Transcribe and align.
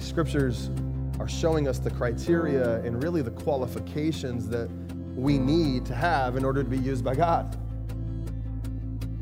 Scriptures 0.00 0.70
are 1.18 1.28
showing 1.28 1.68
us 1.68 1.78
the 1.78 1.90
criteria 1.90 2.76
and 2.82 3.02
really 3.02 3.22
the 3.22 3.30
qualifications 3.30 4.48
that 4.48 4.70
we 5.14 5.38
need 5.38 5.84
to 5.86 5.94
have 5.94 6.36
in 6.36 6.44
order 6.44 6.62
to 6.62 6.68
be 6.68 6.78
used 6.78 7.04
by 7.04 7.14
God. 7.14 7.56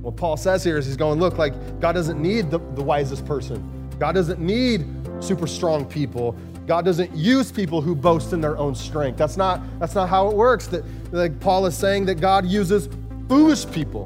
What 0.01 0.17
Paul 0.17 0.37
says 0.37 0.63
here 0.63 0.79
is 0.79 0.87
he's 0.87 0.97
going, 0.97 1.19
look, 1.19 1.39
like 1.39 1.81
God 1.81 1.93
doesn't 1.93 2.23
need 2.23 2.51
the, 2.51 2.59
the 2.59 2.83
wisest 2.83 3.27
person. 3.27 3.91
God 3.99 4.13
doesn't 4.13 4.39
need 4.39 4.87
super 5.21 5.47
strong 5.47 5.85
people. 5.85 6.37
God 6.67 6.85
doesn't 6.85 7.15
use 7.15 7.51
people 7.51 7.81
who 7.81 7.97
boast 7.97 8.33
in 8.33 8.41
their 8.41 8.57
own 8.57 8.75
strength. 8.75 9.17
That's 9.17 9.37
not, 9.37 9.61
that's 9.81 9.95
not 9.95 10.09
how 10.09 10.29
it 10.31 10.37
works. 10.37 10.69
That 10.69 10.85
like 11.13 11.41
Paul 11.41 11.67
is 11.67 11.77
saying 11.77 12.07
that 12.07 12.21
God 12.21 12.47
uses 12.47 12.89
foolish 13.29 13.69
people. 13.71 14.05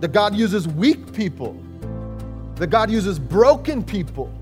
That 0.00 0.12
God 0.12 0.36
uses 0.36 0.68
weak 0.68 1.12
people. 1.12 1.60
That 2.56 2.68
God 2.68 2.90
uses 2.90 3.18
broken 3.18 3.82
people. 3.82 4.32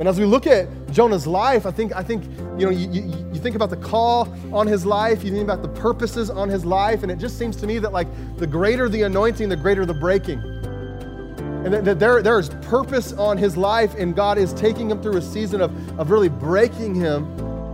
And 0.00 0.08
as 0.08 0.18
we 0.18 0.24
look 0.24 0.46
at 0.46 0.66
Jonah's 0.90 1.26
life, 1.26 1.66
I 1.66 1.70
think, 1.70 1.94
I 1.94 2.02
think 2.02 2.24
you 2.58 2.64
know, 2.64 2.70
you, 2.70 2.90
you, 2.90 3.02
you, 3.32 3.38
think 3.38 3.54
about 3.54 3.68
the 3.68 3.76
call 3.76 4.34
on 4.50 4.66
his 4.66 4.86
life, 4.86 5.22
you 5.22 5.30
think 5.30 5.44
about 5.44 5.60
the 5.60 5.68
purposes 5.68 6.30
on 6.30 6.48
his 6.48 6.64
life, 6.64 7.02
and 7.02 7.12
it 7.12 7.18
just 7.18 7.38
seems 7.38 7.54
to 7.56 7.66
me 7.66 7.78
that 7.78 7.92
like 7.92 8.08
the 8.38 8.46
greater 8.46 8.88
the 8.88 9.02
anointing, 9.02 9.50
the 9.50 9.56
greater 9.56 9.84
the 9.84 9.94
breaking. 9.94 10.38
And 10.38 11.74
that, 11.74 11.84
that 11.84 11.98
there, 11.98 12.22
there 12.22 12.38
is 12.38 12.48
purpose 12.62 13.12
on 13.12 13.36
his 13.36 13.58
life, 13.58 13.94
and 13.98 14.16
God 14.16 14.38
is 14.38 14.54
taking 14.54 14.90
him 14.90 15.02
through 15.02 15.18
a 15.18 15.22
season 15.22 15.60
of, 15.60 16.00
of 16.00 16.10
really 16.10 16.30
breaking 16.30 16.94
him 16.94 17.26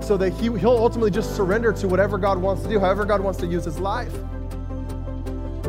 so 0.03 0.17
that 0.17 0.31
he, 0.31 0.45
he'll 0.59 0.71
ultimately 0.71 1.13
just 1.13 1.37
surrender 1.37 1.73
to 1.75 1.87
whatever 1.87 2.19
God 2.19 2.39
wants 2.39 2.65
to 2.65 2.69
do, 2.69 2.81
however 2.81 3.05
God 3.05 3.21
wants 3.21 3.39
to 3.39 3.47
use 3.47 3.65
his 3.65 3.79
life. 3.79 4.13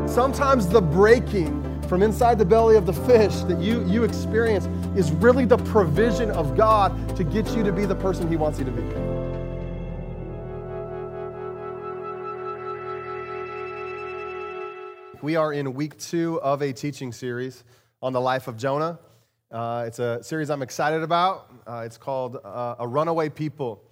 Sometimes 0.06 0.68
the 0.68 0.80
breaking 0.80 1.82
from 1.88 2.02
inside 2.02 2.38
the 2.38 2.44
belly 2.44 2.76
of 2.76 2.86
the 2.86 2.92
fish 2.92 3.34
that 3.42 3.58
you, 3.60 3.84
you 3.86 4.04
experience 4.04 4.66
is 4.96 5.10
really 5.12 5.46
the 5.46 5.56
provision 5.56 6.30
of 6.30 6.56
God 6.56 7.16
to 7.16 7.24
get 7.24 7.48
you 7.56 7.62
to 7.64 7.72
be 7.72 7.86
the 7.86 7.94
person 7.94 8.28
He 8.28 8.36
wants 8.36 8.58
you 8.58 8.66
to 8.66 8.70
be. 8.70 8.82
We 15.22 15.36
are 15.36 15.52
in 15.52 15.74
week 15.74 15.98
two 15.98 16.40
of 16.42 16.62
a 16.62 16.72
teaching 16.72 17.12
series 17.12 17.64
on 18.02 18.12
the 18.12 18.20
life 18.20 18.46
of 18.46 18.56
Jonah. 18.56 18.98
Uh, 19.50 19.84
it's 19.86 19.98
a 19.98 20.22
series 20.22 20.50
I'm 20.50 20.62
excited 20.62 21.02
about. 21.02 21.50
Uh, 21.66 21.82
it's 21.86 21.96
called 21.96 22.36
uh, 22.44 22.76
A 22.78 22.86
Runaway 22.86 23.30
People. 23.30 23.82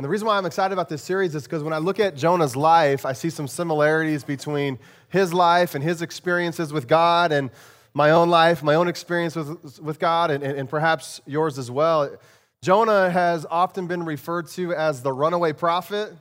And 0.00 0.04
the 0.06 0.08
reason 0.08 0.26
why 0.26 0.38
I'm 0.38 0.46
excited 0.46 0.72
about 0.72 0.88
this 0.88 1.02
series 1.02 1.34
is 1.34 1.42
because 1.42 1.62
when 1.62 1.74
I 1.74 1.76
look 1.76 2.00
at 2.00 2.16
Jonah's 2.16 2.56
life, 2.56 3.04
I 3.04 3.12
see 3.12 3.28
some 3.28 3.46
similarities 3.46 4.24
between 4.24 4.78
his 5.10 5.34
life 5.34 5.74
and 5.74 5.84
his 5.84 6.00
experiences 6.00 6.72
with 6.72 6.88
God 6.88 7.32
and 7.32 7.50
my 7.92 8.12
own 8.12 8.30
life, 8.30 8.62
my 8.62 8.76
own 8.76 8.88
experience 8.88 9.36
with, 9.36 9.78
with 9.78 9.98
God, 9.98 10.30
and, 10.30 10.42
and 10.42 10.70
perhaps 10.70 11.20
yours 11.26 11.58
as 11.58 11.70
well. 11.70 12.16
Jonah 12.62 13.10
has 13.10 13.44
often 13.50 13.88
been 13.88 14.02
referred 14.02 14.48
to 14.52 14.72
as 14.72 15.02
the 15.02 15.12
runaway 15.12 15.52
prophet, 15.52 16.14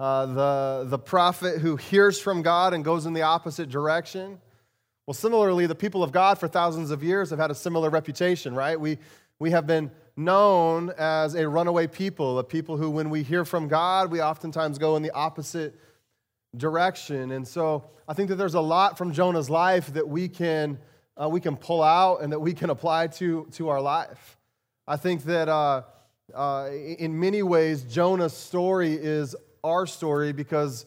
uh, 0.00 0.24
the, 0.24 0.86
the 0.88 0.98
prophet 0.98 1.58
who 1.58 1.76
hears 1.76 2.18
from 2.18 2.40
God 2.40 2.72
and 2.72 2.82
goes 2.82 3.04
in 3.04 3.12
the 3.12 3.20
opposite 3.20 3.68
direction. 3.68 4.40
Well, 5.06 5.12
similarly, 5.12 5.66
the 5.66 5.74
people 5.74 6.02
of 6.02 6.12
God 6.12 6.38
for 6.38 6.48
thousands 6.48 6.90
of 6.90 7.04
years 7.04 7.28
have 7.28 7.38
had 7.38 7.50
a 7.50 7.54
similar 7.54 7.90
reputation, 7.90 8.54
right? 8.54 8.80
We, 8.80 8.96
we 9.38 9.50
have 9.50 9.66
been 9.66 9.90
known 10.16 10.92
as 10.98 11.34
a 11.34 11.48
runaway 11.48 11.86
people, 11.86 12.38
a 12.38 12.44
people 12.44 12.76
who, 12.76 12.90
when 12.90 13.10
we 13.10 13.22
hear 13.22 13.44
from 13.44 13.68
God, 13.68 14.10
we 14.10 14.20
oftentimes 14.20 14.78
go 14.78 14.96
in 14.96 15.02
the 15.02 15.10
opposite 15.12 15.74
direction. 16.56 17.32
And 17.32 17.46
so 17.46 17.84
I 18.06 18.14
think 18.14 18.28
that 18.28 18.36
there's 18.36 18.54
a 18.54 18.60
lot 18.60 18.98
from 18.98 19.12
Jonah's 19.12 19.48
life 19.48 19.92
that 19.94 20.08
we 20.08 20.28
can 20.28 20.78
uh, 21.20 21.28
we 21.28 21.40
can 21.40 21.56
pull 21.56 21.82
out 21.82 22.22
and 22.22 22.32
that 22.32 22.40
we 22.40 22.54
can 22.54 22.70
apply 22.70 23.06
to, 23.06 23.46
to 23.52 23.68
our 23.68 23.80
life. 23.80 24.38
I 24.86 24.96
think 24.96 25.24
that 25.24 25.48
uh, 25.48 25.82
uh, 26.34 26.70
in 26.70 27.18
many 27.18 27.42
ways, 27.42 27.82
Jonah's 27.82 28.32
story 28.32 28.94
is 28.94 29.36
our 29.62 29.86
story 29.86 30.32
because 30.32 30.86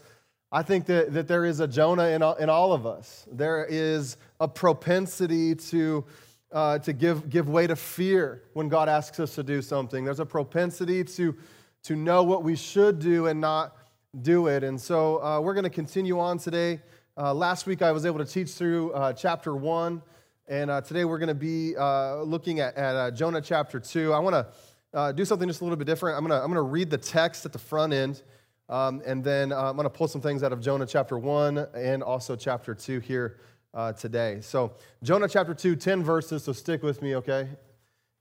I 0.51 0.63
think 0.63 0.85
that, 0.87 1.13
that 1.13 1.27
there 1.27 1.45
is 1.45 1.59
a 1.59 1.67
Jonah 1.67 2.07
in 2.07 2.21
all, 2.21 2.35
in 2.35 2.49
all 2.49 2.73
of 2.73 2.85
us. 2.85 3.25
There 3.31 3.65
is 3.69 4.17
a 4.39 4.47
propensity 4.47 5.55
to, 5.55 6.05
uh, 6.55 6.79
to 6.79 6.93
give, 6.93 7.29
give 7.29 7.49
way 7.49 7.67
to 7.67 7.75
fear 7.75 8.41
when 8.53 8.69
God 8.69 8.87
asks 8.87 9.19
us 9.19 9.35
to 9.35 9.43
do 9.43 9.61
something. 9.61 10.05
There's 10.05 10.21
a 10.21 10.25
propensity 10.25 11.03
to, 11.03 11.35
to 11.83 11.95
know 11.97 12.23
what 12.23 12.43
we 12.43 12.55
should 12.55 12.99
do 12.99 13.27
and 13.27 13.41
not 13.41 13.75
do 14.21 14.47
it. 14.47 14.63
And 14.63 14.79
so 14.79 15.21
uh, 15.21 15.41
we're 15.41 15.53
going 15.53 15.65
to 15.65 15.69
continue 15.69 16.17
on 16.17 16.37
today. 16.37 16.79
Uh, 17.17 17.33
last 17.33 17.67
week, 17.67 17.81
I 17.81 17.91
was 17.91 18.05
able 18.05 18.19
to 18.19 18.25
teach 18.25 18.51
through 18.51 18.93
uh, 18.93 19.11
chapter 19.11 19.53
one. 19.53 20.01
And 20.47 20.71
uh, 20.71 20.79
today 20.79 21.03
we're 21.03 21.17
going 21.17 21.27
to 21.27 21.35
be 21.35 21.75
uh, 21.75 22.21
looking 22.21 22.61
at, 22.61 22.77
at 22.77 23.11
Jonah 23.15 23.41
chapter 23.41 23.77
2. 23.77 24.13
I 24.13 24.19
want 24.19 24.47
to 24.93 25.13
do 25.13 25.25
something 25.25 25.49
just 25.49 25.59
a 25.59 25.65
little 25.65 25.75
bit 25.75 25.87
different. 25.87 26.17
I'm 26.17 26.25
going 26.25 26.39
to 26.39 26.41
I'm 26.41 26.53
to 26.53 26.61
read 26.61 26.89
the 26.89 26.97
text 26.97 27.45
at 27.45 27.51
the 27.51 27.59
front 27.59 27.91
end, 27.91 28.21
um, 28.69 29.01
and 29.05 29.23
then 29.23 29.51
I'm 29.51 29.75
going 29.75 29.85
to 29.85 29.89
pull 29.89 30.07
some 30.07 30.21
things 30.21 30.43
out 30.43 30.53
of 30.53 30.61
Jonah 30.61 30.85
chapter 30.85 31.17
1 31.17 31.67
and 31.75 32.01
also 32.01 32.35
chapter 32.35 32.73
2 32.73 32.99
here 32.99 33.39
uh, 33.75 33.93
today. 33.93 34.39
So, 34.41 34.71
Jonah 35.03 35.27
chapter 35.27 35.53
2, 35.53 35.75
10 35.75 36.03
verses, 36.03 36.45
so 36.45 36.53
stick 36.53 36.81
with 36.81 37.01
me, 37.01 37.15
okay? 37.17 37.41
It 37.41 37.59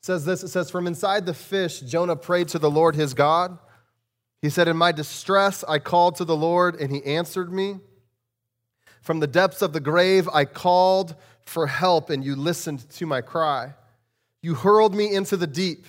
says 0.02 0.24
this 0.24 0.42
It 0.42 0.48
says, 0.48 0.70
From 0.70 0.86
inside 0.86 1.24
the 1.24 1.34
fish, 1.34 1.80
Jonah 1.80 2.16
prayed 2.16 2.48
to 2.48 2.58
the 2.58 2.70
Lord 2.70 2.96
his 2.96 3.14
God. 3.14 3.56
He 4.42 4.50
said, 4.50 4.68
In 4.68 4.76
my 4.76 4.92
distress, 4.92 5.64
I 5.66 5.78
called 5.78 6.16
to 6.16 6.24
the 6.24 6.36
Lord, 6.36 6.80
and 6.80 6.92
he 6.92 7.02
answered 7.04 7.52
me. 7.52 7.76
From 9.00 9.20
the 9.20 9.26
depths 9.26 9.62
of 9.62 9.72
the 9.72 9.80
grave, 9.80 10.28
I 10.32 10.44
called 10.44 11.14
for 11.44 11.66
help, 11.66 12.10
and 12.10 12.24
you 12.24 12.34
listened 12.34 12.88
to 12.90 13.06
my 13.06 13.20
cry. 13.20 13.74
You 14.42 14.54
hurled 14.54 14.94
me 14.94 15.14
into 15.14 15.36
the 15.36 15.46
deep, 15.46 15.86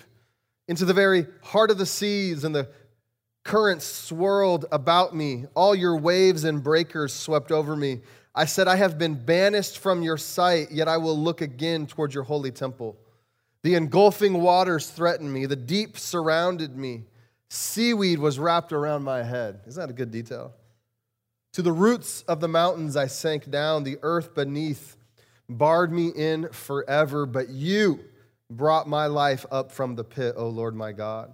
into 0.68 0.86
the 0.86 0.94
very 0.94 1.26
heart 1.42 1.72
of 1.72 1.78
the 1.78 1.86
seas, 1.86 2.44
and 2.44 2.54
the 2.54 2.70
currents 3.44 3.86
swirled 3.86 4.66
about 4.72 5.16
me. 5.16 5.46
All 5.56 5.74
your 5.74 5.98
waves 5.98 6.44
and 6.44 6.64
breakers 6.64 7.14
swept 7.14 7.52
over 7.52 7.76
me. 7.76 8.02
I 8.36 8.46
said, 8.46 8.68
I 8.68 8.76
have 8.76 8.98
been 8.98 9.16
banished 9.16 9.80
from 9.80 10.02
your 10.02 10.18
sight, 10.18 10.72
yet 10.72 10.90
I 10.90 10.98
will 10.98 11.18
look 11.18 11.40
again 11.40 11.88
toward 11.88 12.14
your 12.14 12.24
holy 12.24 12.52
temple. 12.52 12.98
The 13.64 13.76
engulfing 13.76 14.42
waters 14.42 14.90
threatened 14.90 15.34
me, 15.34 15.46
the 15.46 15.56
deep 15.56 15.98
surrounded 15.98 16.76
me. 16.76 17.06
Seaweed 17.50 18.20
was 18.20 18.38
wrapped 18.38 18.74
around 18.74 19.04
my 19.04 19.24
head. 19.24 19.62
Isn't 19.66 19.82
that 19.82 19.90
a 19.90 19.94
good 19.94 20.12
detail? 20.12 20.54
To 21.54 21.62
the 21.62 21.72
roots 21.72 22.24
of 22.24 22.42
the 22.42 22.50
mountains 22.50 22.98
I 22.98 23.08
sank 23.08 23.50
down, 23.50 23.84
the 23.84 23.98
earth 24.02 24.36
beneath 24.36 24.98
barred 25.48 25.94
me 25.94 26.10
in 26.10 26.50
forever, 26.50 27.26
but 27.26 27.50
you 27.50 28.02
brought 28.50 28.90
my 28.90 29.08
life 29.08 29.46
up 29.50 29.72
from 29.72 29.96
the 29.96 30.04
pit, 30.04 30.36
O 30.38 30.50
Lord 30.50 30.76
my 30.76 30.92
God. 30.92 31.34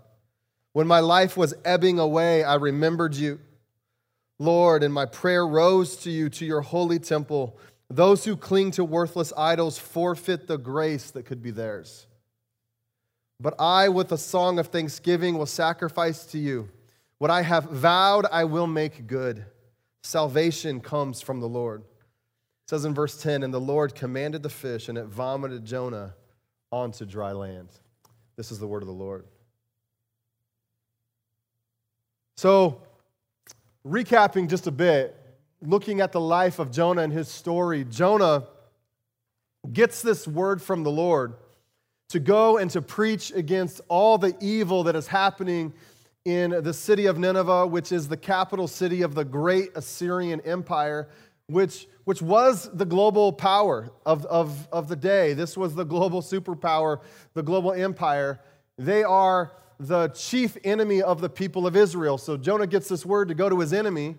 When 0.73 0.87
my 0.87 0.99
life 0.99 1.35
was 1.35 1.53
ebbing 1.65 1.99
away, 1.99 2.43
I 2.43 2.55
remembered 2.55 3.15
you, 3.15 3.39
Lord, 4.41 4.83
and 4.83 4.93
my 4.93 5.05
prayer 5.05 5.45
rose 5.45 5.95
to 5.97 6.11
you, 6.11 6.29
to 6.29 6.45
your 6.45 6.61
holy 6.61 6.99
temple. 6.99 7.57
Those 7.89 8.25
who 8.25 8.35
cling 8.35 8.71
to 8.71 8.83
worthless 8.83 9.31
idols 9.37 9.77
forfeit 9.77 10.47
the 10.47 10.57
grace 10.57 11.11
that 11.11 11.25
could 11.25 11.41
be 11.41 11.51
theirs. 11.51 12.07
But 13.39 13.55
I, 13.59 13.89
with 13.89 14.11
a 14.11 14.17
song 14.17 14.59
of 14.59 14.67
thanksgiving, 14.67 15.37
will 15.37 15.45
sacrifice 15.45 16.25
to 16.27 16.37
you. 16.37 16.69
What 17.17 17.31
I 17.31 17.41
have 17.41 17.65
vowed, 17.65 18.25
I 18.31 18.45
will 18.45 18.67
make 18.67 19.07
good. 19.07 19.45
Salvation 20.03 20.79
comes 20.81 21.21
from 21.21 21.39
the 21.39 21.49
Lord 21.49 21.83
says 22.71 22.85
in 22.85 22.93
verse 22.93 23.21
10 23.21 23.43
And 23.43 23.53
the 23.53 23.59
Lord 23.59 23.95
commanded 23.95 24.43
the 24.43 24.49
fish, 24.49 24.87
and 24.87 24.97
it 24.97 25.03
vomited 25.03 25.65
Jonah 25.65 26.15
onto 26.71 27.05
dry 27.05 27.33
land. 27.33 27.67
This 28.37 28.49
is 28.49 28.59
the 28.59 28.67
word 28.67 28.81
of 28.81 28.87
the 28.87 28.93
Lord. 28.93 29.25
So, 32.37 32.81
recapping 33.85 34.49
just 34.49 34.67
a 34.67 34.71
bit, 34.71 35.15
looking 35.61 36.01
at 36.01 36.11
the 36.11 36.19
life 36.19 36.59
of 36.59 36.71
Jonah 36.71 37.01
and 37.01 37.13
his 37.13 37.27
story, 37.27 37.83
Jonah 37.85 38.47
gets 39.71 40.01
this 40.01 40.27
word 40.27 40.61
from 40.61 40.83
the 40.83 40.91
Lord 40.91 41.35
to 42.09 42.19
go 42.19 42.57
and 42.57 42.69
to 42.71 42.81
preach 42.81 43.31
against 43.31 43.81
all 43.87 44.17
the 44.17 44.35
evil 44.41 44.83
that 44.83 44.95
is 44.95 45.07
happening 45.07 45.73
in 46.25 46.51
the 46.63 46.73
city 46.73 47.05
of 47.05 47.17
Nineveh, 47.17 47.67
which 47.67 47.91
is 47.91 48.07
the 48.07 48.17
capital 48.17 48.67
city 48.67 49.01
of 49.01 49.15
the 49.15 49.25
great 49.25 49.69
Assyrian 49.75 50.41
Empire, 50.41 51.09
which 51.47 51.87
which 52.03 52.21
was 52.21 52.69
the 52.73 52.85
global 52.85 53.31
power 53.31 53.91
of, 54.05 54.25
of, 54.25 54.67
of 54.71 54.87
the 54.87 54.95
day. 54.95 55.33
This 55.33 55.55
was 55.55 55.75
the 55.75 55.83
global 55.83 56.21
superpower, 56.21 56.99
the 57.33 57.43
global 57.43 57.73
empire. 57.73 58.39
They 58.77 59.03
are 59.03 59.51
the 59.87 60.09
chief 60.09 60.57
enemy 60.63 61.01
of 61.01 61.21
the 61.21 61.29
people 61.29 61.65
of 61.65 61.75
Israel. 61.75 62.19
So 62.19 62.37
Jonah 62.37 62.67
gets 62.67 62.87
this 62.87 63.03
word 63.03 63.29
to 63.29 63.33
go 63.33 63.49
to 63.49 63.59
his 63.59 63.73
enemy 63.73 64.15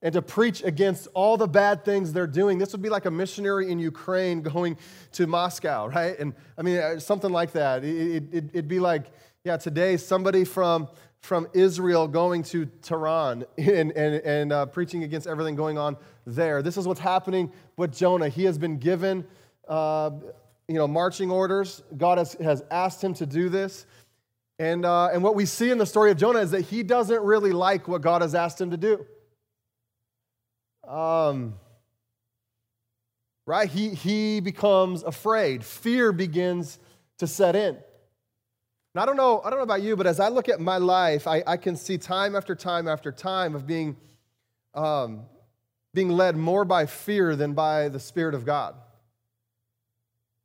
and 0.00 0.12
to 0.12 0.22
preach 0.22 0.62
against 0.62 1.08
all 1.14 1.36
the 1.36 1.48
bad 1.48 1.84
things 1.84 2.12
they're 2.12 2.28
doing. 2.28 2.58
This 2.58 2.70
would 2.72 2.82
be 2.82 2.88
like 2.90 3.04
a 3.04 3.10
missionary 3.10 3.72
in 3.72 3.80
Ukraine 3.80 4.42
going 4.42 4.76
to 5.12 5.26
Moscow, 5.26 5.86
right? 5.88 6.16
And 6.18 6.32
I 6.56 6.62
mean, 6.62 6.78
uh, 6.78 7.00
something 7.00 7.32
like 7.32 7.52
that. 7.52 7.82
It, 7.82 8.32
would 8.32 8.50
it, 8.54 8.68
be 8.68 8.78
like, 8.78 9.06
yeah, 9.42 9.56
today 9.56 9.96
somebody 9.96 10.44
from 10.44 10.88
from 11.22 11.48
Israel 11.54 12.06
going 12.06 12.42
to 12.42 12.66
Tehran 12.82 13.46
and, 13.58 13.92
and, 13.92 14.14
and 14.16 14.52
uh, 14.52 14.66
preaching 14.66 15.02
against 15.04 15.26
everything 15.26 15.56
going 15.56 15.78
on 15.78 15.96
there. 16.26 16.62
This 16.62 16.76
is 16.76 16.86
what's 16.86 17.00
happening 17.00 17.50
with 17.78 17.96
Jonah. 17.96 18.28
He 18.28 18.44
has 18.44 18.58
been 18.58 18.76
given 18.76 19.26
uh, 19.66 20.10
you 20.68 20.74
know, 20.74 20.86
marching 20.86 21.30
orders. 21.30 21.82
God 21.96 22.18
has, 22.18 22.34
has 22.34 22.62
asked 22.70 23.02
him 23.02 23.14
to 23.14 23.26
do 23.26 23.48
this. 23.48 23.86
And, 24.58 24.84
uh, 24.84 25.08
and 25.12 25.22
what 25.22 25.34
we 25.34 25.46
see 25.46 25.70
in 25.70 25.78
the 25.78 25.86
story 25.86 26.10
of 26.10 26.16
Jonah 26.16 26.38
is 26.38 26.52
that 26.52 26.62
he 26.62 26.82
doesn't 26.82 27.22
really 27.22 27.52
like 27.52 27.88
what 27.88 28.02
God 28.02 28.22
has 28.22 28.34
asked 28.34 28.60
him 28.60 28.70
to 28.70 28.76
do. 28.76 29.04
Um, 30.86 31.54
right? 33.46 33.68
He, 33.68 33.90
he 33.90 34.40
becomes 34.40 35.02
afraid. 35.02 35.64
Fear 35.64 36.12
begins 36.12 36.78
to 37.18 37.26
set 37.26 37.56
in. 37.56 37.76
And 38.94 39.02
I 39.02 39.06
don't 39.06 39.16
know, 39.16 39.42
I 39.44 39.50
don't 39.50 39.58
know 39.58 39.64
about 39.64 39.82
you, 39.82 39.96
but 39.96 40.06
as 40.06 40.20
I 40.20 40.28
look 40.28 40.48
at 40.48 40.60
my 40.60 40.76
life, 40.76 41.26
I, 41.26 41.42
I 41.46 41.56
can 41.56 41.74
see 41.74 41.98
time 41.98 42.36
after 42.36 42.54
time 42.54 42.86
after 42.86 43.10
time 43.10 43.56
of 43.56 43.66
being, 43.66 43.96
um, 44.72 45.22
being 45.92 46.10
led 46.10 46.36
more 46.36 46.64
by 46.64 46.86
fear 46.86 47.34
than 47.34 47.54
by 47.54 47.88
the 47.88 47.98
Spirit 47.98 48.36
of 48.36 48.44
God. 48.44 48.76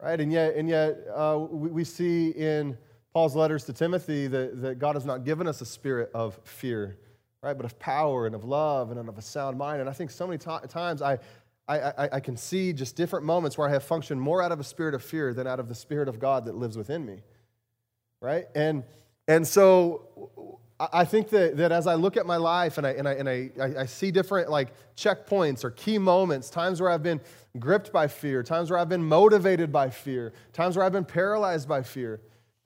Right? 0.02 0.20
And 0.20 0.32
yet, 0.32 0.56
and 0.56 0.68
yet 0.68 0.98
uh, 1.14 1.38
we, 1.48 1.70
we 1.70 1.84
see 1.84 2.30
in 2.30 2.76
Paul's 3.14 3.36
letters 3.36 3.64
to 3.66 3.74
Timothy 3.74 4.28
that, 4.28 4.62
that 4.62 4.80
God 4.80 4.96
has 4.96 5.06
not 5.06 5.26
given 5.26 5.48
us 5.48 5.62
a 5.62 5.66
spirit 5.66 6.12
of 6.14 6.40
fear, 6.44 6.98
right? 7.42 7.56
But 7.56 7.66
of 7.66 7.80
power 7.80 8.26
and 8.26 8.36
of 8.36 8.44
love 8.44 8.92
and 8.92 9.10
of 9.10 9.18
a 9.18 9.22
sound 9.22 9.58
mind. 9.58 9.82
And 9.82 9.90
I 9.90 9.94
think 9.94 10.12
so 10.12 10.28
many 10.28 10.38
t- 10.38 10.68
times 10.68 11.02
I, 11.02 11.20
I, 11.68 11.80
I, 11.80 12.10
I 12.14 12.20
can 12.20 12.38
see 12.38 12.74
just 12.74 12.96
different 12.96 13.26
moments 13.26 13.58
where 13.58 13.68
I 13.68 13.72
have 13.72 13.84
functioned 13.84 14.22
more 14.22 14.42
out 14.42 14.52
of 14.52 14.60
a 14.60 14.64
spirit 14.64 14.94
of 14.94 15.04
fear 15.04 15.34
than 15.34 15.48
out 15.48 15.60
of 15.60 15.68
the 15.68 15.76
spirit 15.76 16.08
of 16.08 16.20
God 16.20 16.46
that 16.46 16.56
lives 16.56 16.78
within 16.78 17.06
me 17.06 17.22
right? 18.22 18.48
And, 18.56 18.84
and 19.28 19.48
so 19.48 20.60
I 20.80 21.06
think 21.06 21.30
that, 21.30 21.58
that 21.58 21.72
as 21.72 21.88
I 21.88 21.96
look 21.96 22.18
at 22.18 22.26
my 22.26 22.38
life 22.38 22.78
and, 22.78 22.86
I, 22.86 22.92
and, 22.92 23.08
I, 23.08 23.14
and 23.14 23.30
I, 23.30 23.52
I 23.80 23.86
see 23.86 24.12
different 24.12 24.50
like 24.50 24.70
checkpoints 24.96 25.64
or 25.64 25.72
key 25.72 25.98
moments, 25.98 26.50
times 26.50 26.82
where 26.82 26.90
I've 26.90 27.04
been 27.04 27.22
gripped 27.58 27.92
by 27.92 28.08
fear, 28.08 28.44
times 28.44 28.70
where 28.70 28.80
I've 28.80 28.90
been 28.90 29.04
motivated 29.04 29.72
by 29.72 29.90
fear, 29.90 30.34
times 30.54 30.76
where 30.76 30.86
I've 30.86 30.92
been 30.92 31.06
paralyzed 31.06 31.68
by 31.68 31.84
fear, 31.84 32.22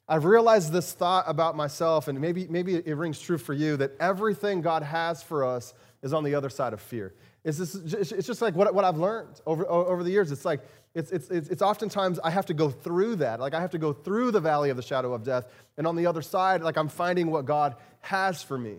I've 0.07 0.25
realized 0.25 0.71
this 0.71 0.91
thought 0.91 1.25
about 1.27 1.55
myself, 1.55 2.07
and 2.07 2.19
maybe, 2.19 2.47
maybe 2.49 2.75
it 2.75 2.97
rings 2.97 3.19
true 3.19 3.37
for 3.37 3.53
you, 3.53 3.77
that 3.77 3.91
everything 3.99 4.61
God 4.61 4.83
has 4.83 5.23
for 5.23 5.45
us 5.45 5.73
is 6.01 6.13
on 6.13 6.23
the 6.23 6.35
other 6.35 6.49
side 6.49 6.73
of 6.73 6.81
fear. 6.81 7.13
It's 7.45 7.57
just, 7.57 7.93
it's 7.93 8.27
just 8.27 8.41
like 8.41 8.55
what, 8.55 8.73
what 8.73 8.85
I've 8.85 8.97
learned 8.97 9.41
over, 9.45 9.67
over 9.67 10.03
the 10.03 10.11
years. 10.11 10.31
It's 10.31 10.45
like 10.45 10.61
it's, 10.95 11.11
it's, 11.11 11.29
it's 11.29 11.61
oftentimes 11.61 12.19
I 12.23 12.29
have 12.29 12.45
to 12.47 12.53
go 12.53 12.69
through 12.69 13.17
that. 13.17 13.39
Like 13.39 13.53
I 13.53 13.61
have 13.61 13.71
to 13.71 13.77
go 13.77 13.93
through 13.93 14.31
the 14.31 14.39
valley 14.39 14.69
of 14.69 14.77
the 14.77 14.83
shadow 14.83 15.13
of 15.13 15.23
death. 15.23 15.47
And 15.77 15.87
on 15.87 15.95
the 15.95 16.05
other 16.05 16.21
side, 16.21 16.61
like 16.61 16.77
I'm 16.77 16.87
finding 16.87 17.31
what 17.31 17.45
God 17.45 17.75
has 18.01 18.43
for 18.43 18.57
me. 18.57 18.77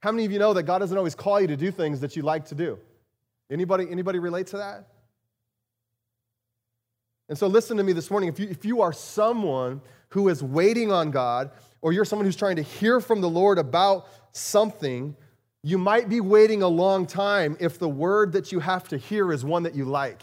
How 0.00 0.10
many 0.10 0.24
of 0.24 0.32
you 0.32 0.38
know 0.38 0.52
that 0.54 0.64
God 0.64 0.78
doesn't 0.80 0.96
always 0.96 1.14
call 1.14 1.40
you 1.40 1.46
to 1.46 1.56
do 1.56 1.70
things 1.70 2.00
that 2.00 2.16
you 2.16 2.22
like 2.22 2.46
to 2.46 2.54
do? 2.54 2.78
Anybody, 3.50 3.86
anybody 3.90 4.18
relate 4.18 4.48
to 4.48 4.56
that? 4.58 4.88
And 7.30 7.38
so 7.38 7.46
listen 7.46 7.76
to 7.76 7.84
me 7.84 7.92
this 7.92 8.10
morning. 8.10 8.28
If 8.28 8.40
you, 8.40 8.48
if 8.48 8.64
you 8.64 8.82
are 8.82 8.92
someone 8.92 9.80
who 10.08 10.28
is 10.28 10.42
waiting 10.42 10.90
on 10.90 11.12
God, 11.12 11.52
or 11.80 11.92
you're 11.92 12.04
someone 12.04 12.26
who's 12.26 12.34
trying 12.34 12.56
to 12.56 12.62
hear 12.62 13.00
from 13.00 13.20
the 13.20 13.28
Lord 13.28 13.56
about 13.56 14.08
something, 14.32 15.14
you 15.62 15.78
might 15.78 16.08
be 16.08 16.20
waiting 16.20 16.62
a 16.62 16.68
long 16.68 17.06
time 17.06 17.56
if 17.60 17.78
the 17.78 17.88
word 17.88 18.32
that 18.32 18.50
you 18.50 18.58
have 18.58 18.88
to 18.88 18.98
hear 18.98 19.32
is 19.32 19.44
one 19.44 19.62
that 19.62 19.76
you 19.76 19.84
like. 19.84 20.22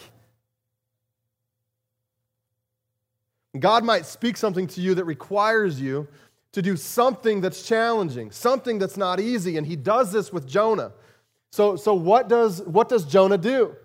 God 3.57 3.85
might 3.85 4.05
speak 4.05 4.35
something 4.35 4.67
to 4.67 4.81
you 4.81 4.93
that 4.95 5.05
requires 5.05 5.79
you 5.79 6.09
to 6.51 6.61
do 6.61 6.75
something 6.75 7.39
that's 7.39 7.65
challenging, 7.65 8.31
something 8.31 8.79
that's 8.79 8.97
not 8.97 9.21
easy, 9.21 9.55
and 9.55 9.65
he 9.65 9.77
does 9.77 10.11
this 10.11 10.33
with 10.33 10.45
Jonah. 10.45 10.91
So, 11.53 11.77
so 11.77 11.93
what, 11.93 12.27
does, 12.27 12.61
what 12.63 12.89
does 12.89 13.05
Jonah 13.05 13.37
do? 13.37 13.77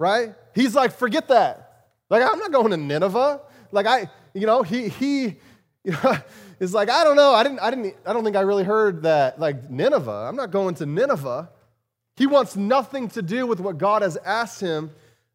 Right? 0.00 0.34
He's 0.52 0.74
like, 0.74 0.90
forget 0.92 1.28
that. 1.28 1.71
Like, 2.12 2.30
I'm 2.30 2.38
not 2.38 2.52
going 2.52 2.70
to 2.72 2.76
Nineveh. 2.76 3.40
Like, 3.70 3.86
I, 3.86 4.06
you 4.34 4.44
know, 4.44 4.62
he, 4.62 4.88
he, 4.88 5.22
you 5.84 5.92
know, 5.92 6.18
is 6.60 6.74
like, 6.74 6.90
I 6.90 7.04
don't 7.04 7.16
know. 7.16 7.32
I 7.32 7.42
didn't, 7.42 7.60
I 7.60 7.70
didn't, 7.70 7.96
I 8.04 8.12
don't 8.12 8.22
think 8.22 8.36
I 8.36 8.42
really 8.42 8.64
heard 8.64 9.04
that, 9.04 9.40
like, 9.40 9.70
Nineveh. 9.70 10.26
I'm 10.28 10.36
not 10.36 10.50
going 10.50 10.74
to 10.76 10.86
Nineveh. 10.86 11.48
He 12.16 12.26
wants 12.26 12.54
nothing 12.54 13.08
to 13.08 13.22
do 13.22 13.46
with 13.46 13.60
what 13.60 13.78
God 13.78 14.02
has 14.02 14.18
asked 14.18 14.60
him 14.60 14.90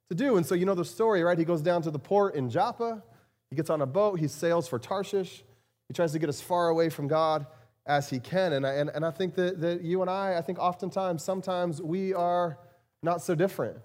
to 0.09 0.15
do. 0.15 0.37
And 0.37 0.45
so 0.45 0.53
you 0.53 0.67
know 0.67 0.75
the 0.75 0.85
story, 0.85 1.23
right? 1.23 1.35
He 1.35 1.45
goes 1.45 1.63
down 1.63 1.81
to 1.81 1.89
the 1.89 1.97
port 1.97 2.35
in 2.35 2.47
Joppa. 2.47 3.01
He 3.49 3.55
gets 3.55 3.71
on 3.71 3.81
a 3.81 3.87
boat. 3.87 4.19
He 4.19 4.27
sails 4.27 4.67
for 4.67 4.77
Tarshish. 4.77 5.43
He 5.87 5.95
tries 5.95 6.11
to 6.11 6.19
get 6.19 6.29
as 6.29 6.41
far 6.41 6.69
away 6.69 6.89
from 6.89 7.07
God 7.07 7.47
as 7.87 8.07
he 8.07 8.19
can. 8.19 8.53
And 8.53 8.67
I, 8.67 8.73
and, 8.73 8.91
and 8.91 9.03
I 9.03 9.09
think 9.09 9.33
that, 9.33 9.59
that 9.61 9.81
you 9.81 10.01
and 10.01 10.11
I, 10.11 10.37
I 10.37 10.43
think 10.43 10.59
oftentimes, 10.59 11.23
sometimes 11.23 11.81
we 11.81 12.13
are 12.13 12.59
not 13.01 13.23
so 13.23 13.33
different. 13.33 13.77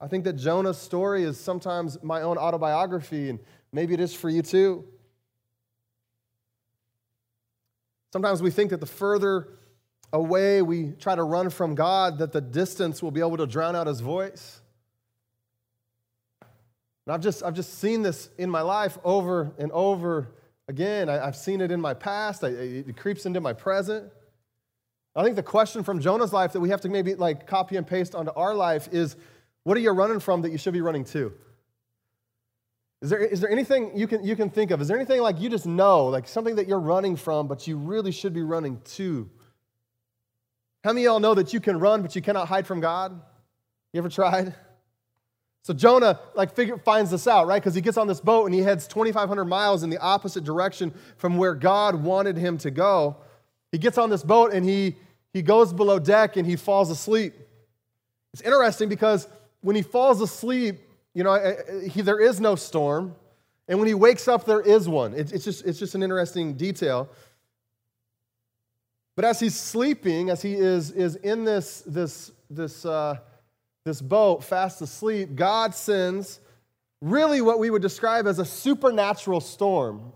I 0.00 0.08
think 0.08 0.24
that 0.24 0.34
Jonah's 0.34 0.78
story 0.78 1.24
is 1.24 1.38
sometimes 1.38 2.02
my 2.02 2.22
own 2.22 2.38
autobiography, 2.38 3.28
and 3.28 3.38
maybe 3.72 3.92
it 3.92 4.00
is 4.00 4.14
for 4.14 4.30
you 4.30 4.42
too. 4.42 4.84
Sometimes 8.12 8.42
we 8.42 8.50
think 8.50 8.70
that 8.70 8.80
the 8.80 8.86
further 8.86 9.48
away 10.12 10.62
we 10.62 10.92
try 10.98 11.14
to 11.14 11.22
run 11.22 11.50
from 11.50 11.74
God, 11.74 12.18
that 12.18 12.32
the 12.32 12.40
distance 12.40 13.02
will 13.02 13.10
be 13.10 13.20
able 13.20 13.36
to 13.36 13.46
drown 13.46 13.76
out 13.76 13.86
his 13.86 14.00
voice. 14.00 14.60
And 17.06 17.14
I've 17.14 17.20
just, 17.20 17.42
I've 17.42 17.54
just 17.54 17.78
seen 17.78 18.02
this 18.02 18.30
in 18.38 18.50
my 18.50 18.62
life 18.62 18.98
over 19.04 19.52
and 19.58 19.70
over 19.72 20.28
again. 20.68 21.08
I, 21.08 21.24
have 21.24 21.36
seen 21.36 21.60
it 21.60 21.70
in 21.70 21.80
my 21.80 21.94
past, 21.94 22.42
I, 22.42 22.48
it 22.48 22.96
creeps 22.96 23.26
into 23.26 23.40
my 23.40 23.52
present. 23.52 24.10
I 25.14 25.24
think 25.24 25.36
the 25.36 25.42
question 25.42 25.82
from 25.82 26.00
Jonah's 26.00 26.32
life 26.32 26.52
that 26.52 26.60
we 26.60 26.70
have 26.70 26.80
to 26.82 26.88
maybe 26.88 27.14
like 27.14 27.46
copy 27.46 27.76
and 27.76 27.86
paste 27.86 28.14
onto 28.14 28.30
our 28.32 28.54
life 28.54 28.88
is 28.92 29.16
what 29.64 29.76
are 29.76 29.80
you 29.80 29.90
running 29.90 30.20
from 30.20 30.42
that 30.42 30.50
you 30.50 30.58
should 30.58 30.72
be 30.72 30.80
running 30.80 31.04
to? 31.04 31.32
Is 33.02 33.08
there, 33.08 33.20
is 33.20 33.40
there 33.40 33.50
anything 33.50 33.96
you 33.96 34.06
can, 34.06 34.24
you 34.24 34.36
can 34.36 34.50
think 34.50 34.70
of? 34.70 34.80
Is 34.80 34.88
there 34.88 34.96
anything 34.96 35.22
like 35.22 35.40
you 35.40 35.48
just 35.48 35.66
know, 35.66 36.06
like 36.06 36.28
something 36.28 36.56
that 36.56 36.68
you're 36.68 36.80
running 36.80 37.16
from, 37.16 37.48
but 37.48 37.66
you 37.66 37.78
really 37.78 38.12
should 38.12 38.34
be 38.34 38.42
running 38.42 38.80
to? 38.96 39.28
How 40.84 40.90
many 40.90 41.06
of 41.06 41.12
y'all 41.12 41.20
know 41.20 41.34
that 41.34 41.52
you 41.52 41.60
can 41.60 41.78
run, 41.78 42.02
but 42.02 42.14
you 42.14 42.22
cannot 42.22 42.48
hide 42.48 42.66
from 42.66 42.80
God? 42.80 43.18
You 43.92 43.98
ever 43.98 44.08
tried? 44.08 44.54
So 45.62 45.74
Jonah 45.74 46.18
like 46.34 46.54
figure, 46.54 46.78
finds 46.78 47.10
this 47.10 47.26
out, 47.26 47.46
right? 47.46 47.60
Because 47.60 47.74
he 47.74 47.80
gets 47.80 47.96
on 47.96 48.06
this 48.06 48.20
boat 48.20 48.46
and 48.46 48.54
he 48.54 48.60
heads 48.60 48.86
2,500 48.86 49.44
miles 49.44 49.82
in 49.82 49.90
the 49.90 49.98
opposite 49.98 50.44
direction 50.44 50.92
from 51.16 51.36
where 51.36 51.54
God 51.54 51.96
wanted 51.96 52.36
him 52.36 52.56
to 52.58 52.70
go. 52.70 53.16
He 53.72 53.78
gets 53.78 53.98
on 53.98 54.10
this 54.10 54.22
boat 54.22 54.52
and 54.52 54.64
he, 54.64 54.96
he 55.32 55.42
goes 55.42 55.72
below 55.72 55.98
deck 55.98 56.36
and 56.36 56.46
he 56.46 56.56
falls 56.56 56.90
asleep. 56.90 57.34
It's 58.32 58.42
interesting 58.42 58.88
because 58.88 59.28
when 59.60 59.76
he 59.76 59.82
falls 59.82 60.20
asleep, 60.20 60.80
you 61.14 61.24
know, 61.24 61.56
he, 61.88 62.02
there 62.02 62.20
is 62.20 62.40
no 62.40 62.54
storm. 62.54 63.14
And 63.68 63.78
when 63.78 63.88
he 63.88 63.94
wakes 63.94 64.26
up, 64.28 64.44
there 64.44 64.60
is 64.60 64.88
one. 64.88 65.14
It, 65.14 65.32
it's, 65.32 65.44
just, 65.44 65.64
it's 65.64 65.78
just 65.78 65.94
an 65.94 66.02
interesting 66.02 66.54
detail. 66.54 67.08
But 69.16 69.24
as 69.24 69.38
he's 69.38 69.54
sleeping, 69.54 70.30
as 70.30 70.42
he 70.42 70.54
is, 70.54 70.90
is 70.90 71.16
in 71.16 71.44
this, 71.44 71.82
this, 71.82 72.32
this 72.48 72.84
uh, 72.84 73.18
this 73.84 74.00
boat 74.00 74.44
fast 74.44 74.80
asleep, 74.82 75.34
God 75.34 75.74
sends 75.74 76.40
really 77.00 77.40
what 77.40 77.58
we 77.58 77.70
would 77.70 77.82
describe 77.82 78.26
as 78.26 78.38
a 78.38 78.44
supernatural 78.44 79.40
storm 79.40 80.12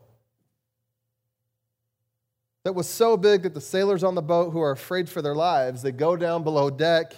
that 2.64 2.74
was 2.74 2.88
so 2.88 3.16
big 3.16 3.42
that 3.42 3.54
the 3.54 3.60
sailors 3.60 4.04
on 4.04 4.14
the 4.14 4.22
boat 4.22 4.50
who 4.50 4.60
are 4.60 4.70
afraid 4.70 5.08
for 5.08 5.22
their 5.22 5.34
lives, 5.34 5.82
they 5.82 5.92
go 5.92 6.16
down 6.16 6.42
below 6.44 6.70
deck 6.70 7.14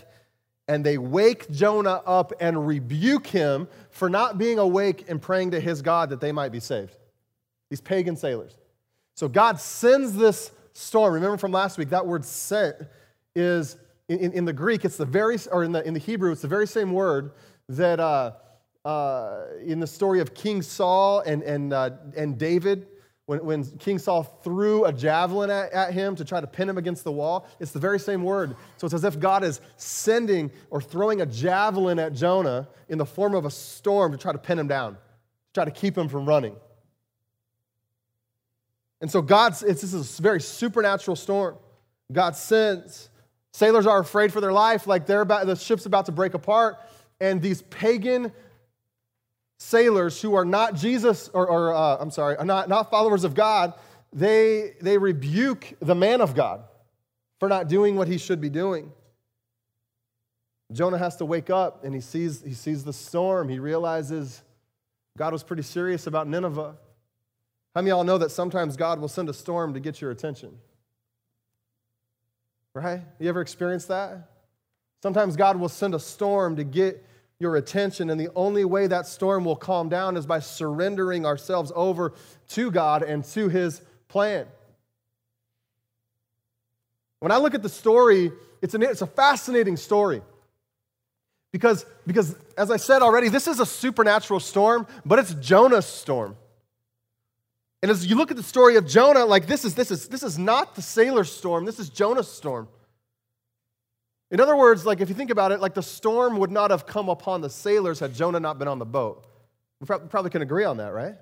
and 0.68 0.85
they 0.85 0.99
wake 0.99 1.50
Jonah 1.50 2.02
up 2.06 2.32
and 2.40 2.66
rebuke 2.66 3.26
him 3.26 3.68
for 3.90 4.11
not 4.11 4.37
being 4.38 4.58
awake 4.58 5.04
and 5.08 5.23
praying 5.23 5.52
to 5.52 5.61
his 5.61 5.82
God 5.82 6.11
that 6.11 6.20
they 6.20 6.32
might 6.32 6.50
be 6.50 6.61
saved. 6.61 6.96
These 7.70 7.80
pagan 7.80 8.16
sailors. 8.16 8.56
So 9.14 9.28
God 9.28 9.61
sends 9.61 10.14
this 10.14 10.50
storm. 10.73 11.14
Remember 11.14 11.37
from 11.37 11.52
last 11.52 11.78
week, 11.78 11.90
that 11.90 12.06
word 12.06 12.25
sent 12.25 12.76
is 13.35 13.76
in, 14.08 14.32
in, 14.32 14.44
the 14.44 14.52
Greek, 14.52 14.85
it's 14.85 14.96
the 14.96 15.04
very, 15.04 15.37
or 15.50 15.64
in 15.64 15.73
the, 15.73 15.87
in 15.87 15.94
the 15.94 16.00
Hebrew, 16.00 16.30
it's 16.32 16.42
the 16.42 16.49
very 16.49 16.66
same 16.66 16.92
word 16.92 17.32
that 17.68 17.99
uh, 17.99 18.32
uh, 18.85 19.46
in 19.64 19.80
the 19.80 19.87
story 19.87 20.20
of 20.20 20.32
King 20.32 20.62
Saul 20.62 21.20
and, 21.20 21.42
and, 21.42 21.73
uh, 21.73 21.90
and 22.16 22.38
David, 22.38 22.87
when, 23.26 23.45
when 23.45 23.64
King 23.78 23.99
Saul 23.99 24.23
threw 24.23 24.85
a 24.85 24.92
javelin 24.92 25.50
at, 25.50 25.73
at 25.73 25.92
him 25.92 26.16
to 26.16 26.25
try 26.25 26.40
to 26.40 26.47
pin 26.47 26.68
him 26.68 26.78
against 26.78 27.04
the 27.04 27.12
wall, 27.12 27.47
it's 27.61 27.73
the 27.73 27.78
very 27.78 27.99
same 27.99 28.23
word. 28.23 28.56
So 28.76 28.87
it's 28.87 28.95
as 28.95 29.04
if 29.04 29.18
God 29.18 29.45
is 29.45 29.61
sending 29.76 30.50
or 30.71 30.80
throwing 30.80 31.21
a 31.21 31.26
javelin 31.26 31.99
at 31.99 32.12
Jonah 32.12 32.68
in 32.88 32.99
the 32.99 33.06
form 33.06 33.35
of 33.35 33.45
a 33.45 33.50
storm 33.50 34.12
to 34.12 34.18
try 34.18 34.33
to 34.33 34.38
pin 34.38 34.59
him 34.59 34.68
down, 34.68 34.95
to 34.95 34.99
try 35.54 35.64
to 35.64 35.71
keep 35.71 35.99
him 35.99 36.09
from 36.09 36.26
running. 36.26 36.56
And 39.00 39.11
so 39.11 39.21
God's, 39.21 39.62
it's, 39.62 39.83
this 39.83 39.92
is 39.92 40.18
a 40.18 40.23
very 40.23 40.40
supernatural 40.40 41.16
storm. 41.16 41.56
God 42.12 42.37
sends 42.37 43.11
Sailors 43.56 43.87
are 43.87 44.00
afraid 44.00 44.35
for 44.35 44.42
their 44.42 44.52
life, 44.52 44.87
like 44.87 45.06
they're 45.06 45.23
about, 45.23 45.47
the 45.47 45.56
ship's 45.56 45.87
about 45.87 46.04
to 46.04 46.12
break 46.12 46.35
apart. 46.35 46.76
And 47.23 47.40
these 47.40 47.62
pagan 47.62 48.30
sailors 49.59 50.21
who 50.21 50.35
are 50.35 50.45
not 50.45 50.75
Jesus, 50.75 51.29
or, 51.33 51.49
or 51.49 51.75
uh, 51.75 51.97
I'm 51.99 52.11
sorry, 52.11 52.37
are 52.37 52.45
not, 52.45 52.69
not 52.69 52.91
followers 52.91 53.25
of 53.25 53.35
God, 53.35 53.75
they, 54.13 54.75
they 54.81 54.99
rebuke 54.99 55.75
the 55.81 55.95
man 55.95 56.21
of 56.21 56.35
God 56.35 56.65
for 57.39 57.49
not 57.49 57.69
doing 57.69 57.97
what 57.97 58.09
he 58.09 58.19
should 58.19 58.41
be 58.41 58.51
doing. 58.51 58.93
Jonah 60.73 60.99
has 60.99 61.17
to 61.17 61.25
wake 61.25 61.51
up 61.51 61.85
and 61.85 61.95
he 61.95 62.01
sees, 62.01 62.43
he 62.43 62.55
sees 62.55 62.85
the 62.85 62.93
storm. 62.93 63.49
He 63.49 63.59
realizes 63.59 64.43
God 65.17 65.33
was 65.33 65.43
pretty 65.43 65.63
serious 65.63 66.07
about 66.07 66.27
Nineveh. 66.27 66.77
How 67.75 67.83
many 67.83 67.91
of 67.91 67.97
y'all 67.99 68.05
know 68.05 68.19
that 68.19 68.31
sometimes 68.31 68.77
God 68.77 69.01
will 69.01 69.09
send 69.09 69.29
a 69.29 69.35
storm 69.35 69.75
to 69.75 69.81
get 69.81 70.01
your 70.01 70.11
attention? 70.11 70.59
Right? 72.75 73.03
You 73.19 73.29
ever 73.29 73.41
experienced 73.41 73.89
that? 73.89 74.31
Sometimes 75.03 75.37
God 75.37 75.59
will 75.59 75.69
send 75.69 75.95
a 75.95 76.01
storm 76.01 76.57
to 76.57 76.65
get 76.65 77.05
your 77.38 77.57
attention, 77.57 78.09
and 78.09 78.19
the 78.19 78.31
only 78.35 78.64
way 78.64 78.87
that 78.87 79.07
storm 79.07 79.45
will 79.45 79.57
calm 79.57 79.88
down 79.88 80.16
is 80.16 80.25
by 80.25 80.38
surrendering 80.38 81.26
ourselves 81.26 81.71
over 81.75 82.14
to 82.49 82.71
God 82.71 83.02
and 83.02 83.25
to 83.25 83.49
His 83.49 83.83
plan. 84.09 84.47
When 87.21 87.33
I 87.33 87.37
look 87.37 87.55
at 87.55 87.62
the 87.62 87.69
story, 87.69 88.33
it's, 88.62 88.75
an, 88.75 88.83
it's 88.83 89.02
a 89.02 89.07
fascinating 89.07 89.76
story. 89.76 90.23
Because, 91.52 91.85
because, 92.07 92.35
as 92.57 92.71
I 92.71 92.76
said 92.76 93.02
already, 93.02 93.28
this 93.28 93.47
is 93.47 93.61
a 93.61 93.66
supernatural 93.66 94.40
storm, 94.40 94.87
but 95.05 95.19
it's 95.19 95.35
Jonah's 95.35 95.87
storm. 95.87 96.37
And 97.83 97.90
as 97.90 98.07
you 98.07 98.16
look 98.16 98.31
at 98.31 98.37
the 98.37 98.43
story 98.43 98.76
of 98.76 98.87
Jonah, 98.87 99.25
like 99.25 99.47
this 99.47 99.64
is, 99.64 99.75
this 99.75 99.90
is, 99.90 100.09
this 100.09 100.23
is 100.23 100.38
not 100.38 100.75
the 100.75 100.83
sailor's 100.83 101.31
storm, 101.31 101.64
this 101.64 101.78
is 101.78 101.88
Jonah's 101.88 102.31
storm. 102.31 102.69
In 104.30 104.40
other 104.40 104.56
words, 104.56 104.85
like 104.85 105.00
if 105.00 105.09
you 105.09 105.14
think 105.14 105.30
about 105.30 105.52
it, 105.52 105.61
like 105.61 105.75
the 105.75 105.83
storm 105.83 106.38
would 106.38 106.50
not 106.50 106.71
have 106.71 106.87
come 106.87 107.09
upon 107.09 107.40
the 107.40 107.50
sailors 107.50 108.00
had 108.00 108.14
Jonah 108.14 108.40
not 108.40 108.59
been 108.59 108.68
on 108.68 108.78
the 108.78 108.87
boat. 108.87 109.26
We 109.80 109.87
probably 109.87 110.30
can 110.30 110.42
agree 110.42 110.64
on 110.64 110.78
that, 110.78 110.92
right? 110.92 111.14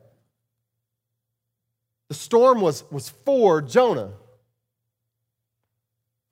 The 2.08 2.14
storm 2.14 2.60
was, 2.60 2.84
was 2.90 3.08
for 3.08 3.60
Jonah. 3.60 4.12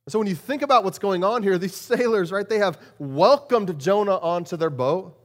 So 0.09 0.19
when 0.19 0.29
you 0.29 0.35
think 0.35 0.63
about 0.63 0.85
what's 0.85 0.99
going 0.99 1.25
on 1.25 1.43
here, 1.43 1.59
these 1.59 1.75
sailors, 1.77 2.33
right, 2.33 2.49
they 2.49 2.59
have 2.59 2.79
welcomed 2.99 3.79
Jonah 3.79 4.17
onto 4.17 4.57
their 4.57 4.71
boat. 4.71 5.19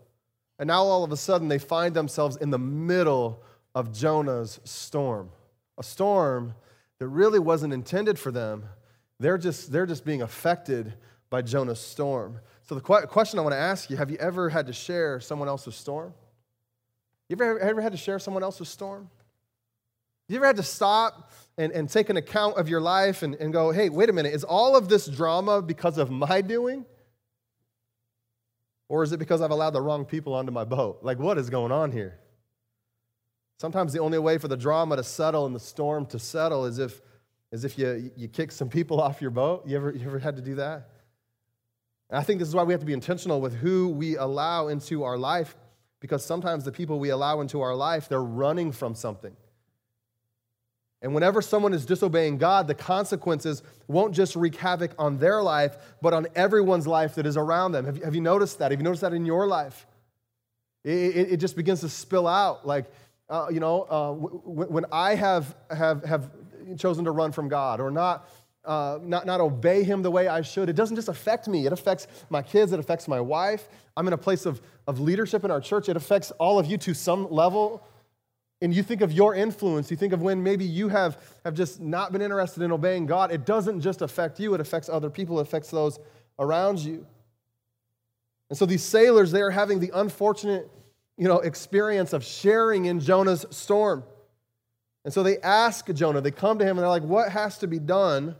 And 0.60 0.68
now 0.68 0.84
all 0.84 1.04
of 1.04 1.12
a 1.12 1.18
sudden 1.18 1.48
they 1.48 1.60
find 1.60 1.94
themselves 1.94 2.36
in 2.38 2.50
the 2.50 2.60
middle 2.60 3.44
of 3.76 3.94
Jonah's 3.94 4.60
storm. 4.64 5.30
A 5.78 5.84
storm 5.84 6.56
that 7.00 7.08
really 7.08 7.40
wasn't 7.40 7.74
intended 7.74 8.18
for 8.18 8.32
them. 8.32 8.66
They're 9.20 9.38
just, 9.38 9.72
they're 9.72 9.86
just 9.86 10.04
being 10.04 10.22
affected 10.22 10.94
by 11.30 11.42
Jonah's 11.42 11.80
storm. 11.80 12.40
So 12.64 12.76
the 12.76 12.82
question 12.82 13.40
I 13.40 13.42
want 13.42 13.54
to 13.54 13.60
ask 13.60 13.90
you, 13.90 13.98
have 13.98 14.12
you 14.12 14.18
ever 14.18 14.50
had 14.50 14.68
to 14.68 14.74
share 14.74 15.20
someone 15.20 15.48
else's 15.48 15.76
storm? 15.76 16.14
You 17.30 17.36
ever, 17.36 17.60
ever 17.60 17.82
had 17.82 17.92
to 17.92 17.98
share 17.98 18.20
someone 18.20 18.44
else's 18.44 18.70
storm? 18.70 19.10
You 20.30 20.38
ever 20.38 20.46
had 20.46 20.58
to 20.58 20.64
stop 20.64 21.32
and, 21.58 21.72
and 21.72 21.90
take 21.90 22.10
an 22.10 22.18
account 22.18 22.58
of 22.58 22.68
your 22.68 22.82
life 22.82 23.24
and, 23.24 23.36
and 23.36 23.54
go, 23.54 23.72
hey, 23.72 23.90
wait 23.90 24.10
a 24.10 24.14
minute, 24.14 24.34
is 24.34 24.44
all 24.44 24.76
of 24.76 24.90
this 24.90 25.08
drama 25.08 25.62
because 25.62 25.98
of 25.98 26.12
my 26.12 26.42
doing? 26.42 26.86
Or 28.90 29.04
is 29.04 29.12
it 29.12 29.18
because 29.18 29.42
I've 29.42 29.52
allowed 29.52 29.72
the 29.72 29.82
wrong 29.82 30.06
people 30.06 30.34
onto 30.34 30.52
my 30.52 30.64
boat? 30.64 31.00
Like, 31.02 31.20
what 31.20 31.38
is 31.38 31.50
going 31.50 31.72
on 31.72 31.92
here? 31.92 32.20
Sometimes 33.60 33.92
the 33.92 34.00
only 34.00 34.20
way 34.20 34.38
for 34.38 34.48
the 34.48 34.58
drama 34.58 34.96
to 34.98 35.04
settle 35.04 35.46
and 35.46 35.56
the 35.56 35.60
storm 35.60 36.06
to 36.08 36.20
settle 36.20 36.66
is 36.66 36.80
if, 36.80 37.02
is 37.52 37.66
if 37.66 37.78
you, 37.78 38.12
you 38.16 38.28
kick 38.28 38.52
some 38.52 38.70
people 38.70 39.02
off 39.02 39.22
your 39.22 39.32
boat. 39.32 39.66
You 39.66 39.78
ever, 39.78 39.92
you 39.92 40.06
ever 40.06 40.20
had 40.20 40.36
to 40.36 40.42
do 40.42 40.56
that? 40.56 40.90
And 42.10 42.20
I 42.20 42.24
think 42.24 42.40
this 42.40 42.48
is 42.48 42.56
why 42.56 42.64
we 42.64 42.74
have 42.74 42.80
to 42.80 42.86
be 42.86 42.94
intentional 42.94 43.42
with 43.42 43.56
who 43.56 43.90
we 43.90 44.16
allow 44.16 44.68
into 44.68 45.04
our 45.04 45.18
life 45.18 45.56
because 46.00 46.24
sometimes 46.24 46.64
the 46.64 46.72
people 46.72 47.00
we 47.00 47.10
allow 47.10 47.42
into 47.42 47.62
our 47.62 47.76
life, 47.76 48.08
they're 48.08 48.22
running 48.22 48.72
from 48.72 48.96
something. 48.96 49.36
And 51.02 51.14
whenever 51.14 51.42
someone 51.42 51.74
is 51.74 51.86
disobeying 51.86 52.38
God, 52.38 52.68
the 52.68 52.74
consequences 52.74 53.62
won't 53.88 54.16
just 54.16 54.36
wreak 54.36 54.56
havoc 54.56 54.92
on 54.98 55.20
their 55.20 55.44
life, 55.44 55.78
but 56.02 56.14
on 56.14 56.28
everyone's 56.36 56.88
life 56.88 57.16
that 57.16 57.26
is 57.26 57.38
around 57.38 57.72
them. 57.72 57.86
Have 57.86 57.98
you, 57.98 58.04
have 58.04 58.16
you 58.16 58.22
noticed 58.22 58.60
that? 58.60 58.72
Have 58.72 58.80
you 58.80 58.84
noticed 58.84 59.02
that 59.02 59.14
in 59.14 59.26
your 59.26 59.48
life? 59.48 59.86
It, 60.84 60.92
it, 60.92 61.32
it 61.34 61.38
just 61.38 61.56
begins 61.56 61.82
to 61.82 61.90
spill 61.90 62.28
out. 62.28 62.66
Like, 62.66 62.86
uh, 63.30 63.48
you 63.52 63.60
know, 63.60 63.84
uh, 63.84 64.14
w- 64.14 64.72
when 64.72 64.86
I 64.92 65.16
have, 65.16 65.56
have, 65.70 66.04
have 66.04 66.32
chosen 66.78 67.06
to 67.06 67.12
run 67.12 67.32
from 67.32 67.48
God 67.48 67.80
or 67.80 67.92
not, 67.92 68.28
uh, 68.68 69.00
not, 69.02 69.26
not 69.26 69.42
obey 69.42 69.84
Him 69.84 70.02
the 70.04 70.12
way 70.12 70.28
I 70.28 70.42
should, 70.42 70.70
it 70.70 70.76
doesn't 70.76 70.96
just 70.96 71.08
affect 71.08 71.48
me. 71.48 71.66
It 71.66 71.74
affects 71.74 72.08
my 72.30 72.42
kids, 72.42 72.72
it 72.74 72.80
affects 72.80 73.08
my 73.08 73.20
wife. 73.20 73.68
I'm 73.96 74.06
in 74.08 74.14
a 74.14 74.18
place 74.18 74.46
of, 74.46 74.62
of 74.86 75.00
leadership 75.00 75.44
in 75.44 75.52
our 75.52 75.62
church. 75.62 75.90
It 75.90 75.98
affects 75.98 76.32
all 76.32 76.60
of 76.60 76.68
you 76.68 76.78
to 76.80 76.94
some 76.94 77.32
level 77.32 77.84
and 78.62 78.74
you 78.74 78.82
think 78.82 79.02
of 79.02 79.12
your 79.12 79.36
influence, 79.36 79.92
you 79.92 79.98
think 79.98 80.14
of 80.14 80.22
when 80.22 80.42
maybe 80.42 80.66
you 80.66 80.90
have, 80.90 81.22
have 81.46 81.54
just 81.54 81.80
not 81.80 82.12
been 82.12 82.24
interested 82.24 82.64
in 82.64 82.72
obeying 82.72 83.06
God, 83.06 83.32
it 83.32 83.46
doesn't 83.46 83.82
just 83.82 84.02
affect 84.02 84.40
you, 84.40 84.54
it 84.56 84.62
affects 84.62 84.90
other 84.90 85.10
people, 85.10 85.40
it 85.40 85.44
affects 85.44 85.70
those 85.70 86.00
around 86.40 86.80
you. 86.80 87.06
And 88.50 88.58
so 88.58 88.66
these 88.66 88.84
sailors, 88.84 89.32
they 89.32 89.42
are 89.42 89.52
having 89.52 89.80
the 89.80 89.92
unfortunate 89.94 90.72
you 91.18 91.28
know, 91.28 91.40
experience 91.40 92.14
of 92.14 92.24
sharing 92.24 92.86
in 92.86 93.00
Jonah's 93.00 93.46
storm. 93.52 94.04
And 95.04 95.14
so 95.14 95.24
they 95.24 95.38
ask 95.40 95.92
Jonah, 95.94 96.22
they 96.22 96.32
come 96.32 96.58
to 96.60 96.66
him 96.66 96.72
and 96.72 96.80
they're 96.80 96.90
like, 96.90 97.04
What 97.04 97.32
has 97.32 97.58
to 97.60 97.68
be 97.68 97.80
done 97.80 98.36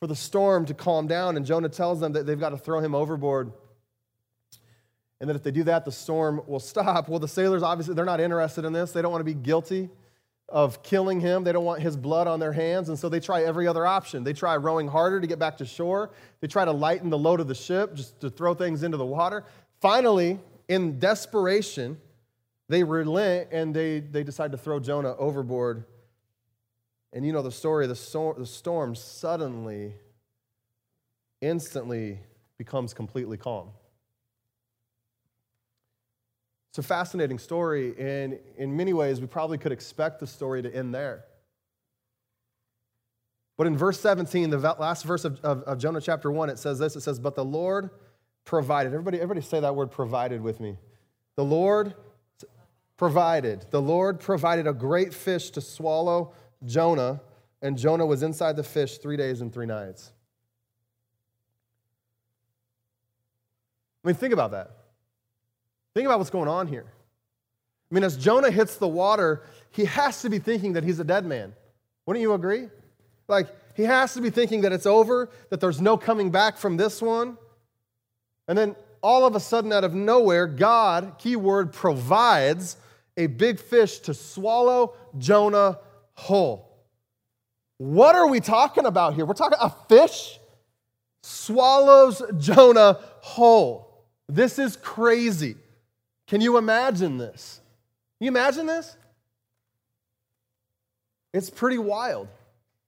for 0.00 0.06
the 0.08 0.16
storm 0.16 0.66
to 0.66 0.74
calm 0.74 1.06
down? 1.06 1.36
And 1.36 1.46
Jonah 1.46 1.68
tells 1.68 2.00
them 2.00 2.12
that 2.14 2.26
they've 2.26 2.40
got 2.40 2.50
to 2.50 2.58
throw 2.58 2.80
him 2.80 2.94
overboard 2.94 3.52
and 5.20 5.28
that 5.28 5.36
if 5.36 5.42
they 5.42 5.50
do 5.50 5.64
that, 5.64 5.84
the 5.84 5.92
storm 5.92 6.42
will 6.46 6.60
stop. 6.60 7.08
Well, 7.10 7.18
the 7.18 7.28
sailors 7.28 7.62
obviously 7.62 7.94
they're 7.94 8.04
not 8.04 8.20
interested 8.20 8.64
in 8.64 8.72
this. 8.72 8.92
They 8.92 9.02
don't 9.02 9.12
want 9.12 9.20
to 9.20 9.24
be 9.24 9.34
guilty 9.34 9.90
of 10.48 10.82
killing 10.82 11.20
him. 11.20 11.44
They 11.44 11.52
don't 11.52 11.64
want 11.64 11.82
his 11.82 11.96
blood 11.96 12.26
on 12.26 12.40
their 12.40 12.52
hands, 12.52 12.88
and 12.88 12.98
so 12.98 13.08
they 13.08 13.20
try 13.20 13.42
every 13.42 13.66
other 13.66 13.86
option. 13.86 14.24
They 14.24 14.32
try 14.32 14.56
rowing 14.56 14.88
harder 14.88 15.20
to 15.20 15.26
get 15.26 15.38
back 15.38 15.58
to 15.58 15.66
shore. 15.66 16.10
They 16.40 16.48
try 16.48 16.64
to 16.64 16.72
lighten 16.72 17.10
the 17.10 17.18
load 17.18 17.40
of 17.40 17.48
the 17.48 17.54
ship 17.54 17.94
just 17.94 18.20
to 18.20 18.30
throw 18.30 18.54
things 18.54 18.82
into 18.82 18.96
the 18.96 19.04
water. 19.04 19.44
Finally, 19.80 20.38
in 20.68 20.98
desperation, 20.98 21.98
they 22.68 22.82
relent 22.84 23.48
and 23.52 23.74
they, 23.74 24.00
they 24.00 24.22
decide 24.22 24.52
to 24.52 24.58
throw 24.58 24.80
Jonah 24.80 25.16
overboard. 25.16 25.84
And 27.12 27.26
you 27.26 27.32
know 27.32 27.42
the 27.42 27.50
story 27.50 27.86
the, 27.86 27.96
storm, 27.96 28.38
the 28.38 28.46
storm 28.46 28.94
suddenly, 28.94 29.94
instantly 31.40 32.20
becomes 32.56 32.94
completely 32.94 33.36
calm. 33.36 33.70
It's 36.70 36.78
a 36.78 36.82
fascinating 36.82 37.40
story, 37.40 37.94
and 37.98 38.38
in 38.56 38.76
many 38.76 38.92
ways, 38.92 39.20
we 39.20 39.26
probably 39.26 39.58
could 39.58 39.72
expect 39.72 40.20
the 40.20 40.26
story 40.26 40.62
to 40.62 40.72
end 40.72 40.94
there. 40.94 41.24
But 43.56 43.66
in 43.66 43.76
verse 43.76 43.98
17, 44.00 44.50
the 44.50 44.58
last 44.58 45.04
verse 45.04 45.24
of, 45.24 45.40
of, 45.40 45.64
of, 45.64 45.78
Jonah 45.78 46.00
chapter 46.00 46.30
1, 46.30 46.48
it 46.48 46.58
says 46.58 46.78
this 46.78 46.94
it 46.94 47.00
says, 47.00 47.18
But 47.18 47.34
the 47.34 47.44
Lord 47.44 47.90
provided. 48.44 48.92
Everybody, 48.92 49.20
everybody 49.20 49.44
say 49.44 49.60
that 49.60 49.74
word 49.74 49.90
provided 49.90 50.40
with 50.40 50.60
me. 50.60 50.78
The 51.36 51.44
Lord 51.44 51.94
provided. 52.96 53.66
The 53.70 53.82
Lord 53.82 54.20
provided 54.20 54.66
a 54.66 54.72
great 54.72 55.12
fish 55.12 55.50
to 55.50 55.60
swallow 55.60 56.34
Jonah, 56.64 57.20
and 57.62 57.76
Jonah 57.76 58.06
was 58.06 58.22
inside 58.22 58.56
the 58.56 58.62
fish 58.62 58.98
three 58.98 59.16
days 59.16 59.40
and 59.40 59.52
three 59.52 59.66
nights. 59.66 60.12
I 64.04 64.08
mean, 64.08 64.16
think 64.16 64.32
about 64.32 64.52
that. 64.52 64.70
Think 65.94 66.06
about 66.06 66.18
what's 66.18 66.30
going 66.30 66.48
on 66.48 66.66
here. 66.66 66.86
I 67.90 67.94
mean, 67.94 68.04
as 68.04 68.16
Jonah 68.16 68.50
hits 68.50 68.76
the 68.76 68.88
water, 68.88 69.42
he 69.70 69.84
has 69.84 70.22
to 70.22 70.30
be 70.30 70.38
thinking 70.38 70.74
that 70.74 70.84
he's 70.84 71.00
a 71.00 71.04
dead 71.04 71.26
man. 71.26 71.54
Wouldn't 72.06 72.22
you 72.22 72.32
agree? 72.32 72.68
Like, 73.28 73.48
he 73.74 73.82
has 73.84 74.14
to 74.14 74.20
be 74.20 74.30
thinking 74.30 74.62
that 74.62 74.72
it's 74.72 74.86
over, 74.86 75.28
that 75.50 75.60
there's 75.60 75.80
no 75.80 75.96
coming 75.96 76.30
back 76.30 76.56
from 76.56 76.76
this 76.76 77.02
one. 77.02 77.36
And 78.48 78.56
then 78.56 78.76
all 79.02 79.26
of 79.26 79.34
a 79.34 79.40
sudden, 79.40 79.72
out 79.72 79.84
of 79.84 79.94
nowhere, 79.94 80.46
God, 80.46 81.14
keyword, 81.18 81.72
provides 81.72 82.76
a 83.16 83.26
big 83.26 83.58
fish 83.58 83.98
to 84.00 84.14
swallow 84.14 84.94
Jonah 85.18 85.78
whole. 86.20 86.68
What 87.78 88.14
are 88.14 88.28
we 88.28 88.40
talking 88.40 88.84
about 88.84 89.14
here? 89.14 89.24
We're 89.24 89.34
talking 89.34 89.58
a 89.60 89.70
fish 89.88 90.38
swallows 91.22 92.22
Jonah 92.38 92.98
whole. 93.20 94.04
This 94.28 94.58
is 94.58 94.76
crazy. 94.76 95.56
Can 96.28 96.40
you 96.40 96.58
imagine 96.58 97.18
this? 97.18 97.60
Can 98.18 98.26
you 98.26 98.30
imagine 98.30 98.66
this? 98.66 98.96
It's 101.32 101.48
pretty 101.48 101.78
wild. 101.78 102.28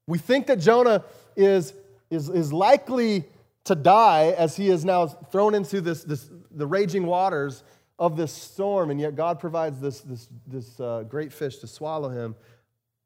We 0.06 0.18
think 0.18 0.46
that 0.48 0.60
Jonah 0.60 1.04
is, 1.36 1.72
is, 2.10 2.28
is 2.28 2.52
likely 2.52 3.24
to 3.64 3.74
die 3.74 4.34
as 4.36 4.56
he 4.56 4.68
is 4.68 4.84
now 4.84 5.06
thrown 5.06 5.54
into 5.54 5.80
this, 5.80 6.04
this, 6.04 6.28
the 6.50 6.66
raging 6.66 7.06
waters 7.06 7.62
of 7.98 8.16
this 8.16 8.32
storm, 8.32 8.90
and 8.90 9.00
yet 9.00 9.14
God 9.14 9.38
provides 9.38 9.80
this, 9.80 10.00
this, 10.00 10.28
this 10.46 10.80
uh, 10.80 11.04
great 11.08 11.32
fish 11.32 11.58
to 11.58 11.66
swallow 11.66 12.08
him. 12.08 12.34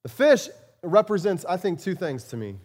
The 0.06 0.12
fish 0.12 0.48
represents, 0.84 1.44
I 1.44 1.56
think, 1.56 1.80
two 1.80 1.96
things 1.96 2.22
to 2.28 2.36
me. 2.36 2.60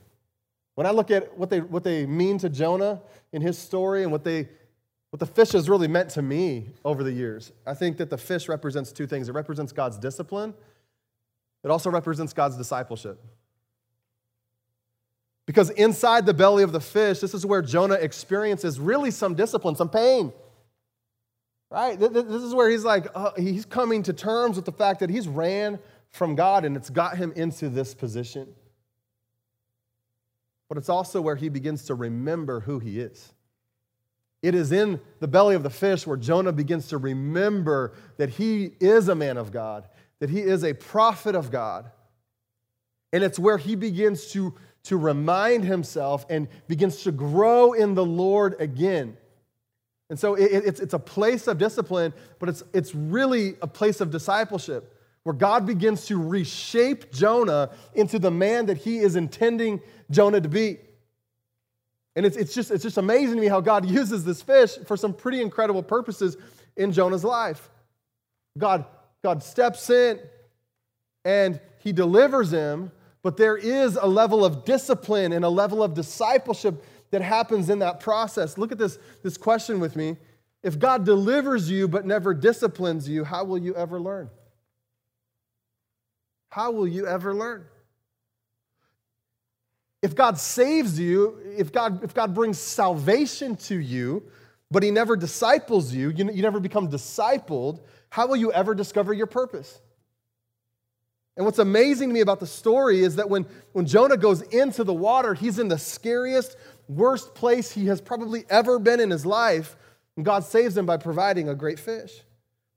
When 0.75 0.85
I 0.85 0.91
look 0.91 1.09
at 1.09 1.35
what 1.39 1.49
they, 1.49 1.59
what 1.59 1.83
they 1.83 2.05
mean 2.05 2.37
to 2.37 2.49
Jonah 2.49 3.01
in 3.33 3.41
his 3.41 3.57
story 3.57 4.03
and 4.03 4.11
what 4.11 4.23
they 4.23 4.47
what 5.09 5.19
the 5.19 5.25
fish 5.25 5.53
has 5.53 5.67
really 5.67 5.87
meant 5.87 6.11
to 6.11 6.21
me 6.21 6.69
over 6.85 7.03
the 7.03 7.11
years, 7.11 7.51
I 7.65 7.73
think 7.73 7.97
that 7.97 8.11
the 8.11 8.17
fish 8.17 8.47
represents 8.47 8.91
two 8.91 9.07
things. 9.07 9.27
It 9.27 9.31
represents 9.31 9.71
God's 9.71 9.97
discipline, 9.97 10.53
it 11.63 11.71
also 11.71 11.89
represents 11.89 12.31
God's 12.31 12.57
discipleship. 12.57 13.19
Because 15.47 15.71
inside 15.71 16.27
the 16.27 16.35
belly 16.35 16.61
of 16.61 16.71
the 16.71 16.79
fish, 16.79 17.21
this 17.21 17.33
is 17.33 17.43
where 17.43 17.63
Jonah 17.63 17.95
experiences 17.95 18.79
really 18.79 19.09
some 19.09 19.33
discipline, 19.33 19.75
some 19.75 19.89
pain. 19.89 20.31
Right? 21.71 21.99
This 21.99 22.43
is 22.43 22.53
where 22.53 22.69
he's 22.69 22.85
like, 22.85 23.07
uh, 23.15 23.31
he's 23.35 23.65
coming 23.65 24.03
to 24.03 24.13
terms 24.13 24.57
with 24.57 24.65
the 24.65 24.71
fact 24.71 24.99
that 24.99 25.09
he's 25.09 25.27
ran 25.27 25.79
from 26.11 26.35
God 26.35 26.65
and 26.65 26.75
it's 26.75 26.89
got 26.89 27.17
him 27.17 27.31
into 27.35 27.69
this 27.69 27.93
position. 27.93 28.53
But 30.69 30.77
it's 30.77 30.89
also 30.89 31.21
where 31.21 31.35
he 31.35 31.49
begins 31.49 31.85
to 31.85 31.95
remember 31.95 32.61
who 32.61 32.79
he 32.79 32.99
is. 32.99 33.33
It 34.41 34.55
is 34.55 34.71
in 34.71 34.99
the 35.19 35.27
belly 35.27 35.55
of 35.55 35.63
the 35.63 35.69
fish 35.69 36.07
where 36.07 36.17
Jonah 36.17 36.51
begins 36.51 36.87
to 36.89 36.97
remember 36.97 37.93
that 38.17 38.29
he 38.29 38.71
is 38.79 39.07
a 39.07 39.15
man 39.15 39.37
of 39.37 39.51
God, 39.51 39.87
that 40.19 40.29
he 40.29 40.39
is 40.39 40.63
a 40.63 40.73
prophet 40.73 41.35
of 41.35 41.51
God. 41.51 41.91
And 43.13 43.23
it's 43.23 43.37
where 43.37 43.57
he 43.57 43.75
begins 43.75 44.31
to, 44.31 44.55
to 44.83 44.97
remind 44.97 45.65
himself 45.65 46.25
and 46.29 46.47
begins 46.67 47.03
to 47.03 47.11
grow 47.11 47.73
in 47.73 47.93
the 47.93 48.05
Lord 48.05 48.55
again. 48.59 49.17
And 50.09 50.19
so 50.19 50.35
it, 50.35 50.45
it's, 50.45 50.79
it's 50.79 50.93
a 50.93 50.99
place 50.99 51.47
of 51.47 51.57
discipline, 51.57 52.13
but 52.39 52.49
it's, 52.49 52.63
it's 52.73 52.95
really 52.95 53.55
a 53.61 53.67
place 53.67 54.01
of 54.01 54.09
discipleship 54.09 54.97
where 55.23 55.35
God 55.35 55.65
begins 55.65 56.05
to 56.07 56.21
reshape 56.21 57.11
Jonah 57.11 57.69
into 57.93 58.17
the 58.17 58.31
man 58.31 58.65
that 58.67 58.77
he 58.77 58.99
is 58.99 59.15
intending 59.15 59.81
Jonah 60.09 60.41
to 60.41 60.49
be. 60.49 60.77
And 62.15 62.25
it's, 62.25 62.35
it's, 62.35 62.53
just, 62.53 62.71
it's 62.71 62.83
just 62.83 62.97
amazing 62.97 63.35
to 63.35 63.41
me 63.41 63.47
how 63.47 63.61
God 63.61 63.85
uses 63.89 64.25
this 64.25 64.41
fish 64.41 64.77
for 64.85 64.97
some 64.97 65.13
pretty 65.13 65.41
incredible 65.41 65.83
purposes 65.83 66.37
in 66.75 66.91
Jonah's 66.91 67.23
life. 67.23 67.69
God, 68.57 68.85
God 69.23 69.43
steps 69.43 69.89
in 69.89 70.19
and 71.23 71.59
he 71.79 71.93
delivers 71.93 72.51
him, 72.51 72.91
but 73.23 73.37
there 73.37 73.55
is 73.55 73.95
a 73.95 74.07
level 74.07 74.43
of 74.43 74.65
discipline 74.65 75.31
and 75.33 75.45
a 75.45 75.49
level 75.49 75.83
of 75.83 75.93
discipleship 75.93 76.83
that 77.11 77.21
happens 77.21 77.69
in 77.69 77.79
that 77.79 77.99
process. 77.99 78.57
Look 78.57 78.71
at 78.71 78.77
this, 78.77 78.97
this 79.21 79.37
question 79.37 79.79
with 79.79 79.95
me. 79.95 80.17
If 80.63 80.79
God 80.79 81.05
delivers 81.05 81.69
you 81.69 81.87
but 81.87 82.05
never 82.05 82.33
disciplines 82.33 83.07
you, 83.07 83.23
how 83.23 83.43
will 83.43 83.57
you 83.57 83.75
ever 83.75 83.99
learn? 83.99 84.29
How 86.51 86.71
will 86.71 86.87
you 86.87 87.07
ever 87.07 87.33
learn? 87.33 87.65
If 90.01 90.15
God 90.15 90.37
saves 90.37 90.99
you, 90.99 91.39
if 91.57 91.71
God, 91.71 92.03
if 92.03 92.13
God 92.13 92.35
brings 92.35 92.59
salvation 92.59 93.55
to 93.55 93.75
you, 93.79 94.23
but 94.69 94.83
He 94.83 94.91
never 94.91 95.15
disciples 95.15 95.93
you, 95.93 96.09
you, 96.09 96.29
you 96.29 96.41
never 96.41 96.59
become 96.59 96.89
discipled, 96.89 97.79
how 98.09 98.27
will 98.27 98.35
you 98.35 98.51
ever 98.51 98.75
discover 98.75 99.13
your 99.13 99.27
purpose? 99.27 99.79
And 101.37 101.45
what's 101.45 101.59
amazing 101.59 102.09
to 102.09 102.13
me 102.13 102.19
about 102.19 102.41
the 102.41 102.47
story 102.47 103.01
is 103.01 103.15
that 103.15 103.29
when, 103.29 103.45
when 103.71 103.85
Jonah 103.85 104.17
goes 104.17 104.41
into 104.41 104.83
the 104.83 104.93
water, 104.93 105.33
he's 105.33 105.57
in 105.57 105.69
the 105.69 105.77
scariest, 105.77 106.57
worst 106.89 107.33
place 107.33 107.71
he 107.71 107.85
has 107.85 108.01
probably 108.01 108.43
ever 108.49 108.77
been 108.77 108.99
in 108.99 109.09
his 109.09 109.25
life. 109.25 109.77
And 110.17 110.25
God 110.25 110.43
saves 110.43 110.75
him 110.75 110.85
by 110.85 110.97
providing 110.97 111.47
a 111.47 111.55
great 111.55 111.79
fish. 111.79 112.21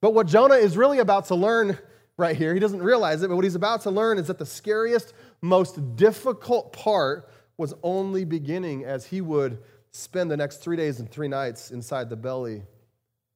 But 0.01 0.15
what 0.15 0.29
Jonah 0.29 0.55
is 0.55 0.77
really 0.77 1.01
about 1.01 1.25
to 1.27 1.35
learn 1.35 1.77
right 2.17 2.37
here, 2.37 2.55
he 2.55 2.61
doesn't 2.61 2.83
realize 2.83 3.23
it, 3.23 3.29
but 3.29 3.37
what 3.37 3.45
he's 3.45 3.55
about 3.55 3.83
to 3.83 3.91
learn 3.91 4.19
is 4.19 4.29
that 4.29 4.39
the 4.39 4.47
scariest, 4.47 5.13
most 5.43 5.97
difficult 5.97 6.73
part 6.73 7.29
was 7.57 7.75
only 7.83 8.25
beginning 8.25 8.85
as 8.85 9.07
he 9.07 9.21
would 9.21 9.59
spend 9.91 10.31
the 10.31 10.37
next 10.37 10.59
three 10.59 10.77
days 10.77 11.01
and 11.01 11.11
three 11.11 11.29
nights 11.29 11.71
inside 11.71 12.11
the 12.11 12.17
belly 12.17 12.63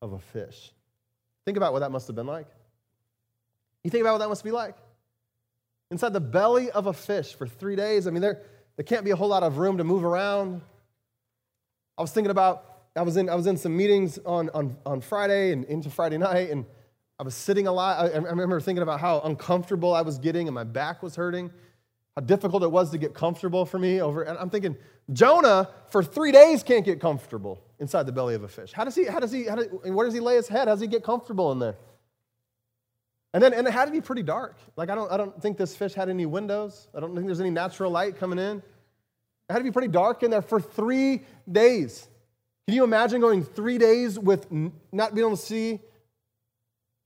of 0.03 0.13
a 0.13 0.19
fish. 0.19 0.73
Think 1.45 1.57
about 1.57 1.73
what 1.73 1.81
that 1.81 1.91
must 1.91 2.07
have 2.09 2.17
been 2.17 2.27
like. 2.27 2.47
You 3.85 3.91
think 3.91 4.03
about 4.03 4.13
what 4.13 4.19
that 4.19 4.29
must 4.29 4.45
be 4.45 4.51
like? 4.51 4.77
Inside 5.91 6.13
the 6.13 6.21
belly 6.21 6.71
of 6.71 6.87
a 6.87 6.93
fish 6.93 7.35
for 7.35 7.47
three 7.47 7.77
days. 7.77 8.07
I 8.07 8.11
mean, 8.11 8.21
there, 8.21 8.43
there 8.77 8.85
can't 8.85 9.05
be 9.05 9.13
a 9.13 9.17
whole 9.17 9.29
lot 9.29 9.43
of 9.43 9.59
room 9.59 9.79
to 9.79 9.85
move 9.85 10.05
around. 10.05 10.61
I 11.97 12.03
was 12.03 12.13
thinking 12.13 12.31
about, 12.31 12.65
I 12.95 13.03
was 13.03 13.17
in, 13.17 13.29
I 13.29 13.35
was 13.35 13.47
in 13.47 13.57
some 13.57 13.77
meetings 13.77 14.19
on, 14.27 14.51
on, 14.51 14.77
on 14.85 15.01
Friday 15.01 15.53
and 15.53 15.65
into 15.65 15.91
Friday 15.91 16.19
night, 16.19 16.51
and 16.51 16.67
I 17.19 17.25
was 17.25 17.35
sitting 17.35 17.67
a 17.67 17.73
lot. 17.73 17.99
I, 17.99 18.11
I 18.11 18.19
remember 18.19 18.61
thinking 18.61 18.83
about 18.83 19.01
how 19.01 19.21
uncomfortable 19.21 19.95
I 19.95 20.03
was 20.03 20.19
getting 20.19 20.49
and 20.49 20.55
my 20.55 20.65
back 20.65 21.03
was 21.03 21.17
hurting 21.17 21.51
how 22.17 22.25
difficult 22.25 22.65
it 22.65 22.71
was 22.71 22.91
to 22.91 22.99
get 22.99 23.15
comfortable 23.15 23.65
for 23.65 23.79
me 23.79 24.01
over 24.01 24.25
and 24.25 24.37
i'm 24.39 24.51
thinking 24.51 24.77
jonah 25.13 25.69
for 25.89 26.03
three 26.03 26.33
days 26.33 26.65
can't 26.65 26.85
get 26.85 26.99
comfortable 27.01 27.63
inside 27.79 28.05
the 28.05 28.13
belly 28.13 28.35
of 28.35 28.43
a 28.43 28.49
fish. 28.49 28.73
How 28.73 28.85
does 28.85 28.95
he 28.95 29.05
how 29.05 29.21
does 29.21 29.33
he 29.33 29.45
how 29.45 29.57
does, 29.57 29.69
where 29.85 30.07
does 30.07 30.15
he 30.15 30.21
lay 30.21 30.37
his 30.37 30.49
head? 30.49 30.69
How 30.69 30.75
does 30.75 30.81
he 30.81 30.87
get 30.87 31.05
comfortable 31.05 31.53
in 31.53 31.59
there? 31.59 31.77
And 33.35 33.43
then 33.43 33.53
and 33.53 33.67
it 33.67 33.73
had 33.73 33.87
to 33.87 33.93
be 33.93 34.01
pretty 34.01 34.23
dark. 34.23 34.57
Like 34.77 34.91
i 34.91 34.95
don't 34.95 35.11
i 35.13 35.17
don't 35.17 35.41
think 35.41 35.57
this 35.57 35.77
fish 35.77 35.95
had 35.95 36.09
any 36.09 36.27
windows. 36.27 36.89
I 36.95 37.01
don't 37.01 37.15
think 37.15 37.27
there's 37.27 37.41
any 37.41 37.51
natural 37.51 37.91
light 37.91 38.19
coming 38.19 38.39
in. 38.39 38.59
It 38.59 39.53
had 39.53 39.59
to 39.59 39.65
be 39.65 39.71
pretty 39.71 39.89
dark 39.89 40.23
in 40.23 40.31
there 40.31 40.43
for 40.43 40.61
three 40.61 41.23
days. 41.51 42.07
Can 42.67 42.75
you 42.75 42.85
imagine 42.85 43.21
going 43.21 43.45
three 43.45 43.79
days 43.79 44.19
with 44.19 44.51
not 44.51 45.15
being 45.15 45.27
able 45.27 45.37
to 45.37 45.43
see 45.43 45.81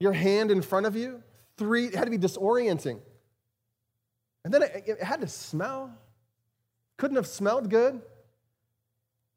your 0.03 0.13
hand 0.13 0.51
in 0.51 0.61
front 0.61 0.85
of 0.85 0.95
you 0.95 1.23
three 1.57 1.85
it 1.85 1.95
had 1.95 2.05
to 2.05 2.11
be 2.11 2.17
disorienting 2.17 2.99
and 4.43 4.53
then 4.53 4.63
it, 4.63 4.83
it 4.85 5.03
had 5.03 5.21
to 5.21 5.27
smell. 5.27 5.91
Couldn't 6.97 7.15
have 7.15 7.27
smelled 7.27 7.69
good. 7.69 8.01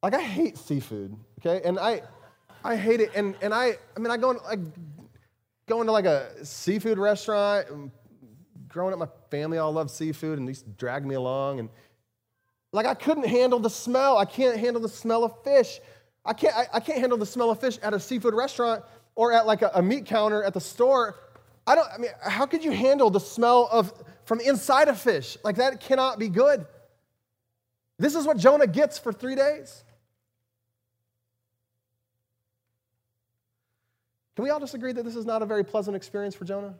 Like 0.02 0.14
I 0.14 0.20
hate 0.20 0.58
seafood, 0.58 1.16
okay? 1.40 1.66
And 1.66 1.78
I 1.78 2.02
I 2.64 2.76
hate 2.76 3.00
it. 3.00 3.10
And 3.14 3.34
and 3.40 3.54
I 3.54 3.78
I 3.96 4.00
mean 4.00 4.10
I 4.10 4.16
go 4.16 4.32
in, 4.32 4.38
like 4.44 4.60
go 5.68 5.80
into 5.80 5.92
like 5.92 6.04
a 6.04 6.44
seafood 6.44 6.98
restaurant. 6.98 7.92
Growing 8.68 8.92
up, 8.92 8.98
my 8.98 9.08
family 9.30 9.58
all 9.58 9.72
loved 9.72 9.90
seafood 9.90 10.38
and 10.38 10.46
they 10.46 10.50
used 10.50 10.64
to 10.64 10.70
drag 10.72 11.06
me 11.06 11.14
along. 11.14 11.60
And 11.60 11.70
like 12.72 12.86
I 12.86 12.94
couldn't 12.94 13.26
handle 13.26 13.58
the 13.58 13.70
smell. 13.70 14.18
I 14.18 14.24
can't 14.24 14.58
handle 14.58 14.82
the 14.82 14.88
smell 14.88 15.24
of 15.24 15.42
fish. 15.44 15.80
I 16.24 16.32
can't, 16.32 16.54
I, 16.54 16.66
I 16.74 16.80
can't 16.80 16.98
handle 16.98 17.16
the 17.16 17.26
smell 17.26 17.50
of 17.50 17.60
fish 17.60 17.78
at 17.82 17.94
a 17.94 18.00
seafood 18.00 18.34
restaurant 18.34 18.84
or 19.16 19.32
at 19.32 19.46
like 19.46 19.62
a, 19.62 19.72
a 19.74 19.82
meat 19.82 20.06
counter 20.06 20.44
at 20.44 20.54
the 20.54 20.60
store. 20.60 21.16
I 21.66 21.74
don't, 21.74 21.88
I 21.92 21.98
mean, 21.98 22.12
how 22.22 22.46
could 22.46 22.62
you 22.62 22.70
handle 22.70 23.10
the 23.10 23.18
smell 23.18 23.68
of 23.72 23.92
from 24.26 24.40
inside 24.40 24.88
a 24.88 24.94
fish. 24.94 25.38
Like 25.42 25.56
that 25.56 25.80
cannot 25.80 26.18
be 26.18 26.28
good. 26.28 26.66
This 27.98 28.14
is 28.14 28.26
what 28.26 28.36
Jonah 28.36 28.66
gets 28.66 28.98
for 28.98 29.12
three 29.12 29.36
days. 29.36 29.84
Can 34.34 34.42
we 34.42 34.50
all 34.50 34.60
just 34.60 34.74
agree 34.74 34.92
that 34.92 35.04
this 35.04 35.16
is 35.16 35.24
not 35.24 35.40
a 35.40 35.46
very 35.46 35.64
pleasant 35.64 35.96
experience 35.96 36.34
for 36.34 36.44
Jonah? 36.44 36.74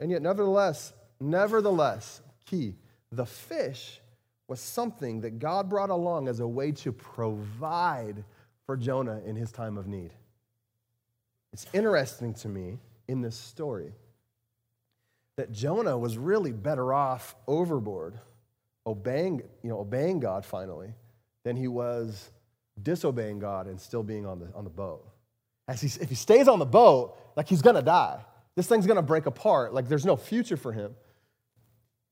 And 0.00 0.10
yet, 0.10 0.22
nevertheless, 0.22 0.92
nevertheless, 1.20 2.20
key, 2.46 2.74
the 3.12 3.26
fish 3.26 4.00
was 4.48 4.58
something 4.58 5.20
that 5.20 5.38
God 5.38 5.68
brought 5.68 5.90
along 5.90 6.26
as 6.26 6.40
a 6.40 6.48
way 6.48 6.72
to 6.72 6.90
provide 6.90 8.24
for 8.64 8.76
Jonah 8.76 9.20
in 9.24 9.36
his 9.36 9.52
time 9.52 9.76
of 9.76 9.86
need. 9.86 10.12
It's 11.52 11.66
interesting 11.72 12.34
to 12.34 12.48
me 12.48 12.78
in 13.06 13.22
this 13.22 13.36
story 13.36 13.92
that 15.36 15.52
Jonah 15.52 15.96
was 15.96 16.18
really 16.18 16.52
better 16.52 16.92
off 16.92 17.36
overboard, 17.46 18.18
obeying, 18.86 19.42
you 19.62 19.70
know, 19.70 19.78
obeying 19.78 20.20
God 20.20 20.44
finally, 20.44 20.92
than 21.44 21.56
he 21.56 21.68
was 21.68 22.30
disobeying 22.82 23.38
God 23.38 23.66
and 23.66 23.80
still 23.80 24.02
being 24.02 24.26
on 24.26 24.40
the, 24.40 24.48
on 24.54 24.64
the 24.64 24.70
boat. 24.70 25.06
As 25.68 25.80
he, 25.80 25.86
if 26.02 26.08
he 26.08 26.14
stays 26.14 26.48
on 26.48 26.58
the 26.58 26.66
boat, 26.66 27.16
like 27.36 27.48
he's 27.48 27.62
gonna 27.62 27.82
die. 27.82 28.20
This 28.56 28.66
thing's 28.66 28.86
gonna 28.86 29.02
break 29.02 29.26
apart, 29.26 29.72
like 29.72 29.88
there's 29.88 30.06
no 30.06 30.16
future 30.16 30.56
for 30.56 30.72
him. 30.72 30.94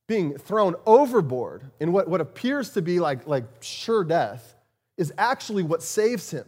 Being 0.07 0.39
thrown 0.39 0.77
overboard 0.87 1.69
in 1.81 1.91
what, 1.91 2.09
what 2.09 2.21
appears 2.21 2.71
to 2.71 2.83
be 2.83 3.01
like, 3.01 3.27
like 3.27 3.45
sure 3.61 4.05
death 4.05 4.55
is 4.97 5.13
actually 5.19 5.65
what 5.65 5.83
saves 5.83 6.31
him. 6.31 6.47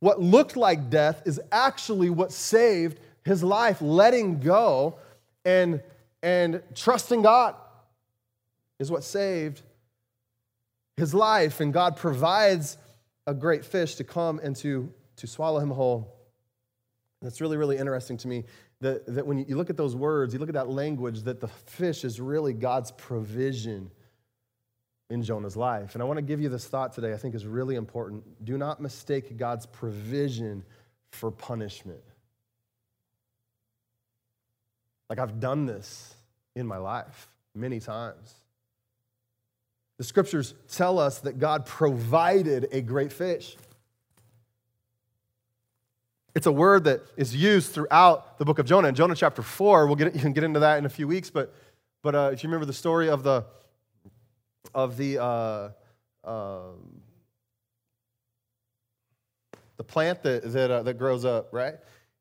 What 0.00 0.20
looked 0.20 0.56
like 0.56 0.90
death 0.90 1.22
is 1.24 1.40
actually 1.50 2.10
what 2.10 2.32
saved 2.32 3.00
his 3.24 3.42
life, 3.42 3.80
letting 3.80 4.40
go 4.40 4.98
and, 5.44 5.82
and 6.22 6.62
trusting 6.74 7.22
God 7.22 7.54
is 8.78 8.90
what 8.90 9.04
saved 9.04 9.62
his 10.96 11.14
life. 11.14 11.60
And 11.60 11.72
God 11.72 11.96
provides 11.96 12.76
a 13.26 13.34
great 13.34 13.64
fish 13.64 13.96
to 13.96 14.04
come 14.04 14.38
and 14.42 14.54
to, 14.56 14.92
to 15.16 15.26
swallow 15.26 15.60
him 15.60 15.70
whole. 15.70 16.14
That's 17.22 17.40
really, 17.40 17.56
really 17.56 17.78
interesting 17.78 18.16
to 18.18 18.28
me 18.28 18.44
that, 18.80 19.06
that 19.06 19.26
when 19.26 19.38
you 19.38 19.56
look 19.56 19.70
at 19.70 19.76
those 19.76 19.96
words, 19.96 20.34
you 20.34 20.38
look 20.38 20.50
at 20.50 20.54
that 20.54 20.68
language, 20.68 21.22
that 21.22 21.40
the 21.40 21.48
fish 21.48 22.04
is 22.04 22.20
really 22.20 22.52
God's 22.52 22.90
provision 22.92 23.90
in 25.08 25.22
Jonah's 25.22 25.56
life. 25.56 25.94
And 25.94 26.02
I 26.02 26.04
want 26.04 26.18
to 26.18 26.22
give 26.22 26.40
you 26.40 26.48
this 26.48 26.66
thought 26.66 26.92
today, 26.92 27.12
I 27.12 27.16
think 27.16 27.34
is 27.34 27.46
really 27.46 27.76
important. 27.76 28.44
Do 28.44 28.58
not 28.58 28.80
mistake 28.80 29.36
God's 29.36 29.66
provision 29.66 30.64
for 31.10 31.30
punishment. 31.30 32.02
Like 35.08 35.18
I've 35.18 35.38
done 35.38 35.66
this 35.66 36.14
in 36.56 36.66
my 36.66 36.78
life 36.78 37.28
many 37.54 37.78
times. 37.78 38.34
The 39.98 40.04
scriptures 40.04 40.54
tell 40.70 40.98
us 40.98 41.20
that 41.20 41.38
God 41.38 41.64
provided 41.64 42.68
a 42.72 42.82
great 42.82 43.12
fish. 43.12 43.56
It's 46.34 46.46
a 46.46 46.52
word 46.52 46.84
that 46.84 47.02
is 47.16 47.34
used 47.34 47.72
throughout 47.72 48.38
the 48.38 48.44
book 48.44 48.58
of 48.58 48.66
Jonah. 48.66 48.88
In 48.88 48.94
Jonah 48.94 49.14
chapter 49.14 49.40
4, 49.40 49.86
we'll 49.86 49.96
get, 49.96 50.14
you 50.14 50.20
can 50.20 50.34
get 50.34 50.44
into 50.44 50.60
that 50.60 50.76
in 50.76 50.84
a 50.84 50.90
few 50.90 51.08
weeks, 51.08 51.30
but, 51.30 51.54
but 52.02 52.14
uh, 52.14 52.30
if 52.32 52.42
you 52.42 52.48
remember 52.48 52.66
the 52.66 52.74
story 52.74 53.08
of 53.08 53.22
the, 53.22 53.46
of 54.74 54.96
the, 54.96 55.22
uh, 55.22 55.68
um, 56.24 57.02
the 59.76 59.84
plant 59.84 60.22
that, 60.22 60.52
that, 60.52 60.70
uh, 60.70 60.82
that 60.82 60.94
grows 60.94 61.24
up, 61.24 61.52
right? 61.52 61.74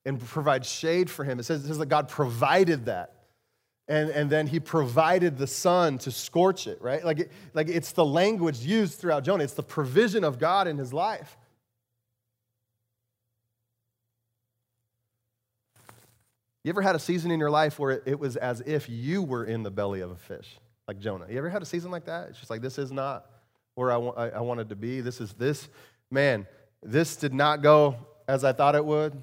And 0.05 0.19
provides 0.19 0.69
shade 0.69 1.10
for 1.10 1.23
him. 1.23 1.39
It 1.39 1.43
says, 1.43 1.63
it 1.63 1.67
says 1.67 1.79
that 1.79 1.88
God 1.88 2.10
provided 2.10 2.86
that. 2.86 3.12
And, 3.88 4.10
and 4.10 4.29
then 4.29 4.47
he 4.47 4.60
provided 4.60 5.38
the 5.38 5.47
sun 5.47 5.99
to 5.99 6.12
scorch 6.12 6.65
it, 6.65 6.81
right? 6.81 7.05
Like, 7.05 7.19
it, 7.19 7.31
like 7.53 7.67
it's 7.69 7.91
the 7.91 8.05
language 8.05 8.60
used 8.60 8.99
throughout 8.99 9.23
Jonah. 9.23 9.43
It's 9.43 9.53
the 9.53 9.63
provision 9.63 10.23
of 10.23 10.39
God 10.39 10.67
in 10.67 10.77
his 10.77 10.91
life. 10.91 11.38
You 16.63 16.69
ever 16.69 16.81
had 16.81 16.95
a 16.95 16.99
season 16.99 17.29
in 17.29 17.39
your 17.39 17.51
life 17.51 17.77
where 17.77 17.91
it, 17.91 18.03
it 18.08 18.19
was 18.19 18.38
as 18.38 18.62
if 18.62 18.89
you 18.89 19.21
were 19.21 19.45
in 19.45 19.62
the 19.62 19.69
belly 19.69 20.01
of 20.01 20.10
a 20.10 20.15
fish, 20.15 20.58
like 20.88 21.00
Jonah? 21.00 21.26
You 21.30 21.38
ever 21.38 21.50
had 21.50 21.62
a 21.62 21.65
season 21.65 21.91
like 21.91 22.06
that? 22.06 22.30
It's 22.30 22.39
just 22.39 22.50
like, 22.50 22.62
this 22.62 22.78
is 22.78 22.91
not 22.91 23.26
where 23.76 23.91
I, 23.91 23.98
I, 23.98 24.30
I 24.30 24.39
wanted 24.41 24.69
to 24.69 24.76
be. 24.76 25.02
This 25.02 25.19
is 25.21 25.34
this, 25.34 25.67
man, 26.12 26.48
this 26.82 27.15
did 27.15 27.34
not 27.34 27.62
go 27.62 27.95
as 28.28 28.43
I 28.43 28.54
thought 28.54 28.76
it 28.76 28.86
would. 28.86 29.21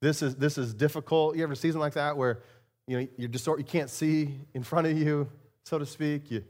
This 0.00 0.22
is, 0.22 0.36
this 0.36 0.58
is 0.58 0.72
difficult. 0.74 1.36
You 1.36 1.42
ever 1.42 1.52
a 1.52 1.56
season 1.56 1.80
like 1.80 1.94
that 1.94 2.16
where 2.16 2.40
you 2.86 3.00
know, 3.00 3.08
you're 3.16 3.28
just, 3.28 3.46
you 3.46 3.64
can't 3.64 3.90
see 3.90 4.34
in 4.54 4.62
front 4.62 4.86
of 4.86 4.98
you, 4.98 5.28
so 5.64 5.78
to 5.78 5.86
speak. 5.86 6.30
You, 6.30 6.42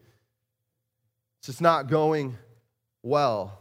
it's 1.38 1.46
just 1.46 1.60
not 1.60 1.88
going 1.88 2.36
well. 3.02 3.58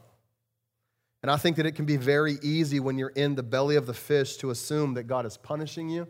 And 1.22 1.30
I 1.30 1.38
think 1.38 1.58
that 1.58 1.66
it 1.66 1.74
can 1.74 1.86
be 1.86 1.98
very 1.98 2.38
easy 2.42 2.80
when 2.80 2.98
you're 2.98 3.10
in 3.10 3.36
the 3.36 3.44
belly 3.44 3.76
of 3.76 3.86
the 3.86 3.94
fish 3.94 4.38
to 4.38 4.52
assume 4.52 4.94
that 4.94 5.04
God 5.04 5.26
is 5.26 5.36
punishing 5.38 5.90
you. 5.90 6.08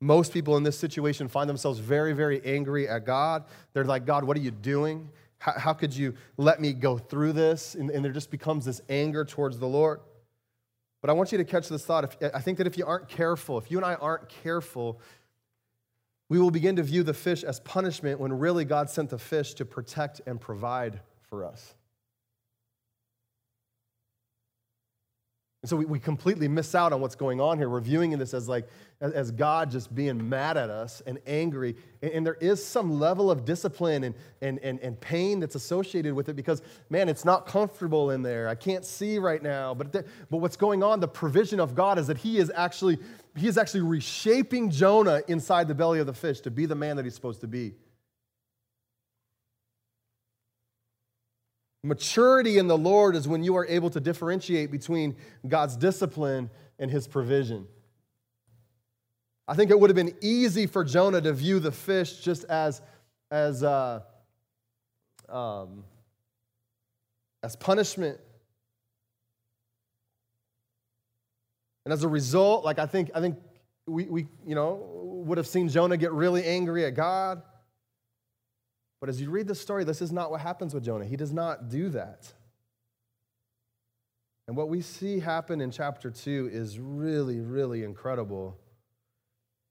Most 0.00 0.32
people 0.32 0.56
in 0.56 0.62
this 0.62 0.78
situation 0.78 1.28
find 1.28 1.48
themselves 1.48 1.78
very, 1.78 2.12
very 2.12 2.44
angry 2.44 2.88
at 2.88 3.04
God. 3.04 3.44
They're 3.74 3.84
like, 3.84 4.06
God, 4.06 4.24
what 4.24 4.36
are 4.36 4.40
you 4.40 4.50
doing? 4.50 5.10
How, 5.38 5.52
how 5.52 5.72
could 5.74 5.94
you 5.94 6.14
let 6.38 6.60
me 6.60 6.72
go 6.72 6.96
through 6.96 7.34
this? 7.34 7.74
And, 7.74 7.90
and, 7.90 8.04
there 8.04 8.12
just 8.12 8.30
becomes 8.30 8.64
this 8.64 8.80
anger 8.88 9.24
towards 9.24 9.58
the 9.58 9.66
Lord. 9.66 10.00
But 11.00 11.10
I 11.10 11.12
want 11.12 11.32
you 11.32 11.38
to 11.38 11.44
catch 11.44 11.68
this 11.68 11.84
thought. 11.84 12.04
If, 12.04 12.34
I 12.34 12.40
think 12.40 12.58
that 12.58 12.66
if 12.66 12.76
you 12.78 12.86
aren't 12.86 13.08
careful, 13.08 13.58
if 13.58 13.70
you 13.70 13.78
and 13.78 13.84
I 13.84 13.94
aren't 13.94 14.28
careful, 14.28 15.00
we 16.28 16.38
will 16.38 16.50
begin 16.50 16.76
to 16.76 16.82
view 16.82 17.02
the 17.02 17.14
fish 17.14 17.42
as 17.42 17.60
punishment 17.60 18.20
when 18.20 18.32
really 18.32 18.64
God 18.64 18.88
sent 18.88 19.10
the 19.10 19.18
fish 19.18 19.54
to 19.54 19.64
protect 19.64 20.20
and 20.26 20.40
provide 20.40 21.00
for 21.22 21.44
us. 21.44 21.74
And 25.62 25.68
so 25.68 25.76
we, 25.76 25.84
we 25.84 25.98
completely 25.98 26.48
miss 26.48 26.74
out 26.74 26.94
on 26.94 27.02
what's 27.02 27.14
going 27.14 27.38
on 27.38 27.58
here. 27.58 27.68
We're 27.68 27.80
viewing 27.80 28.16
this 28.18 28.32
as 28.32 28.48
like 28.48 28.66
as 29.02 29.30
God 29.30 29.70
just 29.70 29.94
being 29.94 30.28
mad 30.28 30.56
at 30.56 30.70
us 30.70 31.02
and 31.06 31.18
angry. 31.26 31.76
And, 32.00 32.12
and 32.12 32.26
there 32.26 32.38
is 32.40 32.64
some 32.64 32.98
level 32.98 33.30
of 33.30 33.44
discipline 33.44 34.04
and, 34.04 34.14
and, 34.40 34.58
and, 34.60 34.80
and 34.80 34.98
pain 34.98 35.38
that's 35.38 35.56
associated 35.56 36.14
with 36.14 36.30
it 36.30 36.34
because, 36.34 36.62
man, 36.88 37.10
it's 37.10 37.26
not 37.26 37.46
comfortable 37.46 38.10
in 38.10 38.22
there. 38.22 38.48
I 38.48 38.54
can't 38.54 38.86
see 38.86 39.18
right 39.18 39.42
now. 39.42 39.74
But, 39.74 39.92
the, 39.92 40.06
but 40.30 40.38
what's 40.38 40.56
going 40.56 40.82
on, 40.82 41.00
the 41.00 41.08
provision 41.08 41.60
of 41.60 41.74
God 41.74 41.98
is 41.98 42.06
that 42.06 42.16
He 42.18 42.38
is 42.38 42.50
actually 42.54 42.98
He 43.36 43.46
is 43.46 43.58
actually 43.58 43.82
reshaping 43.82 44.70
Jonah 44.70 45.20
inside 45.28 45.68
the 45.68 45.74
belly 45.74 46.00
of 46.00 46.06
the 46.06 46.14
fish 46.14 46.40
to 46.40 46.50
be 46.50 46.64
the 46.64 46.74
man 46.74 46.96
that 46.96 47.04
he's 47.04 47.14
supposed 47.14 47.42
to 47.42 47.48
be. 47.48 47.74
Maturity 51.82 52.58
in 52.58 52.68
the 52.68 52.76
Lord 52.76 53.16
is 53.16 53.26
when 53.26 53.42
you 53.42 53.56
are 53.56 53.66
able 53.66 53.88
to 53.90 54.00
differentiate 54.00 54.70
between 54.70 55.16
God's 55.48 55.76
discipline 55.76 56.50
and 56.78 56.90
his 56.90 57.08
provision. 57.08 57.66
I 59.48 59.54
think 59.54 59.70
it 59.70 59.80
would 59.80 59.90
have 59.90 59.96
been 59.96 60.14
easy 60.20 60.66
for 60.66 60.84
Jonah 60.84 61.20
to 61.22 61.32
view 61.32 61.58
the 61.58 61.72
fish 61.72 62.20
just 62.20 62.44
as, 62.44 62.82
as, 63.30 63.62
uh, 63.62 64.00
um, 65.28 65.84
as 67.42 67.56
punishment. 67.56 68.20
And 71.84 71.92
as 71.92 72.04
a 72.04 72.08
result, 72.08 72.64
like 72.64 72.78
I 72.78 72.86
think, 72.86 73.10
I 73.14 73.20
think 73.20 73.38
we, 73.86 74.04
we 74.04 74.26
you 74.46 74.54
know, 74.54 74.86
would 75.26 75.38
have 75.38 75.46
seen 75.46 75.68
Jonah 75.68 75.96
get 75.96 76.12
really 76.12 76.44
angry 76.44 76.84
at 76.84 76.94
God. 76.94 77.42
But 79.00 79.08
as 79.08 79.20
you 79.20 79.30
read 79.30 79.48
the 79.48 79.54
story, 79.54 79.84
this 79.84 80.02
is 80.02 80.12
not 80.12 80.30
what 80.30 80.40
happens 80.40 80.74
with 80.74 80.84
Jonah. 80.84 81.06
He 81.06 81.16
does 81.16 81.32
not 81.32 81.70
do 81.70 81.88
that. 81.90 82.32
And 84.46 84.56
what 84.56 84.68
we 84.68 84.82
see 84.82 85.20
happen 85.20 85.60
in 85.60 85.70
chapter 85.70 86.10
2 86.10 86.50
is 86.52 86.78
really, 86.78 87.40
really 87.40 87.82
incredible. 87.82 88.58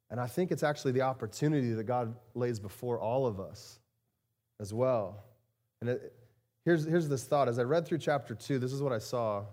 And 0.09 0.19
I 0.19 0.25
think 0.25 0.51
it's 0.51 0.63
actually 0.63 0.93
the 0.93 1.01
opportunity 1.01 1.73
that 1.73 1.83
God 1.83 2.15
lays 2.33 2.59
before 2.59 2.99
all 2.99 3.27
of 3.27 3.39
us 3.39 3.79
as 4.59 4.73
well. 4.73 5.23
And 5.81 5.91
it, 5.91 6.13
here's, 6.65 6.85
here's 6.85 7.07
this 7.07 7.25
thought. 7.25 7.47
As 7.47 7.59
I 7.59 7.63
read 7.63 7.85
through 7.85 7.99
chapter 7.99 8.33
2, 8.33 8.57
this 8.57 8.73
is 8.73 8.81
what 8.81 8.93
I 8.93 8.99
saw 8.99 9.45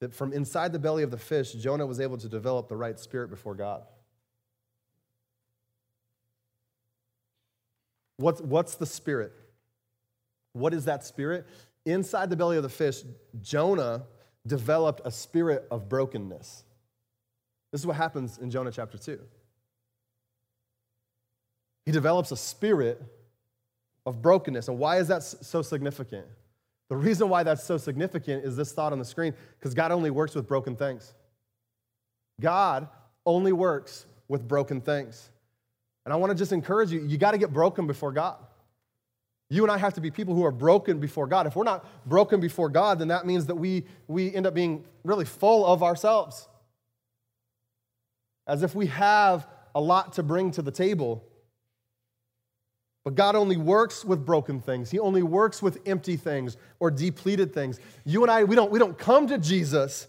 that 0.00 0.14
from 0.14 0.32
inside 0.32 0.72
the 0.72 0.78
belly 0.78 1.02
of 1.02 1.10
the 1.10 1.18
fish, 1.18 1.52
Jonah 1.52 1.86
was 1.86 2.00
able 2.00 2.18
to 2.18 2.28
develop 2.28 2.68
the 2.68 2.76
right 2.76 2.98
spirit 2.98 3.28
before 3.28 3.54
God. 3.54 3.82
What's, 8.16 8.40
what's 8.40 8.76
the 8.76 8.86
spirit? 8.86 9.32
What 10.52 10.72
is 10.72 10.84
that 10.84 11.04
spirit? 11.04 11.46
Inside 11.84 12.30
the 12.30 12.36
belly 12.36 12.56
of 12.56 12.62
the 12.62 12.68
fish, 12.68 13.02
Jonah 13.42 14.04
developed 14.46 15.00
a 15.04 15.10
spirit 15.10 15.66
of 15.70 15.88
brokenness. 15.88 16.64
This 17.72 17.80
is 17.80 17.86
what 17.86 17.96
happens 17.96 18.38
in 18.38 18.50
Jonah 18.50 18.70
chapter 18.70 18.96
2. 18.96 19.18
He 21.86 21.92
develops 21.92 22.30
a 22.30 22.36
spirit 22.36 23.02
of 24.06 24.22
brokenness. 24.22 24.68
And 24.68 24.78
why 24.78 24.98
is 24.98 25.08
that 25.08 25.22
so 25.22 25.62
significant? 25.62 26.26
The 26.88 26.96
reason 26.96 27.28
why 27.28 27.42
that's 27.42 27.64
so 27.64 27.76
significant 27.76 28.44
is 28.44 28.56
this 28.56 28.72
thought 28.72 28.92
on 28.92 28.98
the 28.98 29.04
screen 29.04 29.34
because 29.58 29.74
God 29.74 29.90
only 29.90 30.10
works 30.10 30.34
with 30.34 30.46
broken 30.46 30.76
things. 30.76 31.14
God 32.40 32.88
only 33.26 33.52
works 33.52 34.06
with 34.28 34.46
broken 34.46 34.80
things. 34.80 35.30
And 36.04 36.12
I 36.12 36.16
want 36.16 36.30
to 36.30 36.38
just 36.38 36.52
encourage 36.52 36.90
you, 36.90 37.04
you 37.06 37.16
got 37.16 37.32
to 37.32 37.38
get 37.38 37.52
broken 37.52 37.86
before 37.86 38.12
God. 38.12 38.36
You 39.50 39.62
and 39.62 39.70
I 39.70 39.78
have 39.78 39.94
to 39.94 40.00
be 40.00 40.10
people 40.10 40.34
who 40.34 40.44
are 40.44 40.50
broken 40.50 40.98
before 40.98 41.26
God. 41.26 41.46
If 41.46 41.54
we're 41.54 41.64
not 41.64 41.86
broken 42.08 42.40
before 42.40 42.68
God, 42.68 42.98
then 42.98 43.08
that 43.08 43.26
means 43.26 43.46
that 43.46 43.54
we, 43.54 43.84
we 44.08 44.34
end 44.34 44.46
up 44.46 44.54
being 44.54 44.84
really 45.02 45.24
full 45.24 45.66
of 45.66 45.82
ourselves. 45.82 46.48
As 48.46 48.62
if 48.62 48.74
we 48.74 48.86
have 48.86 49.46
a 49.74 49.80
lot 49.80 50.14
to 50.14 50.22
bring 50.22 50.50
to 50.52 50.62
the 50.62 50.70
table. 50.70 51.24
But 53.04 53.14
God 53.14 53.36
only 53.36 53.56
works 53.56 54.04
with 54.04 54.24
broken 54.24 54.60
things. 54.60 54.90
He 54.90 54.98
only 54.98 55.22
works 55.22 55.62
with 55.62 55.78
empty 55.86 56.16
things 56.16 56.56
or 56.80 56.90
depleted 56.90 57.52
things. 57.52 57.78
You 58.04 58.22
and 58.22 58.30
I, 58.30 58.44
we 58.44 58.56
don't, 58.56 58.70
we 58.70 58.78
don't 58.78 58.96
come 58.96 59.26
to 59.28 59.38
Jesus 59.38 60.06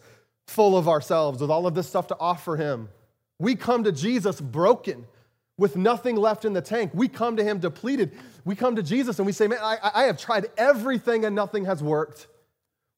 full 0.48 0.78
of 0.78 0.88
ourselves 0.88 1.42
with 1.42 1.52
all 1.52 1.68
of 1.68 1.76
this 1.76 1.88
stuff 1.88 2.08
to 2.08 2.18
offer 2.20 2.56
Him. 2.56 2.90
We 3.38 3.56
come 3.56 3.84
to 3.84 3.92
Jesus 3.92 4.40
broken 4.40 5.06
with 5.58 5.76
nothing 5.76 6.16
left 6.16 6.46
in 6.46 6.54
the 6.54 6.62
tank. 6.62 6.92
We 6.94 7.08
come 7.08 7.38
to 7.38 7.44
him 7.44 7.60
depleted. 7.60 8.12
We 8.44 8.56
come 8.56 8.76
to 8.76 8.84
Jesus 8.84 9.20
and 9.20 9.26
we 9.26 9.32
say, 9.32 9.48
Man, 9.48 9.60
I, 9.62 9.78
I 9.94 10.04
have 10.04 10.18
tried 10.18 10.48
everything 10.58 11.26
and 11.26 11.36
nothing 11.36 11.66
has 11.66 11.82
worked. 11.82 12.28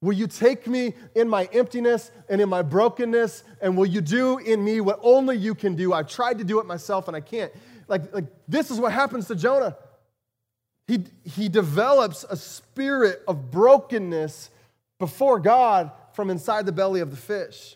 Will 0.01 0.13
you 0.13 0.27
take 0.27 0.67
me 0.67 0.93
in 1.15 1.27
my 1.27 1.45
emptiness 1.51 2.11
and 2.29 2.39
in 2.39 2.49
my 2.49 2.61
brokenness? 2.61 3.43
And 3.61 3.75
will 3.75 3.87
you 3.87 4.01
do 4.01 4.37
in 4.37 4.63
me 4.63 4.79
what 4.81 4.99
only 5.01 5.37
you 5.37 5.55
can 5.55 5.75
do? 5.75 5.93
I've 5.93 6.09
tried 6.09 6.37
to 6.37 6.43
do 6.43 6.59
it 6.59 6.65
myself 6.65 7.07
and 7.07 7.17
I 7.17 7.21
can't. 7.21 7.51
Like, 7.87 8.13
like 8.13 8.25
this 8.47 8.69
is 8.69 8.79
what 8.79 8.91
happens 8.91 9.27
to 9.27 9.35
Jonah. 9.35 9.75
He, 10.87 11.03
he 11.23 11.49
develops 11.49 12.23
a 12.23 12.37
spirit 12.37 13.21
of 13.27 13.51
brokenness 13.51 14.51
before 14.99 15.39
God 15.39 15.91
from 16.13 16.29
inside 16.29 16.65
the 16.65 16.71
belly 16.71 17.01
of 17.01 17.11
the 17.11 17.17
fish. 17.17 17.75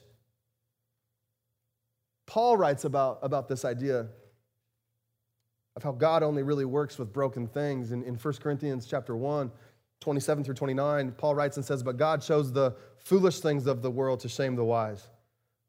Paul 2.26 2.56
writes 2.56 2.86
about, 2.86 3.20
about 3.22 3.50
this 3.50 3.66
idea 3.66 4.08
of 5.82 5.84
how 5.84 5.92
God 5.98 6.24
only 6.24 6.44
really 6.44 6.66
works 6.66 6.98
with 6.98 7.12
broken 7.12 7.48
things. 7.48 7.92
In, 7.92 8.04
in 8.04 8.16
1 8.16 8.34
Corinthians 8.36 8.86
chapter 8.86 9.16
1, 9.16 9.52
27 10.00 10.44
through 10.44 10.54
29, 10.54 11.12
Paul 11.14 11.36
writes 11.36 11.58
and 11.58 11.66
says, 11.66 11.82
But 11.84 11.98
God 11.98 12.22
chose 12.22 12.52
the 12.52 12.76
foolish 13.00 13.40
things 13.40 13.66
of 13.66 13.82
the 13.82 13.90
world 13.90 14.20
to 14.22 14.30
shame 14.30 14.56
the 14.56 14.64
wise. 14.64 15.08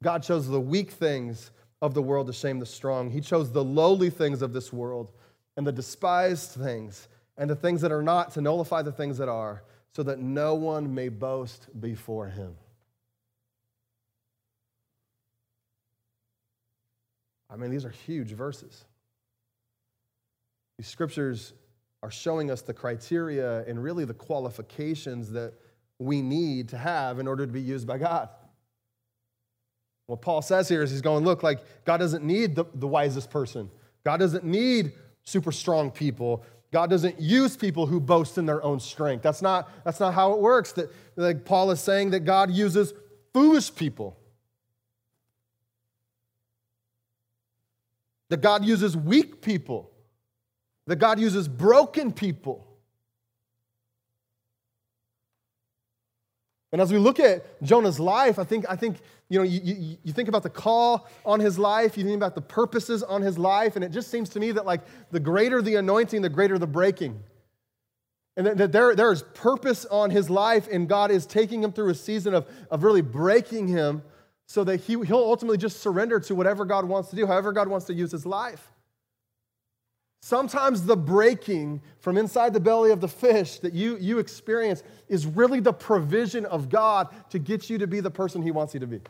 God 0.03 0.23
chose 0.23 0.49
the 0.49 0.61
weak 0.61 0.91
things 0.91 1.51
of 1.81 1.95
the 1.95 2.03
world 2.03 2.27
to 2.27 2.33
shame 2.33 2.59
the 2.59 2.67
strong. 2.67 3.11
He 3.11 3.21
chose 3.21 3.51
the 3.53 3.65
lowly 3.65 4.11
things 4.11 4.43
of 4.43 4.53
this 4.53 4.73
world 4.73 5.13
and 5.57 5.67
the 5.67 5.73
despised 5.73 6.51
things 6.51 7.09
and 7.39 7.49
the 7.49 7.57
things 7.57 7.81
that 7.81 7.93
are 7.93 8.03
not 8.03 8.33
to 8.33 8.41
nullify 8.41 8.83
the 8.83 8.93
things 8.93 9.19
that 9.19 9.29
are, 9.29 9.63
so 9.95 10.03
that 10.03 10.19
no 10.19 10.55
one 10.55 10.95
may 10.95 11.09
boast 11.09 11.69
before 11.81 12.27
him. 12.27 12.55
I 17.51 17.57
mean, 17.57 17.71
these 17.71 17.85
are 17.85 17.91
huge 17.91 18.33
verses. 18.33 18.85
These 20.79 20.89
scriptures 20.89 21.53
are 22.03 22.11
showing 22.11 22.51
us 22.51 22.63
the 22.63 22.75
criteria 22.75 23.65
and 23.65 23.83
really 23.83 24.05
the 24.05 24.15
qualifications 24.15 25.31
that 25.33 25.55
we 25.99 26.21
need 26.21 26.69
to 26.71 26.79
have 26.79 27.19
in 27.19 27.29
order 27.29 27.47
to 27.47 27.53
be 27.53 27.61
used 27.61 27.87
by 27.87 27.99
God. 27.99 28.29
What 30.07 30.21
Paul 30.21 30.43
says 30.43 30.69
here 30.69 30.83
is 30.83 30.91
he's 30.91 31.01
going, 31.01 31.25
look, 31.25 31.43
like 31.43 31.61
God 31.85 31.99
doesn't 31.99 32.25
need 32.25 32.57
the, 32.57 32.65
the 32.75 32.89
wisest 32.89 33.31
person, 33.31 33.71
God 34.05 34.19
doesn't 34.19 34.45
need 34.45 34.93
super 35.25 35.53
strong 35.53 35.91
people. 35.91 36.45
God 36.73 36.89
doesn't 36.89 37.21
use 37.21 37.55
people 37.55 37.87
who 37.87 38.01
boast 38.01 38.39
in 38.39 38.47
their 38.47 38.63
own 38.65 38.81
strength. 38.81 39.23
That's 39.23 39.43
not, 39.43 39.69
that's 39.85 40.01
not 40.01 40.15
how 40.15 40.33
it 40.33 40.39
works. 40.39 40.73
That, 40.73 40.91
like 41.17 41.45
Paul 41.45 41.71
is 41.71 41.81
saying 41.81 42.11
that 42.11 42.21
God 42.21 42.51
uses 42.51 42.95
foolish 43.35 43.75
people. 43.75 44.17
That 48.31 48.41
God 48.41 48.65
uses 48.65 48.97
weak 48.97 49.43
people. 49.43 49.92
That 50.87 50.97
God 50.97 51.21
uses 51.21 51.49
broken 51.49 52.13
people. 52.13 52.67
And 56.73 56.81
as 56.81 56.91
we 56.91 56.99
look 56.99 57.21
at 57.21 57.63
Jonah's 57.63 58.01
life, 58.01 58.39
I 58.39 58.45
think, 58.45 58.65
I 58.69 58.77
think 58.77 58.97
you, 59.29 59.39
know, 59.39 59.45
you, 59.45 59.61
you, 59.63 59.99
you, 60.03 60.13
think 60.13 60.29
about 60.29 60.43
the 60.43 60.51
call 60.51 61.07
on 61.25 61.39
his 61.39 61.59
life, 61.59 61.99
you 61.99 62.05
think 62.05 62.17
about 62.17 62.35
the 62.35 62.41
purposes 62.41 63.03
on 63.03 63.21
his 63.21 63.39
life, 63.39 63.77
and 63.77 63.85
it 63.85 63.91
just 63.91 64.11
seems 64.11 64.31
to 64.31 64.41
me 64.41 64.53
that 64.53 64.65
like 64.65 64.81
the 65.11 65.21
greater 65.21 65.61
the 65.61 65.75
anointing, 65.75 66.23
the 66.23 66.31
greater 66.31 66.59
the 66.59 66.67
breaking. 66.67 67.23
And 68.39 68.47
that, 68.47 68.57
that 68.57 68.73
there, 68.73 68.97
there 68.97 69.13
is 69.13 69.23
purpose 69.35 69.85
on 69.85 70.11
his 70.11 70.31
life, 70.31 70.67
and 70.73 70.89
God 70.89 71.11
is 71.11 71.27
taking 71.27 71.63
him 71.63 71.73
through 71.73 71.91
a 71.91 71.95
season 71.95 72.33
of, 72.33 72.49
of 72.71 72.85
really 72.85 73.03
breaking 73.03 73.69
him 73.69 74.03
so 74.47 74.65
that 74.65 74.81
he, 74.81 74.95
he'll 74.95 75.17
ultimately 75.19 75.59
just 75.59 75.81
surrender 75.81 76.21
to 76.21 76.35
whatever 76.35 76.65
God 76.65 76.87
wants 76.87 77.11
to 77.11 77.17
do, 77.17 77.27
however 77.27 77.53
God 77.53 77.69
wants 77.69 77.87
to 77.87 77.95
use 77.95 78.11
his 78.13 78.25
life. 78.25 78.71
Sometimes 80.25 80.85
the 80.85 80.97
breaking 80.97 81.83
from 81.99 82.17
inside 82.17 82.55
the 82.55 82.61
belly 82.61 82.93
of 82.93 83.01
the 83.01 83.09
fish 83.09 83.59
that 83.59 83.73
you, 83.73 83.97
you 83.99 84.21
experience 84.21 84.85
is 85.09 85.27
really 85.27 85.59
the 85.59 85.73
provision 85.73 86.47
of 86.47 86.69
God 86.69 87.09
to 87.31 87.41
get 87.41 87.69
you 87.69 87.77
to 87.79 87.89
be 87.89 87.99
the 87.99 88.11
person 88.11 88.41
He 88.41 88.53
wants 88.53 88.73
you 88.73 88.79
to 88.81 88.87
be. 88.87 89.01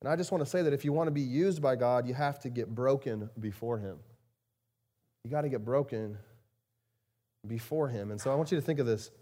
And 0.00 0.12
I 0.12 0.16
just 0.16 0.32
want 0.32 0.42
to 0.44 0.50
say 0.50 0.60
that 0.60 0.72
if 0.72 0.84
you 0.84 0.92
want 0.92 1.06
to 1.06 1.12
be 1.12 1.20
used 1.20 1.62
by 1.62 1.76
God, 1.76 2.08
you 2.08 2.14
have 2.14 2.40
to 2.40 2.50
get 2.50 2.74
broken 2.74 3.30
before 3.38 3.78
Him. 3.78 3.98
You 5.22 5.30
got 5.30 5.42
to 5.42 5.48
get 5.48 5.64
broken 5.64 6.18
before 7.46 7.88
Him. 7.88 8.10
And 8.10 8.20
so 8.20 8.32
I 8.32 8.34
want 8.34 8.50
you 8.50 8.58
to 8.58 8.62
think 8.62 8.80
of 8.80 8.86
this. 8.86 9.12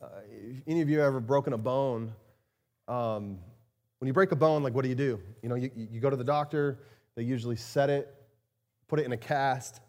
Uh, 0.00 0.06
any 0.68 0.82
of 0.82 0.88
you 0.88 1.02
ever 1.02 1.18
broken 1.18 1.52
a 1.52 1.58
bone? 1.58 2.12
Um, 2.86 3.38
when 3.98 4.06
you 4.06 4.12
break 4.12 4.32
a 4.32 4.36
bone, 4.36 4.62
like 4.62 4.74
what 4.74 4.82
do 4.82 4.88
you 4.88 4.94
do? 4.94 5.20
You 5.42 5.48
know, 5.48 5.54
you, 5.54 5.70
you 5.74 6.00
go 6.00 6.10
to 6.10 6.16
the 6.16 6.24
doctor, 6.24 6.78
they 7.16 7.22
usually 7.22 7.56
set 7.56 7.90
it, 7.90 8.14
put 8.88 9.00
it 9.00 9.06
in 9.06 9.12
a 9.12 9.16
cast. 9.16 9.80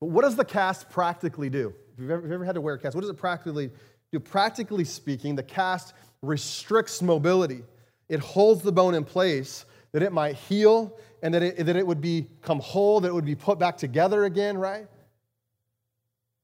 But 0.00 0.06
what 0.10 0.22
does 0.22 0.36
the 0.36 0.44
cast 0.44 0.88
practically 0.88 1.50
do? 1.50 1.74
If 1.92 2.00
you've 2.00 2.10
ever, 2.10 2.20
if 2.20 2.24
you've 2.24 2.32
ever 2.34 2.44
had 2.44 2.54
to 2.54 2.60
wear 2.60 2.74
a 2.74 2.78
cast, 2.78 2.94
what 2.94 3.02
does 3.02 3.10
it 3.10 3.16
practically 3.16 3.70
do? 4.12 4.20
Practically 4.20 4.84
speaking, 4.84 5.34
the 5.34 5.42
cast 5.42 5.94
restricts 6.22 7.02
mobility. 7.02 7.62
It 8.08 8.20
holds 8.20 8.62
the 8.62 8.72
bone 8.72 8.94
in 8.94 9.04
place 9.04 9.64
that 9.92 10.02
it 10.02 10.12
might 10.12 10.36
heal 10.36 10.96
and 11.22 11.34
that 11.34 11.42
it, 11.42 11.66
that 11.66 11.76
it 11.76 11.86
would 11.86 12.00
become 12.00 12.60
whole, 12.60 13.00
that 13.00 13.08
it 13.08 13.14
would 13.14 13.24
be 13.24 13.34
put 13.34 13.58
back 13.58 13.76
together 13.76 14.24
again, 14.24 14.56
right? 14.56 14.86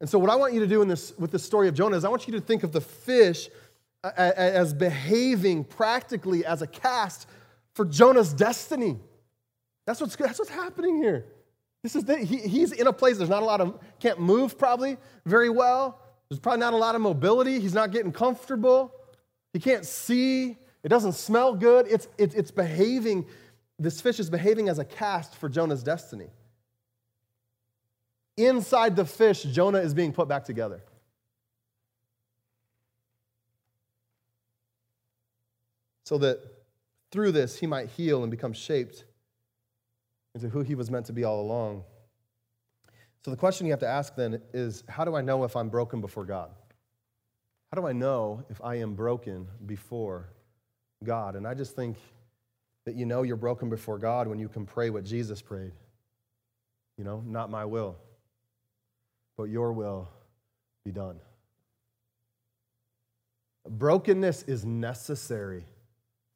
And 0.00 0.08
so, 0.08 0.18
what 0.18 0.28
I 0.28 0.36
want 0.36 0.52
you 0.52 0.60
to 0.60 0.66
do 0.66 0.82
in 0.82 0.88
this, 0.88 1.14
with 1.18 1.30
the 1.30 1.38
story 1.38 1.68
of 1.68 1.74
Jonah 1.74 1.96
is 1.96 2.04
I 2.04 2.08
want 2.08 2.26
you 2.26 2.34
to 2.34 2.40
think 2.40 2.62
of 2.62 2.72
the 2.72 2.80
fish 2.80 3.48
as 4.16 4.74
behaving 4.74 5.64
practically 5.64 6.44
as 6.44 6.62
a 6.62 6.66
cast 6.66 7.28
for 7.74 7.84
Jonah's 7.84 8.32
destiny. 8.32 8.98
That's 9.86 10.00
what's, 10.00 10.16
that's 10.16 10.38
what's 10.38 10.50
happening 10.50 10.96
here. 10.96 11.26
This 11.82 11.94
is 11.94 12.04
the, 12.04 12.18
he, 12.18 12.38
he's 12.38 12.72
in 12.72 12.86
a 12.86 12.92
place 12.92 13.18
there's 13.18 13.30
not 13.30 13.42
a 13.42 13.46
lot 13.46 13.60
of, 13.60 13.78
can't 14.00 14.20
move 14.20 14.58
probably 14.58 14.96
very 15.24 15.50
well. 15.50 16.00
There's 16.28 16.40
probably 16.40 16.60
not 16.60 16.72
a 16.72 16.76
lot 16.76 16.94
of 16.94 17.00
mobility. 17.00 17.60
He's 17.60 17.74
not 17.74 17.92
getting 17.92 18.10
comfortable. 18.10 18.92
He 19.52 19.60
can't 19.60 19.84
see. 19.84 20.56
It 20.82 20.88
doesn't 20.88 21.12
smell 21.12 21.54
good. 21.54 21.86
It's, 21.88 22.08
it's, 22.18 22.34
it's 22.34 22.50
behaving, 22.50 23.26
this 23.78 24.00
fish 24.00 24.18
is 24.18 24.28
behaving 24.28 24.68
as 24.68 24.78
a 24.78 24.84
cast 24.84 25.36
for 25.36 25.48
Jonah's 25.48 25.82
destiny. 25.82 26.30
Inside 28.36 28.96
the 28.96 29.04
fish, 29.04 29.44
Jonah 29.44 29.78
is 29.78 29.94
being 29.94 30.12
put 30.12 30.28
back 30.28 30.44
together. 30.44 30.82
So 36.06 36.16
that 36.18 36.40
through 37.10 37.32
this 37.32 37.58
he 37.58 37.66
might 37.66 37.90
heal 37.90 38.22
and 38.22 38.30
become 38.30 38.52
shaped 38.52 39.04
into 40.34 40.48
who 40.48 40.60
he 40.60 40.74
was 40.74 40.90
meant 40.90 41.06
to 41.06 41.12
be 41.12 41.24
all 41.24 41.40
along. 41.40 41.82
So 43.24 43.32
the 43.32 43.36
question 43.36 43.66
you 43.66 43.72
have 43.72 43.80
to 43.80 43.88
ask 43.88 44.14
then 44.14 44.40
is 44.54 44.84
how 44.88 45.04
do 45.04 45.16
I 45.16 45.20
know 45.20 45.42
if 45.44 45.56
I'm 45.56 45.68
broken 45.68 46.00
before 46.00 46.24
God? 46.24 46.50
How 47.72 47.80
do 47.80 47.88
I 47.88 47.92
know 47.92 48.44
if 48.48 48.62
I 48.62 48.76
am 48.76 48.94
broken 48.94 49.48
before 49.66 50.28
God? 51.02 51.34
And 51.34 51.46
I 51.46 51.54
just 51.54 51.74
think 51.74 51.96
that 52.84 52.94
you 52.94 53.04
know 53.04 53.22
you're 53.22 53.36
broken 53.36 53.68
before 53.68 53.98
God 53.98 54.28
when 54.28 54.38
you 54.38 54.48
can 54.48 54.64
pray 54.64 54.90
what 54.90 55.02
Jesus 55.02 55.42
prayed. 55.42 55.72
You 56.96 57.04
know, 57.04 57.22
not 57.26 57.50
my 57.50 57.64
will, 57.64 57.96
but 59.36 59.44
your 59.44 59.72
will 59.72 60.08
be 60.84 60.92
done. 60.92 61.18
Brokenness 63.68 64.44
is 64.44 64.64
necessary 64.64 65.64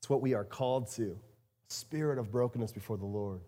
it's 0.00 0.08
what 0.08 0.22
we 0.22 0.34
are 0.34 0.44
called 0.44 0.90
to 0.92 1.18
spirit 1.68 2.18
of 2.18 2.30
brokenness 2.32 2.72
before 2.72 2.96
the 2.96 3.06
Lord. 3.06 3.40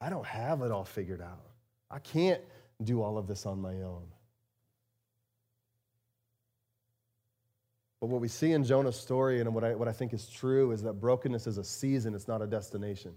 I 0.00 0.10
don't 0.10 0.26
have 0.26 0.62
it 0.62 0.70
all 0.70 0.84
figured 0.84 1.22
out. 1.22 1.46
I 1.90 1.98
can't 1.98 2.40
do 2.82 3.02
all 3.02 3.16
of 3.18 3.26
this 3.26 3.46
on 3.46 3.60
my 3.60 3.82
own. 3.82 4.04
But 8.00 8.08
what 8.08 8.20
we 8.20 8.28
see 8.28 8.52
in 8.52 8.62
Jonah's 8.62 8.98
story 8.98 9.40
and 9.40 9.54
what 9.54 9.64
I, 9.64 9.74
what 9.74 9.88
I 9.88 9.92
think 9.92 10.12
is 10.12 10.28
true 10.28 10.72
is 10.72 10.82
that 10.82 10.94
brokenness 10.94 11.46
is 11.46 11.56
a 11.58 11.64
season, 11.64 12.14
it's 12.14 12.28
not 12.28 12.42
a 12.42 12.46
destination. 12.46 13.14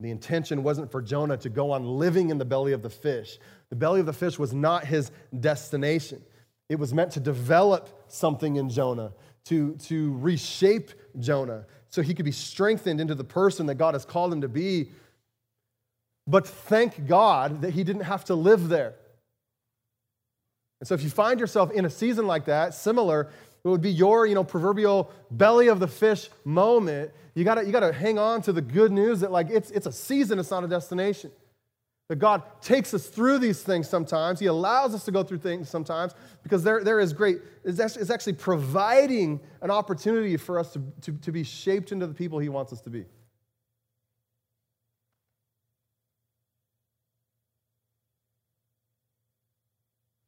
The 0.00 0.10
intention 0.10 0.62
wasn't 0.62 0.90
for 0.90 1.00
Jonah 1.00 1.38
to 1.38 1.48
go 1.48 1.70
on 1.70 1.86
living 1.86 2.28
in 2.28 2.36
the 2.36 2.44
belly 2.44 2.72
of 2.72 2.82
the 2.82 2.90
fish. 2.90 3.38
The 3.70 3.76
belly 3.76 4.00
of 4.00 4.06
the 4.06 4.12
fish 4.12 4.38
was 4.38 4.52
not 4.52 4.84
his 4.84 5.10
destination. 5.40 6.22
It 6.68 6.78
was 6.78 6.92
meant 6.92 7.12
to 7.12 7.20
develop 7.20 7.88
something 8.08 8.56
in 8.56 8.68
Jonah, 8.68 9.12
to, 9.46 9.74
to 9.76 10.16
reshape 10.18 10.90
Jonah 11.18 11.66
so 11.90 12.02
he 12.02 12.14
could 12.14 12.24
be 12.24 12.32
strengthened 12.32 13.00
into 13.00 13.14
the 13.14 13.24
person 13.24 13.66
that 13.66 13.76
God 13.76 13.94
has 13.94 14.04
called 14.04 14.32
him 14.32 14.40
to 14.40 14.48
be. 14.48 14.90
But 16.26 16.46
thank 16.46 17.06
God 17.06 17.62
that 17.62 17.72
he 17.72 17.84
didn't 17.84 18.02
have 18.02 18.24
to 18.26 18.34
live 18.34 18.68
there. 18.68 18.94
And 20.80 20.88
so 20.88 20.94
if 20.94 21.02
you 21.02 21.10
find 21.10 21.38
yourself 21.38 21.70
in 21.70 21.84
a 21.84 21.90
season 21.90 22.26
like 22.26 22.46
that, 22.46 22.74
similar, 22.74 23.30
it 23.64 23.68
would 23.68 23.80
be 23.80 23.90
your, 23.90 24.26
you 24.26 24.34
know, 24.34 24.44
proverbial 24.44 25.10
belly 25.30 25.68
of 25.68 25.80
the 25.80 25.88
fish 25.88 26.28
moment. 26.44 27.10
You 27.34 27.44
gotta, 27.44 27.64
you 27.64 27.72
gotta 27.72 27.92
hang 27.92 28.18
on 28.18 28.42
to 28.42 28.52
the 28.52 28.60
good 28.60 28.92
news 28.92 29.20
that 29.20 29.32
like 29.32 29.48
it's, 29.50 29.70
it's 29.70 29.86
a 29.86 29.92
season, 29.92 30.38
it's 30.38 30.50
not 30.50 30.64
a 30.64 30.68
destination. 30.68 31.30
That 32.08 32.16
God 32.16 32.42
takes 32.60 32.92
us 32.92 33.06
through 33.06 33.38
these 33.38 33.62
things 33.62 33.88
sometimes. 33.88 34.38
He 34.38 34.46
allows 34.46 34.94
us 34.94 35.04
to 35.06 35.10
go 35.10 35.22
through 35.22 35.38
things 35.38 35.70
sometimes 35.70 36.14
because 36.42 36.62
there, 36.62 36.84
there 36.84 37.00
is 37.00 37.14
great, 37.14 37.38
it's 37.64 37.80
actually, 37.80 38.12
actually 38.12 38.34
providing 38.34 39.40
an 39.62 39.70
opportunity 39.70 40.36
for 40.36 40.58
us 40.58 40.74
to, 40.74 40.82
to, 41.00 41.12
to 41.12 41.32
be 41.32 41.42
shaped 41.42 41.92
into 41.92 42.06
the 42.06 42.12
people 42.12 42.38
He 42.38 42.50
wants 42.50 42.74
us 42.74 42.82
to 42.82 42.90
be. 42.90 43.06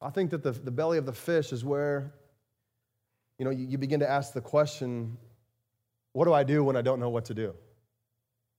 I 0.01 0.11
think 0.11 0.31
that 0.31 0.43
the, 0.43 0.53
the 0.53 0.71
belly 0.71 0.99
of 0.99 1.05
the 1.05 1.13
fish 1.13 1.53
is 1.53 1.65
where, 1.65 2.13
you 3.39 3.45
know, 3.45 3.51
you, 3.51 3.67
you 3.67 3.77
begin 3.77 4.01
to 4.01 4.09
ask 4.09 4.33
the 4.33 4.41
question, 4.41 5.17
what 6.13 6.27
do 6.27 6.33
I 6.33 6.45
do 6.45 6.63
when 6.63 6.77
I 6.77 6.83
don't 6.83 7.01
know 7.01 7.11
what 7.11 7.27
to 7.27 7.35
do? 7.35 7.55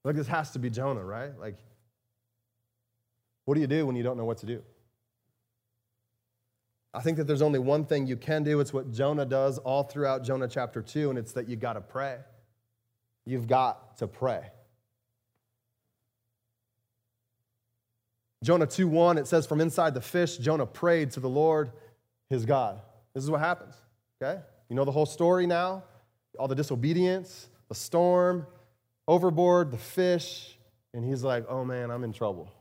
Like 0.04 0.14
this 0.14 0.26
has 0.28 0.50
to 0.52 0.58
be 0.58 0.70
Jonah, 0.70 1.04
right? 1.04 1.36
Like 1.38 1.56
what 3.48 3.54
do 3.54 3.62
you 3.62 3.66
do 3.66 3.86
when 3.86 3.96
you 3.96 4.02
don't 4.02 4.18
know 4.18 4.26
what 4.26 4.36
to 4.36 4.44
do? 4.44 4.62
I 6.92 7.00
think 7.00 7.16
that 7.16 7.26
there's 7.26 7.40
only 7.40 7.58
one 7.58 7.86
thing 7.86 8.06
you 8.06 8.18
can 8.18 8.42
do. 8.42 8.60
It's 8.60 8.74
what 8.74 8.92
Jonah 8.92 9.24
does 9.24 9.56
all 9.56 9.84
throughout 9.84 10.22
Jonah 10.22 10.48
chapter 10.48 10.82
2, 10.82 11.08
and 11.08 11.18
it's 11.18 11.32
that 11.32 11.48
you 11.48 11.56
got 11.56 11.72
to 11.72 11.80
pray. 11.80 12.18
You've 13.24 13.46
got 13.46 13.96
to 14.00 14.06
pray. 14.06 14.50
Jonah 18.44 18.66
2 18.66 18.86
1, 18.86 19.16
it 19.16 19.26
says, 19.26 19.46
From 19.46 19.62
inside 19.62 19.94
the 19.94 20.02
fish, 20.02 20.36
Jonah 20.36 20.66
prayed 20.66 21.12
to 21.12 21.20
the 21.20 21.30
Lord 21.30 21.72
his 22.28 22.44
God. 22.44 22.82
This 23.14 23.24
is 23.24 23.30
what 23.30 23.40
happens, 23.40 23.76
okay? 24.22 24.42
You 24.68 24.76
know 24.76 24.84
the 24.84 24.92
whole 24.92 25.06
story 25.06 25.46
now? 25.46 25.84
All 26.38 26.48
the 26.48 26.54
disobedience, 26.54 27.48
the 27.70 27.74
storm, 27.74 28.46
overboard, 29.06 29.70
the 29.70 29.78
fish, 29.78 30.58
and 30.92 31.02
he's 31.02 31.24
like, 31.24 31.46
Oh 31.48 31.64
man, 31.64 31.90
I'm 31.90 32.04
in 32.04 32.12
trouble. 32.12 32.52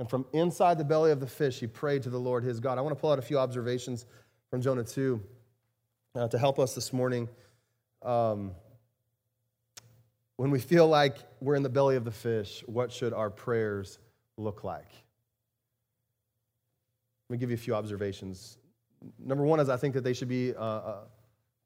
And 0.00 0.08
from 0.08 0.24
inside 0.32 0.78
the 0.78 0.84
belly 0.84 1.10
of 1.10 1.20
the 1.20 1.26
fish, 1.26 1.60
he 1.60 1.66
prayed 1.66 2.04
to 2.04 2.10
the 2.10 2.18
Lord 2.18 2.42
his 2.42 2.58
God. 2.58 2.78
I 2.78 2.80
want 2.80 2.96
to 2.96 2.98
pull 2.98 3.12
out 3.12 3.18
a 3.18 3.22
few 3.22 3.38
observations 3.38 4.06
from 4.48 4.62
Jonah 4.62 4.82
2 4.82 5.22
uh, 6.14 6.28
to 6.28 6.38
help 6.38 6.58
us 6.58 6.74
this 6.74 6.90
morning. 6.90 7.28
Um, 8.00 8.52
when 10.38 10.50
we 10.50 10.58
feel 10.58 10.88
like 10.88 11.18
we're 11.42 11.54
in 11.54 11.62
the 11.62 11.68
belly 11.68 11.96
of 11.96 12.06
the 12.06 12.10
fish, 12.10 12.64
what 12.64 12.90
should 12.90 13.12
our 13.12 13.28
prayers 13.28 13.98
look 14.38 14.64
like? 14.64 14.88
Let 17.28 17.34
me 17.34 17.36
give 17.36 17.50
you 17.50 17.56
a 17.56 17.58
few 17.58 17.74
observations. 17.74 18.56
Number 19.18 19.44
one 19.44 19.60
is 19.60 19.68
I 19.68 19.76
think 19.76 19.92
that 19.92 20.02
they 20.02 20.14
should 20.14 20.28
be 20.28 20.54
uh, 20.54 20.62
uh, 20.62 20.98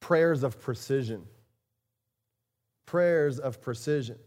prayers 0.01 0.43
of 0.43 0.61
precision. 0.61 1.25
Prayers 2.85 3.39
of 3.39 3.63
precision. 3.63 4.19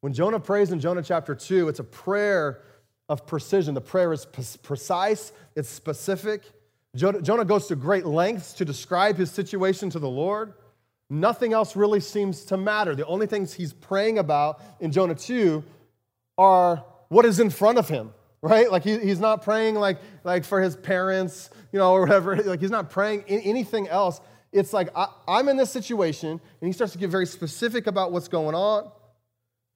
When 0.00 0.12
Jonah 0.12 0.40
prays 0.40 0.72
in 0.72 0.80
Jonah 0.80 1.00
chapter 1.00 1.36
2, 1.36 1.68
it's 1.68 1.78
a 1.78 1.84
prayer 1.84 2.62
of 3.08 3.26
precision. 3.26 3.74
The 3.74 3.80
prayer 3.80 4.12
is 4.12 4.26
precise, 4.62 5.32
it's 5.54 5.68
specific. 5.68 6.42
Jonah 6.94 7.44
goes 7.44 7.66
to 7.66 7.76
great 7.76 8.06
lengths 8.06 8.54
to 8.54 8.64
describe 8.64 9.16
his 9.16 9.30
situation 9.30 9.90
to 9.90 9.98
the 9.98 10.08
Lord. 10.08 10.54
Nothing 11.10 11.52
else 11.52 11.76
really 11.76 12.00
seems 12.00 12.44
to 12.46 12.56
matter. 12.56 12.94
The 12.94 13.06
only 13.06 13.26
things 13.26 13.52
he's 13.52 13.72
praying 13.72 14.18
about 14.18 14.60
in 14.80 14.92
Jonah 14.92 15.14
2 15.14 15.62
are 16.38 16.84
what 17.08 17.24
is 17.24 17.38
in 17.38 17.50
front 17.50 17.78
of 17.78 17.88
him, 17.88 18.12
right? 18.42 18.70
Like 18.70 18.82
he, 18.82 18.98
he's 18.98 19.20
not 19.20 19.42
praying 19.42 19.76
like, 19.76 19.98
like 20.24 20.44
for 20.44 20.60
his 20.60 20.74
parents, 20.74 21.50
you 21.70 21.78
know, 21.78 21.92
or 21.92 22.00
whatever. 22.00 22.36
Like 22.42 22.60
he's 22.60 22.70
not 22.70 22.90
praying 22.90 23.24
anything 23.28 23.88
else. 23.88 24.20
It's 24.52 24.72
like, 24.72 24.88
I, 24.96 25.08
I'm 25.28 25.48
in 25.48 25.56
this 25.56 25.70
situation, 25.70 26.30
and 26.30 26.66
he 26.66 26.72
starts 26.72 26.94
to 26.94 26.98
get 26.98 27.10
very 27.10 27.26
specific 27.26 27.86
about 27.86 28.10
what's 28.10 28.28
going 28.28 28.54
on. 28.54 28.90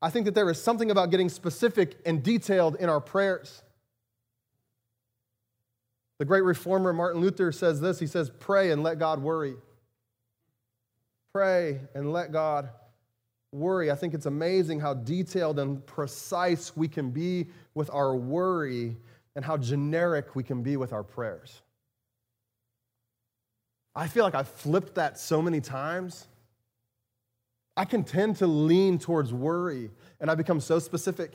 I 0.02 0.10
think 0.10 0.24
that 0.24 0.34
there 0.34 0.48
is 0.48 0.62
something 0.62 0.90
about 0.90 1.10
getting 1.10 1.28
specific 1.28 1.98
and 2.06 2.22
detailed 2.22 2.76
in 2.76 2.88
our 2.88 3.00
prayers. 3.00 3.62
The 6.18 6.24
great 6.24 6.44
reformer 6.44 6.92
Martin 6.92 7.20
Luther 7.20 7.52
says 7.52 7.80
this 7.80 7.98
he 7.98 8.06
says, 8.06 8.30
Pray 8.38 8.70
and 8.70 8.82
let 8.82 8.98
God 8.98 9.22
worry. 9.22 9.54
Pray 11.32 11.80
and 11.94 12.12
let 12.12 12.32
God 12.32 12.70
worry. 13.52 13.90
I 13.90 13.94
think 13.94 14.14
it's 14.14 14.26
amazing 14.26 14.80
how 14.80 14.94
detailed 14.94 15.58
and 15.58 15.84
precise 15.86 16.76
we 16.76 16.88
can 16.88 17.10
be 17.10 17.48
with 17.74 17.90
our 17.92 18.14
worry 18.14 18.96
and 19.36 19.44
how 19.44 19.56
generic 19.56 20.34
we 20.34 20.42
can 20.42 20.62
be 20.62 20.76
with 20.76 20.92
our 20.92 21.02
prayers. 21.02 21.62
I 23.94 24.08
feel 24.08 24.24
like 24.24 24.34
I've 24.34 24.48
flipped 24.48 24.94
that 24.94 25.18
so 25.18 25.42
many 25.42 25.60
times. 25.60 26.26
I 27.80 27.86
can 27.86 28.04
tend 28.04 28.36
to 28.36 28.46
lean 28.46 28.98
towards 28.98 29.32
worry 29.32 29.90
and 30.20 30.30
I 30.30 30.34
become 30.34 30.60
so 30.60 30.78
specific. 30.78 31.32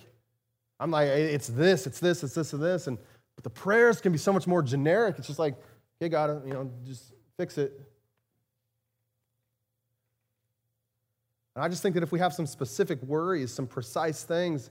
I'm 0.80 0.92
like, 0.92 1.08
it's 1.08 1.48
this, 1.48 1.88
it's 1.88 2.00
this, 2.00 2.24
it's 2.24 2.36
this, 2.36 2.54
and 2.54 2.62
this. 2.62 2.86
And 2.86 3.00
but 3.34 3.44
the 3.44 3.50
prayers 3.50 4.00
can 4.00 4.12
be 4.12 4.20
so 4.20 4.32
much 4.32 4.46
more 4.46 4.62
generic. 4.62 5.16
It's 5.18 5.26
just 5.26 5.40
like, 5.40 5.56
hey, 6.00 6.08
God, 6.08 6.46
you 6.46 6.54
know, 6.54 6.70
just 6.86 7.14
fix 7.36 7.58
it. 7.58 7.74
And 11.56 11.66
I 11.66 11.68
just 11.68 11.82
think 11.82 11.96
that 11.96 12.04
if 12.04 12.12
we 12.12 12.20
have 12.20 12.32
some 12.32 12.46
specific 12.46 13.02
worries, 13.02 13.52
some 13.52 13.66
precise 13.66 14.22
things 14.22 14.70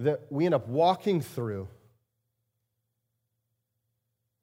that 0.00 0.22
we 0.30 0.46
end 0.46 0.54
up 0.54 0.66
walking 0.66 1.20
through, 1.20 1.68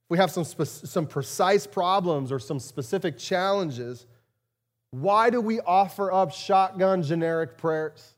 if 0.06 0.10
we 0.10 0.18
have 0.20 0.32
some, 0.32 0.46
spe- 0.46 0.88
some 0.88 1.06
precise 1.06 1.68
problems 1.68 2.32
or 2.32 2.40
some 2.40 2.62
specific 2.62 3.18
challenges, 3.18 4.06
why 5.02 5.30
do 5.30 5.42
we 5.42 5.60
offer 5.62 6.12
up 6.12 6.32
shotgun 6.32 7.04
generic 7.04 7.58
prayers? 7.58 8.16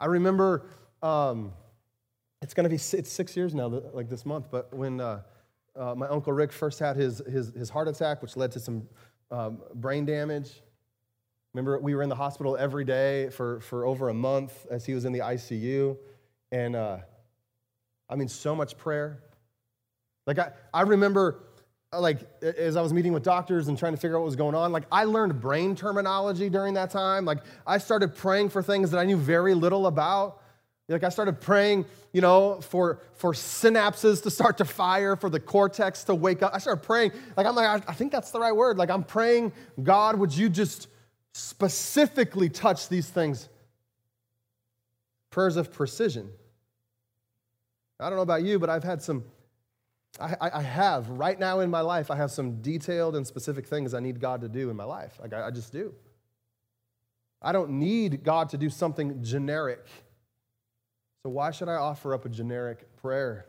I 0.00 0.06
remember 0.06 0.66
um, 1.02 1.52
it's 2.42 2.54
going 2.54 2.64
to 2.64 2.70
be 2.70 2.76
it's 2.76 3.12
six 3.12 3.36
years 3.36 3.54
now, 3.54 3.66
like 3.92 4.08
this 4.08 4.26
month, 4.26 4.46
but 4.50 4.72
when 4.74 5.00
uh, 5.00 5.22
uh, 5.76 5.94
my 5.94 6.08
Uncle 6.08 6.32
Rick 6.32 6.52
first 6.52 6.78
had 6.78 6.96
his, 6.96 7.22
his, 7.30 7.52
his 7.54 7.70
heart 7.70 7.88
attack, 7.88 8.22
which 8.22 8.36
led 8.36 8.52
to 8.52 8.60
some 8.60 8.88
um, 9.30 9.60
brain 9.74 10.04
damage, 10.04 10.62
Remember, 11.54 11.78
we 11.78 11.94
were 11.94 12.02
in 12.02 12.08
the 12.08 12.16
hospital 12.16 12.56
every 12.56 12.84
day 12.84 13.30
for, 13.30 13.60
for 13.60 13.86
over 13.86 14.08
a 14.08 14.14
month 14.14 14.66
as 14.70 14.84
he 14.84 14.92
was 14.92 15.04
in 15.04 15.12
the 15.12 15.20
ICU. 15.20 15.96
And 16.50 16.74
uh, 16.74 16.98
I 18.10 18.16
mean, 18.16 18.26
so 18.26 18.56
much 18.56 18.76
prayer. 18.76 19.22
Like, 20.26 20.40
I, 20.40 20.50
I 20.72 20.82
remember, 20.82 21.44
Uh, 21.94 22.00
like, 22.00 22.18
as 22.42 22.76
I 22.76 22.82
was 22.82 22.92
meeting 22.92 23.12
with 23.12 23.22
doctors 23.22 23.68
and 23.68 23.78
trying 23.78 23.92
to 23.92 23.96
figure 23.96 24.16
out 24.16 24.20
what 24.20 24.26
was 24.26 24.36
going 24.36 24.54
on, 24.54 24.72
like, 24.72 24.84
I 24.90 25.04
learned 25.04 25.40
brain 25.40 25.76
terminology 25.76 26.48
during 26.48 26.74
that 26.74 26.90
time. 26.90 27.24
Like, 27.24 27.38
I 27.66 27.78
started 27.78 28.16
praying 28.16 28.48
for 28.48 28.62
things 28.62 28.90
that 28.90 28.98
I 28.98 29.04
knew 29.04 29.16
very 29.16 29.54
little 29.54 29.86
about. 29.86 30.40
Like, 30.88 31.04
I 31.04 31.08
started 31.08 31.40
praying, 31.40 31.86
you 32.12 32.20
know, 32.20 32.60
for, 32.60 33.00
for 33.14 33.32
synapses 33.32 34.22
to 34.24 34.30
start 34.30 34.58
to 34.58 34.64
fire, 34.64 35.16
for 35.16 35.30
the 35.30 35.40
cortex 35.40 36.04
to 36.04 36.14
wake 36.14 36.42
up. 36.42 36.52
I 36.54 36.58
started 36.58 36.82
praying. 36.82 37.12
Like, 37.36 37.46
I'm 37.46 37.54
like, 37.54 37.82
I, 37.82 37.90
I 37.90 37.94
think 37.94 38.12
that's 38.12 38.30
the 38.30 38.40
right 38.40 38.54
word. 38.54 38.76
Like, 38.76 38.90
I'm 38.90 39.04
praying, 39.04 39.52
God, 39.82 40.18
would 40.18 40.36
you 40.36 40.48
just 40.48 40.88
specifically 41.34 42.48
touch 42.48 42.88
these 42.88 43.08
things. 43.08 43.48
Prayers 45.30 45.56
of 45.56 45.72
precision. 45.72 46.30
I 47.98 48.08
don't 48.08 48.16
know 48.16 48.22
about 48.22 48.42
you, 48.42 48.58
but 48.58 48.70
I've 48.70 48.84
had 48.84 49.02
some, 49.02 49.24
I, 50.20 50.50
I, 50.54 50.62
have 50.62 51.08
right 51.08 51.38
now 51.38 51.60
in 51.60 51.70
my 51.70 51.80
life, 51.80 52.10
I 52.10 52.16
have 52.16 52.30
some 52.30 52.62
detailed 52.62 53.16
and 53.16 53.26
specific 53.26 53.66
things 53.66 53.94
I 53.94 54.00
need 54.00 54.20
God 54.20 54.42
to 54.42 54.48
do 54.48 54.70
in 54.70 54.76
my 54.76 54.84
life. 54.84 55.18
Like 55.20 55.32
I, 55.32 55.48
I 55.48 55.50
just 55.50 55.72
do. 55.72 55.92
I 57.42 57.52
don't 57.52 57.70
need 57.70 58.22
God 58.22 58.48
to 58.50 58.58
do 58.58 58.70
something 58.70 59.22
generic. 59.24 59.86
So 61.22 61.30
why 61.30 61.50
should 61.50 61.68
I 61.68 61.74
offer 61.74 62.14
up 62.14 62.24
a 62.24 62.28
generic 62.28 62.94
prayer 62.96 63.46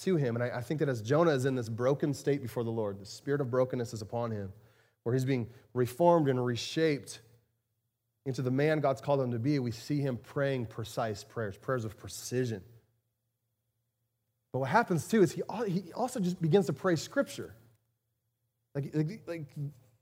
to 0.00 0.16
Him? 0.16 0.36
And 0.36 0.44
I, 0.44 0.58
I 0.58 0.60
think 0.60 0.80
that 0.80 0.88
as 0.88 1.00
Jonah 1.00 1.30
is 1.30 1.46
in 1.46 1.54
this 1.54 1.68
broken 1.68 2.12
state 2.12 2.42
before 2.42 2.62
the 2.62 2.70
Lord, 2.70 3.00
the 3.00 3.06
spirit 3.06 3.40
of 3.40 3.50
brokenness 3.50 3.94
is 3.94 4.02
upon 4.02 4.30
him 4.30 4.52
where 5.02 5.14
he's 5.14 5.24
being 5.24 5.48
reformed 5.74 6.28
and 6.28 6.44
reshaped 6.44 7.20
into 8.26 8.42
the 8.42 8.50
man 8.50 8.80
God's 8.80 9.00
called 9.00 9.20
him 9.20 9.30
to 9.32 9.38
be, 9.38 9.58
we 9.58 9.70
see 9.70 10.00
him 10.00 10.18
praying 10.18 10.66
precise 10.66 11.24
prayers, 11.24 11.56
prayers 11.56 11.84
of 11.84 11.96
precision. 11.96 12.62
But 14.52 14.60
what 14.60 14.70
happens 14.70 15.06
too 15.06 15.22
is 15.22 15.32
he, 15.32 15.42
he 15.68 15.92
also 15.92 16.20
just 16.20 16.40
begins 16.40 16.66
to 16.66 16.72
pray 16.72 16.96
scripture. 16.96 17.54
Like, 18.74 18.90
like, 18.94 19.22
like 19.26 19.46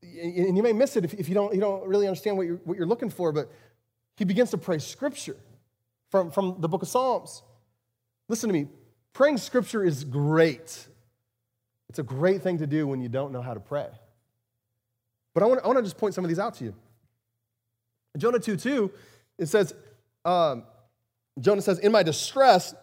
and 0.03 0.57
you 0.57 0.63
may 0.63 0.73
miss 0.73 0.97
it 0.97 1.05
if, 1.05 1.15
if 1.15 1.29
you, 1.29 1.35
don't, 1.35 1.55
you 1.55 1.61
don't 1.61 1.87
really 1.87 2.07
understand 2.07 2.37
what 2.37 2.47
you're, 2.47 2.61
what 2.65 2.77
you're 2.77 2.87
looking 2.87 3.11
for, 3.11 3.33
but 3.33 3.51
he 4.17 4.25
begins 4.25 4.51
to 4.51 4.59
pray 4.59 4.79
scripture 4.79 5.37
from, 6.11 6.31
from 6.31 6.57
the 6.61 6.69
book 6.69 6.83
of 6.83 6.89
Psalms. 6.89 7.43
Listen 8.29 8.49
to 8.49 8.53
me, 8.53 8.69
praying 9.13 9.39
scripture 9.39 9.85
is 9.85 10.05
great. 10.05 10.87
It's 11.89 11.99
a 11.99 12.03
great 12.03 12.43
thing 12.43 12.59
to 12.59 12.67
do 12.67 12.87
when 12.87 13.01
you 13.01 13.09
don't 13.09 13.33
know 13.33 13.43
how 13.43 13.55
to 13.55 13.61
pray. 13.61 13.89
But 15.35 15.43
I 15.43 15.47
want, 15.47 15.61
I 15.65 15.73
to 15.73 15.83
just 15.83 15.99
point 15.99 16.15
some 16.15 16.25
of 16.25 16.29
these 16.29 16.39
out 16.39 16.55
to 16.55 16.65
you. 16.65 16.75
Jonah 18.17 18.39
2 18.39 18.57
2, 18.57 18.91
it 19.39 19.47
says, 19.47 19.73
um, 20.25 20.65
Jonah 21.41 21.63
says, 21.63 21.79
In 21.79 21.93
my 21.93 22.03
distress, 22.03 22.75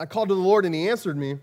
I 0.00 0.06
called 0.06 0.30
to 0.30 0.34
the 0.34 0.40
Lord 0.40 0.64
and 0.64 0.74
he 0.74 0.88
answered 0.88 1.16
me. 1.16 1.38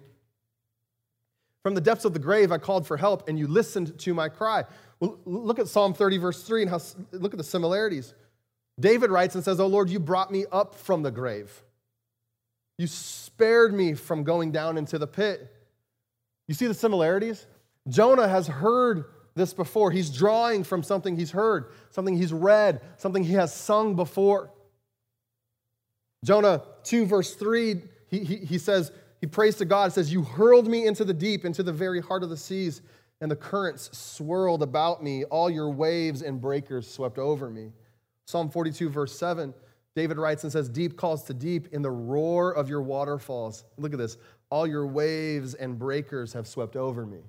From 1.63 1.75
the 1.75 1.81
depths 1.81 2.05
of 2.05 2.13
the 2.13 2.19
grave, 2.19 2.51
I 2.51 2.57
called 2.57 2.87
for 2.87 2.97
help 2.97 3.29
and 3.29 3.37
you 3.37 3.47
listened 3.47 3.97
to 3.99 4.13
my 4.13 4.29
cry. 4.29 4.65
Well, 4.99 5.19
look 5.25 5.59
at 5.59 5.67
Psalm 5.67 5.93
30, 5.93 6.17
verse 6.17 6.43
3, 6.43 6.63
and 6.63 6.71
how, 6.71 6.79
look 7.11 7.33
at 7.33 7.37
the 7.37 7.43
similarities. 7.43 8.13
David 8.79 9.11
writes 9.11 9.35
and 9.35 9.43
says, 9.43 9.59
Oh 9.59 9.67
Lord, 9.67 9.89
you 9.89 9.99
brought 9.99 10.31
me 10.31 10.45
up 10.51 10.75
from 10.75 11.03
the 11.03 11.11
grave. 11.11 11.61
You 12.77 12.87
spared 12.87 13.73
me 13.73 13.93
from 13.93 14.23
going 14.23 14.51
down 14.51 14.77
into 14.77 14.97
the 14.97 15.07
pit. 15.07 15.53
You 16.47 16.53
see 16.53 16.67
the 16.67 16.73
similarities? 16.73 17.45
Jonah 17.87 18.27
has 18.27 18.47
heard 18.47 19.05
this 19.35 19.53
before. 19.53 19.91
He's 19.91 20.09
drawing 20.09 20.63
from 20.63 20.83
something 20.83 21.15
he's 21.15 21.31
heard, 21.31 21.71
something 21.91 22.15
he's 22.15 22.33
read, 22.33 22.81
something 22.97 23.23
he 23.23 23.33
has 23.33 23.53
sung 23.53 23.95
before. 23.95 24.51
Jonah 26.25 26.63
2, 26.83 27.05
verse 27.05 27.35
3, 27.35 27.81
he, 28.09 28.19
he, 28.19 28.37
he 28.37 28.57
says, 28.57 28.91
he 29.19 29.27
prays 29.27 29.55
to 29.55 29.65
God, 29.65 29.91
says, 29.93 30.11
You 30.11 30.23
hurled 30.23 30.67
me 30.67 30.85
into 30.85 31.03
the 31.03 31.13
deep, 31.13 31.45
into 31.45 31.63
the 31.63 31.73
very 31.73 32.01
heart 32.01 32.23
of 32.23 32.29
the 32.29 32.37
seas, 32.37 32.81
and 33.19 33.31
the 33.31 33.35
currents 33.35 33.89
swirled 33.97 34.61
about 34.61 35.03
me. 35.03 35.23
All 35.25 35.49
your 35.49 35.69
waves 35.69 36.21
and 36.21 36.39
breakers 36.39 36.89
swept 36.89 37.17
over 37.17 37.49
me. 37.49 37.71
Psalm 38.25 38.49
42, 38.49 38.89
verse 38.89 39.17
7, 39.17 39.53
David 39.95 40.17
writes 40.17 40.43
and 40.43 40.51
says, 40.51 40.69
Deep 40.69 40.97
calls 40.97 41.23
to 41.23 41.33
deep 41.33 41.73
in 41.73 41.81
the 41.81 41.89
roar 41.89 42.51
of 42.51 42.69
your 42.69 42.81
waterfalls. 42.81 43.63
Look 43.77 43.93
at 43.93 43.99
this. 43.99 44.17
All 44.49 44.67
your 44.67 44.85
waves 44.85 45.55
and 45.55 45.79
breakers 45.79 46.33
have 46.33 46.47
swept 46.47 46.75
over 46.75 47.05
me. 47.05 47.19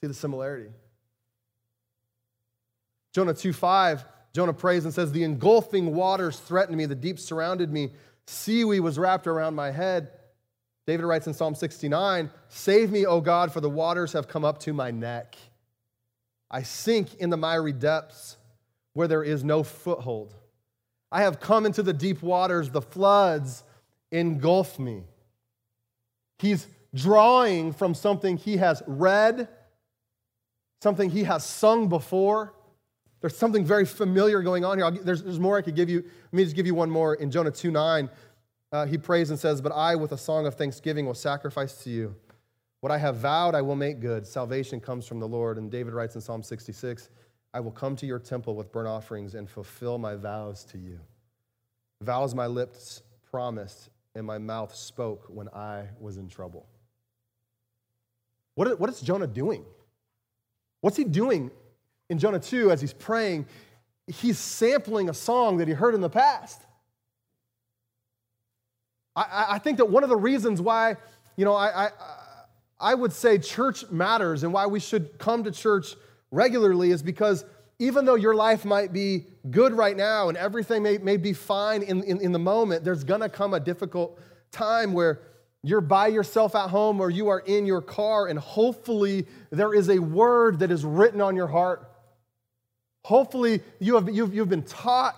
See 0.00 0.06
the 0.06 0.14
similarity. 0.14 0.70
Jonah 3.12 3.34
2 3.34 3.52
5, 3.52 4.04
Jonah 4.34 4.52
prays 4.52 4.84
and 4.84 4.92
says, 4.92 5.10
The 5.10 5.24
engulfing 5.24 5.94
waters 5.94 6.38
threatened 6.38 6.76
me, 6.76 6.84
the 6.84 6.94
deep 6.94 7.18
surrounded 7.18 7.72
me, 7.72 7.90
seaweed 8.26 8.80
was 8.80 8.98
wrapped 8.98 9.26
around 9.26 9.54
my 9.54 9.70
head. 9.70 10.10
David 10.86 11.04
writes 11.04 11.26
in 11.26 11.34
Psalm 11.34 11.54
69, 11.54 12.30
Save 12.48 12.90
me, 12.90 13.06
O 13.06 13.20
God, 13.20 13.52
for 13.52 13.60
the 13.60 13.70
waters 13.70 14.12
have 14.12 14.28
come 14.28 14.44
up 14.44 14.58
to 14.60 14.72
my 14.72 14.90
neck. 14.90 15.36
I 16.50 16.62
sink 16.62 17.14
in 17.16 17.30
the 17.30 17.36
miry 17.36 17.72
depths 17.72 18.36
where 18.92 19.08
there 19.08 19.24
is 19.24 19.42
no 19.42 19.62
foothold. 19.62 20.34
I 21.10 21.22
have 21.22 21.40
come 21.40 21.66
into 21.66 21.82
the 21.82 21.92
deep 21.92 22.22
waters, 22.22 22.70
the 22.70 22.82
floods 22.82 23.64
engulf 24.10 24.78
me. 24.78 25.02
He's 26.38 26.66
drawing 26.94 27.72
from 27.72 27.94
something 27.94 28.36
he 28.36 28.56
has 28.58 28.82
read, 28.86 29.48
something 30.82 31.10
he 31.10 31.24
has 31.24 31.44
sung 31.44 31.88
before, 31.88 32.54
there's 33.20 33.36
something 33.36 33.64
very 33.64 33.84
familiar 33.84 34.42
going 34.42 34.64
on 34.64 34.78
here. 34.78 34.90
There's, 34.90 35.22
there's, 35.22 35.40
more 35.40 35.56
I 35.56 35.62
could 35.62 35.74
give 35.74 35.88
you. 35.88 36.02
Let 36.02 36.32
me 36.32 36.44
just 36.44 36.56
give 36.56 36.66
you 36.66 36.74
one 36.74 36.90
more. 36.90 37.14
In 37.14 37.30
Jonah 37.30 37.50
2 37.50 37.70
9, 37.70 38.10
uh, 38.72 38.86
he 38.86 38.98
prays 38.98 39.30
and 39.30 39.38
says, 39.38 39.60
But 39.60 39.72
I, 39.72 39.96
with 39.96 40.12
a 40.12 40.18
song 40.18 40.46
of 40.46 40.54
thanksgiving, 40.54 41.06
will 41.06 41.14
sacrifice 41.14 41.82
to 41.84 41.90
you. 41.90 42.14
What 42.80 42.92
I 42.92 42.98
have 42.98 43.16
vowed, 43.16 43.54
I 43.54 43.62
will 43.62 43.76
make 43.76 44.00
good. 44.00 44.26
Salvation 44.26 44.80
comes 44.80 45.06
from 45.06 45.18
the 45.18 45.26
Lord. 45.26 45.58
And 45.58 45.70
David 45.70 45.94
writes 45.94 46.14
in 46.14 46.20
Psalm 46.20 46.42
66, 46.42 47.08
I 47.54 47.60
will 47.60 47.72
come 47.72 47.96
to 47.96 48.06
your 48.06 48.18
temple 48.18 48.54
with 48.54 48.70
burnt 48.70 48.86
offerings 48.86 49.34
and 49.34 49.48
fulfill 49.48 49.98
my 49.98 50.14
vows 50.14 50.62
to 50.64 50.78
you. 50.78 51.00
Vows 52.02 52.34
my 52.34 52.46
lips 52.46 53.02
promised 53.30 53.88
and 54.14 54.26
my 54.26 54.38
mouth 54.38 54.74
spoke 54.74 55.24
when 55.28 55.48
I 55.48 55.88
was 55.98 56.16
in 56.16 56.28
trouble. 56.28 56.66
What, 58.54 58.78
what 58.78 58.90
is 58.90 59.00
Jonah 59.00 59.26
doing? 59.26 59.64
What's 60.80 60.96
he 60.96 61.04
doing 61.04 61.50
in 62.10 62.18
Jonah 62.18 62.40
2 62.40 62.70
as 62.70 62.80
he's 62.80 62.92
praying? 62.92 63.46
He's 64.06 64.38
sampling 64.38 65.08
a 65.08 65.14
song 65.14 65.58
that 65.58 65.68
he 65.68 65.74
heard 65.74 65.94
in 65.94 66.00
the 66.00 66.10
past. 66.10 66.62
I, 69.16 69.46
I 69.50 69.58
think 69.58 69.78
that 69.78 69.86
one 69.86 70.02
of 70.02 70.08
the 70.08 70.16
reasons 70.16 70.60
why, 70.60 70.96
you 71.36 71.44
know, 71.44 71.54
I, 71.54 71.86
I, 71.86 71.90
I 72.78 72.94
would 72.94 73.12
say 73.12 73.38
church 73.38 73.88
matters 73.90 74.42
and 74.42 74.52
why 74.52 74.66
we 74.66 74.78
should 74.78 75.18
come 75.18 75.44
to 75.44 75.50
church 75.50 75.94
regularly 76.30 76.90
is 76.90 77.02
because 77.02 77.44
even 77.78 78.04
though 78.04 78.14
your 78.14 78.34
life 78.34 78.64
might 78.64 78.92
be 78.92 79.26
good 79.50 79.72
right 79.72 79.96
now 79.96 80.28
and 80.28 80.36
everything 80.36 80.82
may, 80.82 80.98
may 80.98 81.16
be 81.16 81.32
fine 81.32 81.82
in, 81.82 82.02
in, 82.04 82.20
in 82.20 82.32
the 82.32 82.38
moment, 82.38 82.84
there's 82.84 83.04
gonna 83.04 83.28
come 83.28 83.54
a 83.54 83.60
difficult 83.60 84.18
time 84.50 84.92
where 84.92 85.20
you're 85.62 85.80
by 85.80 86.06
yourself 86.06 86.54
at 86.54 86.70
home 86.70 87.00
or 87.00 87.10
you 87.10 87.28
are 87.28 87.40
in 87.40 87.66
your 87.66 87.82
car, 87.82 88.28
and 88.28 88.38
hopefully 88.38 89.26
there 89.50 89.74
is 89.74 89.88
a 89.88 89.98
word 89.98 90.60
that 90.60 90.70
is 90.70 90.84
written 90.84 91.20
on 91.20 91.34
your 91.34 91.48
heart. 91.48 91.90
Hopefully 93.06 93.60
you 93.78 93.94
have, 93.94 94.12
you've, 94.12 94.34
you've 94.34 94.48
been 94.48 94.64
taught 94.64 95.14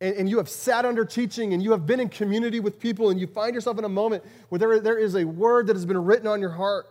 and, 0.00 0.16
and 0.16 0.30
you 0.30 0.38
have 0.38 0.48
sat 0.48 0.86
under 0.86 1.04
teaching 1.04 1.52
and 1.52 1.62
you 1.62 1.72
have 1.72 1.86
been 1.86 2.00
in 2.00 2.08
community 2.08 2.60
with 2.60 2.80
people 2.80 3.10
and 3.10 3.20
you 3.20 3.26
find 3.26 3.54
yourself 3.54 3.76
in 3.78 3.84
a 3.84 3.90
moment 3.90 4.24
where 4.48 4.58
there, 4.58 4.80
there 4.80 4.96
is 4.96 5.14
a 5.16 5.24
word 5.24 5.66
that 5.66 5.76
has 5.76 5.84
been 5.84 6.02
written 6.02 6.26
on 6.26 6.40
your 6.40 6.52
heart 6.52 6.86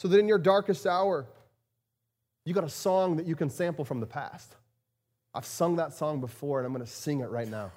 so 0.00 0.06
that 0.06 0.18
in 0.18 0.28
your 0.28 0.36
darkest 0.36 0.86
hour, 0.86 1.24
you 2.44 2.52
got 2.52 2.64
a 2.64 2.68
song 2.68 3.16
that 3.16 3.24
you 3.24 3.34
can 3.34 3.48
sample 3.48 3.86
from 3.86 4.00
the 4.00 4.06
past. 4.06 4.54
I've 5.32 5.46
sung 5.46 5.76
that 5.76 5.94
song 5.94 6.20
before 6.20 6.58
and 6.58 6.66
I'm 6.66 6.74
going 6.74 6.84
to 6.84 6.92
sing 6.92 7.20
it 7.20 7.30
right 7.30 7.48
now. 7.48 7.72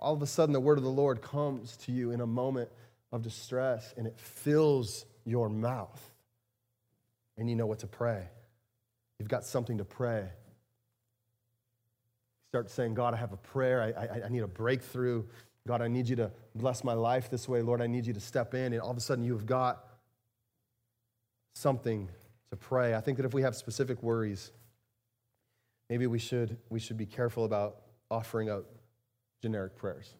All 0.00 0.14
of 0.14 0.22
a 0.22 0.26
sudden, 0.26 0.54
the 0.54 0.60
word 0.60 0.78
of 0.78 0.84
the 0.84 0.90
Lord 0.90 1.20
comes 1.20 1.76
to 1.84 1.92
you 1.92 2.12
in 2.12 2.22
a 2.22 2.26
moment 2.26 2.70
of 3.12 3.20
distress 3.20 3.92
and 3.98 4.06
it 4.06 4.18
fills 4.18 5.04
your 5.26 5.50
mouth. 5.50 6.00
And 7.36 7.50
you 7.50 7.56
know 7.56 7.66
what 7.66 7.80
to 7.80 7.86
pray. 7.86 8.28
You've 9.18 9.28
got 9.28 9.44
something 9.44 9.78
to 9.78 9.84
pray. 9.84 10.28
Start 12.50 12.70
saying, 12.70 12.94
God, 12.94 13.14
I 13.14 13.16
have 13.16 13.32
a 13.32 13.36
prayer. 13.36 13.82
I, 13.82 14.04
I, 14.04 14.26
I 14.26 14.28
need 14.28 14.42
a 14.42 14.48
breakthrough. 14.48 15.24
God, 15.66 15.82
I 15.82 15.88
need 15.88 16.08
you 16.08 16.16
to 16.16 16.30
bless 16.54 16.82
my 16.82 16.94
life 16.94 17.30
this 17.30 17.48
way. 17.48 17.60
Lord, 17.60 17.82
I 17.82 17.86
need 17.86 18.06
you 18.06 18.14
to 18.14 18.20
step 18.20 18.54
in. 18.54 18.72
And 18.72 18.80
all 18.80 18.90
of 18.90 18.96
a 18.96 19.00
sudden, 19.00 19.24
you've 19.24 19.44
got 19.44 19.84
something 21.54 22.08
to 22.50 22.56
pray. 22.56 22.94
I 22.94 23.00
think 23.00 23.18
that 23.18 23.26
if 23.26 23.34
we 23.34 23.42
have 23.42 23.54
specific 23.54 24.02
worries, 24.02 24.52
maybe 25.90 26.06
we 26.06 26.18
should, 26.18 26.56
we 26.70 26.80
should 26.80 26.96
be 26.96 27.04
careful 27.04 27.44
about 27.44 27.82
offering 28.10 28.48
up 28.48 28.64
generic 29.42 29.76
prayers. 29.76 30.14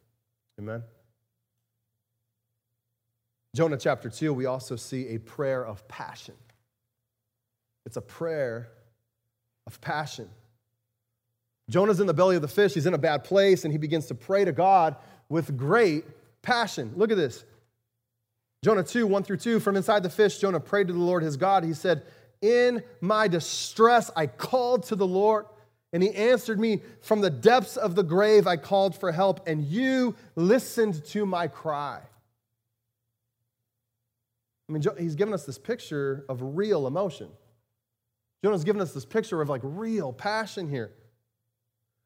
Amen? 0.59 0.83
Jonah 3.57 3.79
chapter 3.79 4.11
2, 4.11 4.35
we 4.35 4.45
also 4.45 4.77
see 4.77 5.09
a 5.09 5.19
prayer 5.19 5.65
of 5.65 5.87
passion. 5.89 6.35
It's 7.87 7.97
a 7.97 8.03
prayer 8.03 8.69
of 9.69 9.81
passion. 9.83 10.29
Jonah's 11.69 12.01
in 12.01 12.07
the 12.07 12.15
belly 12.15 12.37
of 12.37 12.43
the 12.43 12.49
fish. 12.49 12.73
He's 12.73 12.87
in 12.87 12.95
a 12.95 12.99
bad 12.99 13.23
place, 13.23 13.65
and 13.65 13.73
he 13.73 13.79
begins 13.79 14.07
to 14.07 14.15
pray 14.15 14.47
to 14.47 14.51
God 14.51 14.97
with 15.29 15.59
great 15.59 16.07
passion. 16.41 16.95
Look 16.97 17.11
at 17.13 17.19
this. 17.19 17.45
Jonah 18.65 18.83
2, 18.83 19.07
1 19.07 19.23
through 19.25 19.37
2. 19.37 19.61
From 19.61 19.77
inside 19.77 20.03
the 20.03 20.11
fish, 20.11 20.39
Jonah 20.39 20.59
prayed 20.59 20.89
to 20.89 20.95
the 20.95 20.99
Lord 20.99 21.23
his 21.23 21.37
God. 21.37 21.65
He 21.65 21.75
said, 21.75 22.03
In 22.41 22.83
my 23.03 23.29
distress, 23.29 24.11
I 24.17 24.27
called 24.27 24.85
to 24.85 24.97
the 24.97 25.07
Lord, 25.07 25.45
and 25.93 26.03
he 26.03 26.15
answered 26.15 26.59
me. 26.59 26.81
From 27.03 27.21
the 27.21 27.29
depths 27.31 27.77
of 27.77 27.95
the 27.95 28.03
grave, 28.03 28.47
I 28.47 28.57
called 28.57 28.97
for 28.97 29.13
help, 29.13 29.47
and 29.47 29.63
you 29.63 30.17
listened 30.35 31.05
to 31.09 31.27
my 31.27 31.47
cry. 31.47 32.01
I 34.67 34.73
mean, 34.73 34.83
he's 34.99 35.15
given 35.15 35.35
us 35.35 35.45
this 35.45 35.59
picture 35.59 36.25
of 36.31 36.57
real 36.57 36.87
emotion. 36.87 37.29
Jonah's 38.45 38.65
given 38.65 38.81
us 38.81 38.93
this 38.93 39.05
picture 39.05 39.41
of 39.43 39.49
like 39.49 39.61
real 39.65 40.13
passion 40.13 40.69
here. 40.69 40.93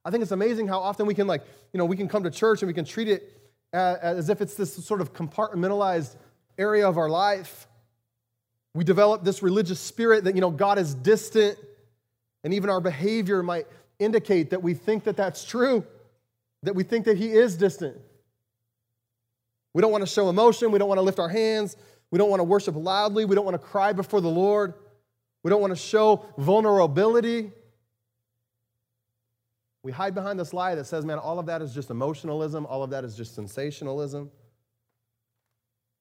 I 0.05 0.11
think 0.11 0.23
it's 0.23 0.33
amazing 0.33 0.67
how 0.67 0.81
often 0.81 1.07
we 1.07 1.15
can 1.15 1.27
like, 1.27 1.43
you 1.73 1.79
know, 1.79 1.85
we 1.85 1.97
can 1.97 2.09
come 2.09 2.25
to 2.25 2.31
church 2.31 2.63
and 2.63 2.67
we 2.67 2.75
can 2.75 2.85
treat 2.85 3.09
it 3.09 3.39
as 3.73 4.29
if 4.29 4.41
it's 4.41 4.55
this 4.55 4.75
sort 4.85 5.01
of 5.01 5.13
compartmentalized 5.13 6.17
area 6.59 6.89
of 6.89 6.99
our 6.99 7.09
life. 7.09 7.67
We 8.75 8.85
develop 8.85 9.25
this 9.25 9.43
religious 9.43 9.81
spirit 9.81 10.25
that, 10.25 10.35
you 10.35 10.41
know, 10.41 10.51
God 10.51 10.79
is 10.79 10.95
distant, 10.95 11.59
and 12.43 12.55
even 12.55 12.71
our 12.71 12.81
behavior 12.81 13.43
might 13.43 13.67
indicate 13.99 14.51
that 14.51 14.63
we 14.63 14.75
think 14.75 15.05
that 15.05 15.17
that's 15.17 15.45
true, 15.45 15.85
that 16.63 16.75
we 16.75 16.83
think 16.83 17.05
that 17.05 17.17
He 17.17 17.33
is 17.33 17.57
distant. 17.57 17.97
We 19.75 19.81
don't 19.81 19.93
want 19.93 20.03
to 20.03 20.11
show 20.11 20.29
emotion. 20.29 20.71
We 20.71 20.79
don't 20.79 20.89
want 20.89 20.99
to 20.99 21.03
lift 21.03 21.19
our 21.19 21.29
hands. 21.29 21.77
We 22.11 22.19
don't 22.19 22.29
want 22.29 22.41
to 22.41 22.45
worship 22.45 22.75
loudly. 22.77 23.25
We 23.25 23.35
don't 23.35 23.45
want 23.45 23.55
to 23.61 23.67
cry 23.67 23.93
before 23.93 24.21
the 24.21 24.29
Lord. 24.29 24.75
We 25.43 25.51
don't 25.51 25.61
want 25.61 25.73
to 25.73 25.81
show 25.81 26.25
vulnerability. 26.39 27.51
We 29.83 29.91
hide 29.91 30.15
behind 30.15 30.39
this 30.39 30.53
lie 30.53 30.77
that 30.77 30.85
says, 30.85 31.05
man, 31.05 31.19
all 31.19 31.39
of 31.39 31.47
that 31.47 31.61
is 31.61 31.75
just 31.75 31.91
emotionalism, 31.91 32.67
all 32.67 32.83
of 32.83 32.91
that 32.91 33.05
is 33.05 33.17
just 33.17 33.35
sensationalism. 33.35 34.31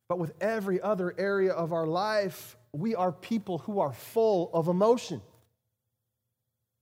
But 0.08 0.20
with 0.20 0.34
every 0.40 0.80
other 0.82 1.16
area 1.18 1.52
of 1.54 1.74
our 1.74 1.88
life, 1.88 2.58
we 2.74 2.96
are 2.96 3.12
people 3.12 3.58
who 3.60 3.80
are 3.80 3.94
full 3.94 4.52
of 4.54 4.68
emotion. 4.68 5.22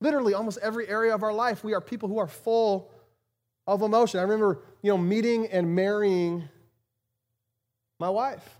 Literally, 0.01 0.33
almost 0.33 0.57
every 0.61 0.87
area 0.87 1.13
of 1.13 1.23
our 1.23 1.33
life, 1.33 1.63
we 1.63 1.73
are 1.73 1.81
people 1.81 2.09
who 2.09 2.19
are 2.19 2.27
full 2.27 2.91
of 3.67 3.81
emotion. 3.81 4.19
I 4.19 4.23
remember, 4.23 4.59
you 4.81 4.91
know, 4.91 4.97
meeting 4.97 5.47
and 5.47 5.75
marrying 5.75 6.49
my 7.99 8.09
wife. 8.09 8.58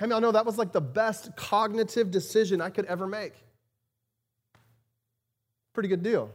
I 0.00 0.06
mean, 0.06 0.12
I 0.12 0.18
know 0.20 0.32
that 0.32 0.46
was 0.46 0.58
like 0.58 0.72
the 0.72 0.80
best 0.80 1.34
cognitive 1.36 2.10
decision 2.10 2.60
I 2.60 2.70
could 2.70 2.84
ever 2.86 3.06
make. 3.06 3.32
Pretty 5.74 5.88
good 5.88 6.02
deal. 6.02 6.30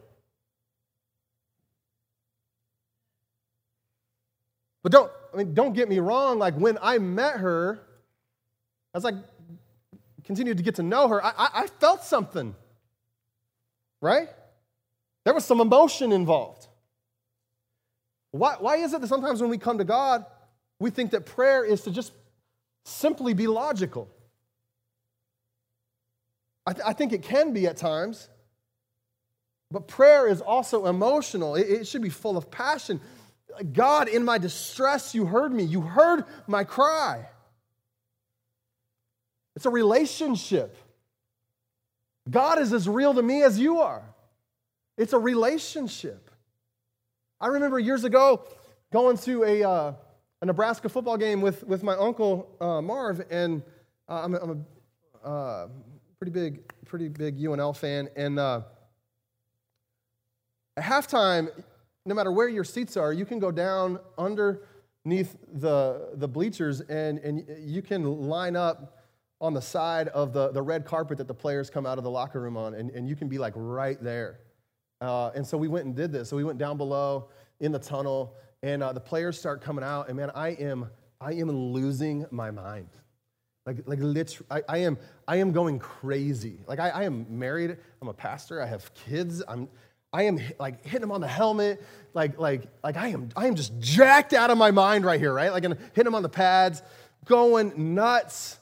But 4.84 4.92
don't, 4.92 5.12
I 5.34 5.38
mean, 5.38 5.54
don't 5.54 5.74
get 5.74 5.88
me 5.88 6.00
wrong. 6.00 6.40
Like 6.40 6.56
when 6.56 6.78
I 6.82 6.98
met 6.98 7.38
her, 7.38 7.80
as 8.94 9.06
I 9.06 9.14
continued 10.26 10.58
to 10.58 10.64
get 10.64 10.76
to 10.76 10.84
know 10.84 11.08
her, 11.08 11.24
I, 11.24 11.30
I, 11.30 11.50
I 11.54 11.68
felt 11.68 12.04
something, 12.04 12.54
right? 14.02 14.28
There 15.24 15.34
was 15.34 15.46
some 15.46 15.62
emotion 15.62 16.12
involved. 16.12 16.68
Why, 18.32 18.56
why 18.60 18.78
is 18.78 18.94
it 18.94 19.02
that 19.02 19.08
sometimes 19.08 19.42
when 19.42 19.50
we 19.50 19.58
come 19.58 19.78
to 19.78 19.84
God, 19.86 20.26
we 20.80 20.90
think 20.90 21.12
that 21.12 21.26
prayer 21.26 21.64
is 21.64 21.82
to 21.84 21.92
just 21.92 22.12
simply 22.86 23.34
be 23.34 23.48
logical? 23.48 24.10
I, 26.66 26.74
th- 26.74 26.86
I 26.86 26.94
think 26.94 27.14
it 27.14 27.24
can 27.24 27.54
be 27.54 27.68
at 27.68 27.78
times. 27.78 28.30
But 29.72 29.88
prayer 29.88 30.28
is 30.28 30.40
also 30.40 30.86
emotional, 30.86 31.56
it, 31.56 31.68
it 31.68 31.88
should 31.88 32.04
be 32.04 32.10
full 32.10 32.38
of 32.38 32.52
passion. 32.52 33.02
God, 33.72 34.08
in 34.08 34.24
my 34.24 34.38
distress, 34.38 35.14
you 35.14 35.26
heard 35.26 35.54
me. 35.54 35.64
You 35.64 35.82
heard 35.82 36.26
my 36.48 36.64
cry. 36.64 37.28
It's 39.56 39.66
a 39.66 39.70
relationship. 39.70 40.76
God 42.30 42.60
is 42.60 42.74
as 42.74 42.88
real 42.88 43.14
to 43.14 43.22
me 43.22 43.44
as 43.44 43.60
you 43.60 43.80
are. 43.80 44.04
It's 44.98 45.14
a 45.14 45.20
relationship. 45.20 46.32
I 47.40 47.48
remember 47.48 47.78
years 47.78 48.04
ago 48.04 48.46
going 48.92 49.18
to 49.18 49.44
a, 49.44 49.64
uh, 49.64 49.94
a 50.44 50.46
Nebraska 50.46 50.90
football 50.90 51.16
game 51.16 51.40
with, 51.40 51.64
with 51.64 51.84
my 51.84 51.94
uncle 51.94 52.50
uh, 52.60 52.82
Marv, 52.82 53.22
and 53.32 53.64
uh, 54.10 54.24
I'm, 54.26 54.36
a, 54.36 54.40
I'm 54.40 54.66
a 55.24 55.28
uh, 55.28 55.68
pretty 56.20 56.34
big, 56.34 56.60
pretty 56.86 57.08
big 57.08 57.40
UNL 57.40 57.74
fan, 57.74 58.10
and 58.18 58.38
uh, 58.38 58.60
at 60.76 60.84
halftime, 60.84 61.48
no 62.06 62.14
matter 62.14 62.30
where 62.30 62.50
your 62.50 62.66
seats 62.66 62.98
are, 62.98 63.14
you 63.14 63.24
can 63.24 63.40
go 63.40 63.52
down 63.52 64.02
underneath 64.18 65.38
the, 65.54 66.10
the 66.16 66.28
bleachers 66.28 66.82
and, 66.82 67.20
and 67.20 67.46
you 67.60 67.82
can 67.82 68.04
line 68.04 68.58
up 68.58 68.98
on 69.40 69.54
the 69.54 69.62
side 69.62 70.10
of 70.10 70.34
the, 70.34 70.52
the 70.52 70.62
red 70.62 70.84
carpet 70.84 71.18
that 71.20 71.28
the 71.30 71.34
players 71.34 71.70
come 71.70 71.86
out 71.86 71.98
of 71.98 72.04
the 72.04 72.10
locker 72.10 72.42
room 72.42 72.58
on, 72.58 72.74
and, 72.74 72.92
and 72.92 73.08
you 73.08 73.16
can 73.16 73.30
be 73.30 73.38
like 73.38 73.54
right 73.56 74.04
there. 74.04 74.40
Uh, 75.00 75.30
and 75.36 75.48
so 75.48 75.58
we 75.58 75.70
went 75.70 75.86
and 75.86 75.96
did 75.96 76.12
this. 76.12 76.28
So 76.28 76.36
we 76.36 76.44
went 76.44 76.58
down 76.58 76.76
below 76.76 77.30
in 77.62 77.72
the 77.72 77.80
tunnel, 77.80 78.36
and 78.64 78.82
uh, 78.82 78.94
the 78.94 79.00
players 79.00 79.38
start 79.38 79.62
coming 79.62 79.84
out, 79.84 80.08
and 80.08 80.18
man, 80.18 80.32
I 80.34 80.50
am, 80.52 80.90
I 81.20 81.34
am 81.34 81.52
losing 81.52 82.26
my 82.32 82.50
mind. 82.50 82.88
Like, 83.66 83.84
like 83.86 84.00
literally, 84.00 84.48
I, 84.50 84.62
I, 84.68 84.78
am, 84.80 84.98
I 85.28 85.36
am 85.36 85.52
going 85.52 85.80
crazy. 85.80 86.60
Like, 86.66 86.80
I, 86.80 86.90
I 86.90 87.04
am 87.04 87.28
married, 87.30 87.78
I'm 88.02 88.08
a 88.08 88.14
pastor, 88.14 88.62
I 88.62 88.66
have 88.66 88.94
kids, 88.94 89.44
I'm, 89.48 89.68
I 90.14 90.24
am 90.24 90.40
like 90.60 90.84
hitting 90.86 91.02
them 91.02 91.12
on 91.12 91.20
the 91.20 91.28
helmet, 91.28 91.84
like, 92.14 92.40
like, 92.40 92.64
like 92.84 92.96
I 92.96 93.10
am, 93.10 93.30
I 93.36 93.48
am 93.48 93.56
just 93.56 93.78
jacked 93.80 94.32
out 94.32 94.50
of 94.50 94.58
my 94.58 94.72
mind 94.72 95.06
right 95.06 95.20
here, 95.20 95.34
right? 95.34 95.52
Like 95.52 95.66
I'm 95.66 95.78
hitting 95.94 96.06
them 96.06 96.16
on 96.16 96.24
the 96.24 96.30
pads, 96.30 96.82
going 97.26 97.96
nuts. 97.96 98.58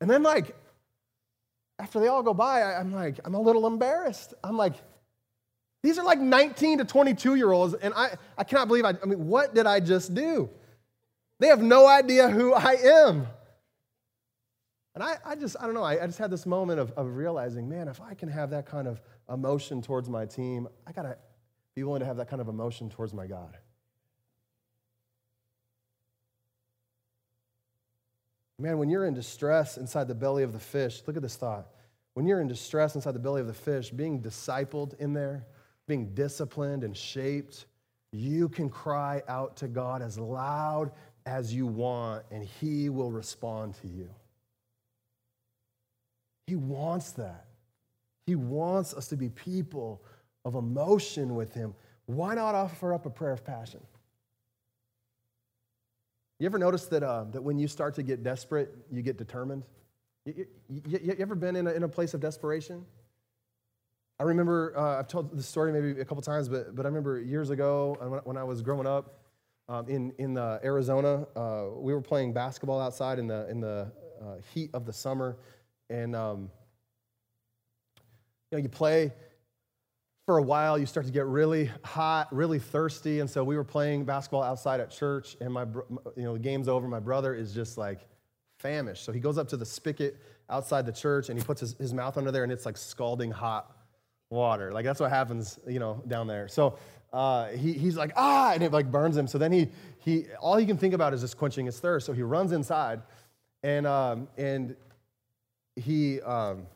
And 0.00 0.10
then 0.10 0.24
like, 0.24 0.56
after 1.78 2.00
they 2.00 2.08
all 2.08 2.24
go 2.24 2.34
by, 2.34 2.62
I, 2.62 2.80
I'm 2.80 2.92
like, 2.92 3.20
I'm 3.24 3.34
a 3.34 3.40
little 3.40 3.68
embarrassed. 3.68 4.34
I'm 4.42 4.56
like, 4.56 4.74
These 5.82 5.98
are 5.98 6.04
like 6.04 6.18
19 6.18 6.78
to 6.78 6.84
22 6.84 7.36
year 7.36 7.52
olds, 7.52 7.74
and 7.74 7.94
I, 7.94 8.16
I 8.36 8.44
cannot 8.44 8.68
believe 8.68 8.84
I, 8.84 8.94
I 9.02 9.06
mean, 9.06 9.26
what 9.28 9.54
did 9.54 9.66
I 9.66 9.80
just 9.80 10.14
do? 10.14 10.50
They 11.38 11.48
have 11.48 11.62
no 11.62 11.86
idea 11.86 12.28
who 12.28 12.52
I 12.52 12.72
am. 12.72 13.26
And 14.94 15.04
I, 15.04 15.16
I 15.24 15.36
just, 15.36 15.56
I 15.60 15.66
don't 15.66 15.74
know, 15.74 15.84
I, 15.84 16.02
I 16.02 16.06
just 16.06 16.18
had 16.18 16.30
this 16.30 16.44
moment 16.44 16.80
of, 16.80 16.90
of 16.92 17.14
realizing, 17.14 17.68
man, 17.68 17.86
if 17.86 18.00
I 18.00 18.14
can 18.14 18.28
have 18.28 18.50
that 18.50 18.66
kind 18.66 18.88
of 18.88 19.00
emotion 19.32 19.80
towards 19.80 20.08
my 20.08 20.26
team, 20.26 20.66
I 20.86 20.92
gotta 20.92 21.16
be 21.76 21.84
willing 21.84 22.00
to 22.00 22.06
have 22.06 22.16
that 22.16 22.28
kind 22.28 22.42
of 22.42 22.48
emotion 22.48 22.90
towards 22.90 23.14
my 23.14 23.28
God. 23.28 23.56
Man, 28.58 28.78
when 28.78 28.90
you're 28.90 29.06
in 29.06 29.14
distress 29.14 29.76
inside 29.76 30.08
the 30.08 30.16
belly 30.16 30.42
of 30.42 30.52
the 30.52 30.58
fish, 30.58 31.02
look 31.06 31.16
at 31.16 31.22
this 31.22 31.36
thought. 31.36 31.68
When 32.14 32.26
you're 32.26 32.40
in 32.40 32.48
distress 32.48 32.96
inside 32.96 33.12
the 33.12 33.20
belly 33.20 33.40
of 33.40 33.46
the 33.46 33.54
fish, 33.54 33.90
being 33.90 34.20
discipled 34.20 34.98
in 34.98 35.12
there, 35.12 35.46
being 35.88 36.14
disciplined 36.14 36.84
and 36.84 36.96
shaped, 36.96 37.66
you 38.12 38.48
can 38.48 38.68
cry 38.68 39.22
out 39.28 39.56
to 39.56 39.68
God 39.68 40.02
as 40.02 40.18
loud 40.18 40.92
as 41.26 41.52
you 41.52 41.66
want, 41.66 42.24
and 42.30 42.44
He 42.44 42.88
will 42.88 43.10
respond 43.10 43.74
to 43.82 43.88
you. 43.88 44.08
He 46.46 46.56
wants 46.56 47.12
that. 47.12 47.46
He 48.26 48.34
wants 48.34 48.94
us 48.94 49.08
to 49.08 49.16
be 49.16 49.28
people 49.28 50.02
of 50.44 50.54
emotion 50.54 51.34
with 51.34 51.52
Him. 51.52 51.74
Why 52.06 52.34
not 52.34 52.54
offer 52.54 52.94
up 52.94 53.04
a 53.04 53.10
prayer 53.10 53.32
of 53.32 53.44
passion? 53.44 53.80
You 56.38 56.46
ever 56.46 56.58
notice 56.58 56.86
that, 56.86 57.02
uh, 57.02 57.24
that 57.32 57.42
when 57.42 57.58
you 57.58 57.68
start 57.68 57.94
to 57.96 58.02
get 58.02 58.22
desperate, 58.22 58.74
you 58.90 59.02
get 59.02 59.18
determined? 59.18 59.64
You, 60.24 60.46
you, 60.68 60.82
you, 60.86 61.00
you 61.02 61.16
ever 61.18 61.34
been 61.34 61.56
in 61.56 61.66
a, 61.66 61.72
in 61.72 61.82
a 61.82 61.88
place 61.88 62.14
of 62.14 62.20
desperation? 62.20 62.86
I 64.20 64.24
remember, 64.24 64.74
uh, 64.76 64.98
I've 64.98 65.06
told 65.06 65.36
this 65.36 65.46
story 65.46 65.72
maybe 65.72 66.00
a 66.00 66.04
couple 66.04 66.20
times, 66.22 66.48
but, 66.48 66.74
but 66.74 66.84
I 66.84 66.88
remember 66.88 67.20
years 67.20 67.50
ago 67.50 67.96
uh, 68.00 68.20
when 68.24 68.36
I 68.36 68.42
was 68.42 68.62
growing 68.62 68.86
up 68.86 69.20
um, 69.68 69.88
in, 69.88 70.12
in 70.18 70.36
uh, 70.36 70.58
Arizona, 70.64 71.24
uh, 71.36 71.66
we 71.76 71.94
were 71.94 72.00
playing 72.00 72.32
basketball 72.32 72.80
outside 72.80 73.20
in 73.20 73.28
the, 73.28 73.48
in 73.48 73.60
the 73.60 73.92
uh, 74.20 74.34
heat 74.52 74.70
of 74.74 74.86
the 74.86 74.92
summer. 74.92 75.36
And, 75.88 76.16
um, 76.16 76.50
you 78.50 78.58
know, 78.58 78.62
you 78.62 78.68
play 78.68 79.12
for 80.26 80.38
a 80.38 80.42
while, 80.42 80.76
you 80.78 80.86
start 80.86 81.06
to 81.06 81.12
get 81.12 81.26
really 81.26 81.70
hot, 81.84 82.34
really 82.34 82.58
thirsty. 82.58 83.20
And 83.20 83.30
so 83.30 83.44
we 83.44 83.56
were 83.56 83.62
playing 83.62 84.04
basketball 84.04 84.42
outside 84.42 84.80
at 84.80 84.90
church, 84.90 85.36
and 85.40 85.52
my, 85.52 85.62
you 86.16 86.24
know, 86.24 86.32
the 86.32 86.40
game's 86.40 86.66
over. 86.66 86.88
My 86.88 86.98
brother 86.98 87.34
is 87.34 87.54
just 87.54 87.78
like 87.78 88.00
famished. 88.58 89.04
So 89.04 89.12
he 89.12 89.20
goes 89.20 89.38
up 89.38 89.46
to 89.50 89.56
the 89.56 89.64
spigot 89.64 90.20
outside 90.50 90.86
the 90.86 90.92
church 90.92 91.28
and 91.28 91.38
he 91.38 91.44
puts 91.44 91.60
his, 91.60 91.74
his 91.74 91.94
mouth 91.94 92.18
under 92.18 92.32
there, 92.32 92.42
and 92.42 92.50
it's 92.50 92.66
like 92.66 92.76
scalding 92.76 93.30
hot 93.30 93.77
water. 94.30 94.72
Like 94.72 94.84
that's 94.84 95.00
what 95.00 95.10
happens, 95.10 95.58
you 95.66 95.78
know, 95.78 96.02
down 96.06 96.26
there. 96.26 96.48
So 96.48 96.78
uh, 97.12 97.48
he, 97.48 97.72
he's 97.72 97.96
like, 97.96 98.12
ah, 98.16 98.52
and 98.52 98.62
it 98.62 98.72
like 98.72 98.90
burns 98.90 99.16
him. 99.16 99.26
So 99.26 99.38
then 99.38 99.52
he, 99.52 99.68
he, 99.98 100.26
all 100.40 100.56
he 100.56 100.66
can 100.66 100.76
think 100.76 100.94
about 100.94 101.14
is 101.14 101.20
just 101.20 101.36
quenching 101.36 101.66
his 101.66 101.80
thirst. 101.80 102.06
So 102.06 102.12
he 102.12 102.22
runs 102.22 102.52
inside, 102.52 103.02
and, 103.62 103.86
um, 103.86 104.28
and 104.36 104.76
he, 105.76 106.20
um, 106.20 106.66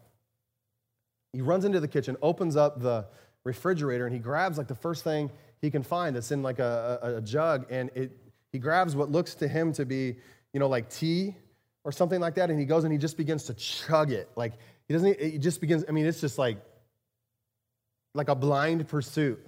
he 1.32 1.40
runs 1.40 1.64
into 1.64 1.80
the 1.80 1.88
kitchen, 1.88 2.16
opens 2.22 2.56
up 2.56 2.80
the, 2.80 3.06
refrigerator 3.44 4.06
and 4.06 4.14
he 4.14 4.20
grabs 4.20 4.58
like 4.58 4.68
the 4.68 4.74
first 4.74 5.04
thing 5.04 5.30
he 5.60 5.70
can 5.70 5.82
find 5.82 6.14
that's 6.14 6.30
in 6.30 6.42
like 6.42 6.58
a, 6.58 6.98
a, 7.02 7.16
a 7.16 7.20
jug 7.20 7.66
and 7.70 7.90
it, 7.94 8.16
he 8.52 8.58
grabs 8.58 8.94
what 8.94 9.10
looks 9.10 9.34
to 9.34 9.48
him 9.48 9.72
to 9.72 9.84
be, 9.84 10.16
you 10.52 10.60
know, 10.60 10.68
like 10.68 10.88
tea 10.88 11.34
or 11.84 11.92
something 11.92 12.20
like 12.20 12.34
that 12.34 12.50
and 12.50 12.58
he 12.58 12.64
goes 12.64 12.84
and 12.84 12.92
he 12.92 12.98
just 12.98 13.16
begins 13.16 13.44
to 13.44 13.54
chug 13.54 14.12
it. 14.12 14.28
Like 14.36 14.52
he 14.86 14.94
doesn't, 14.94 15.20
he 15.20 15.38
just 15.38 15.60
begins, 15.60 15.84
I 15.88 15.92
mean, 15.92 16.06
it's 16.06 16.20
just 16.20 16.38
like, 16.38 16.58
like 18.14 18.28
a 18.28 18.34
blind 18.34 18.86
pursuit. 18.88 19.44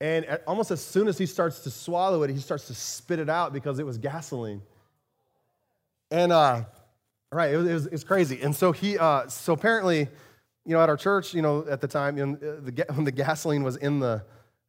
And 0.00 0.26
almost 0.46 0.70
as 0.70 0.82
soon 0.82 1.08
as 1.08 1.16
he 1.16 1.26
starts 1.26 1.60
to 1.60 1.70
swallow 1.70 2.22
it, 2.22 2.30
he 2.30 2.38
starts 2.38 2.66
to 2.66 2.74
spit 2.74 3.18
it 3.18 3.30
out 3.30 3.52
because 3.52 3.78
it 3.78 3.86
was 3.86 3.96
gasoline. 3.96 4.60
And, 6.10 6.32
uh, 6.32 6.64
right, 7.32 7.52
it 7.52 7.56
was, 7.56 7.66
it 7.66 7.72
was, 7.72 7.86
it 7.86 7.92
was 7.92 8.04
crazy. 8.04 8.40
And 8.42 8.54
so 8.54 8.72
he, 8.72 8.98
uh, 8.98 9.26
so 9.28 9.54
apparently, 9.54 10.08
you 10.66 10.74
know, 10.74 10.82
at 10.82 10.88
our 10.88 10.96
church, 10.96 11.32
you 11.32 11.40
know, 11.40 11.66
at 11.68 11.80
the 11.80 11.88
time, 11.88 12.18
you 12.18 12.26
know, 12.26 12.36
the, 12.36 12.84
when 12.94 13.04
the 13.04 13.12
gasoline 13.12 13.62
was 13.62 13.76
in 13.76 14.00
the, 14.00 14.22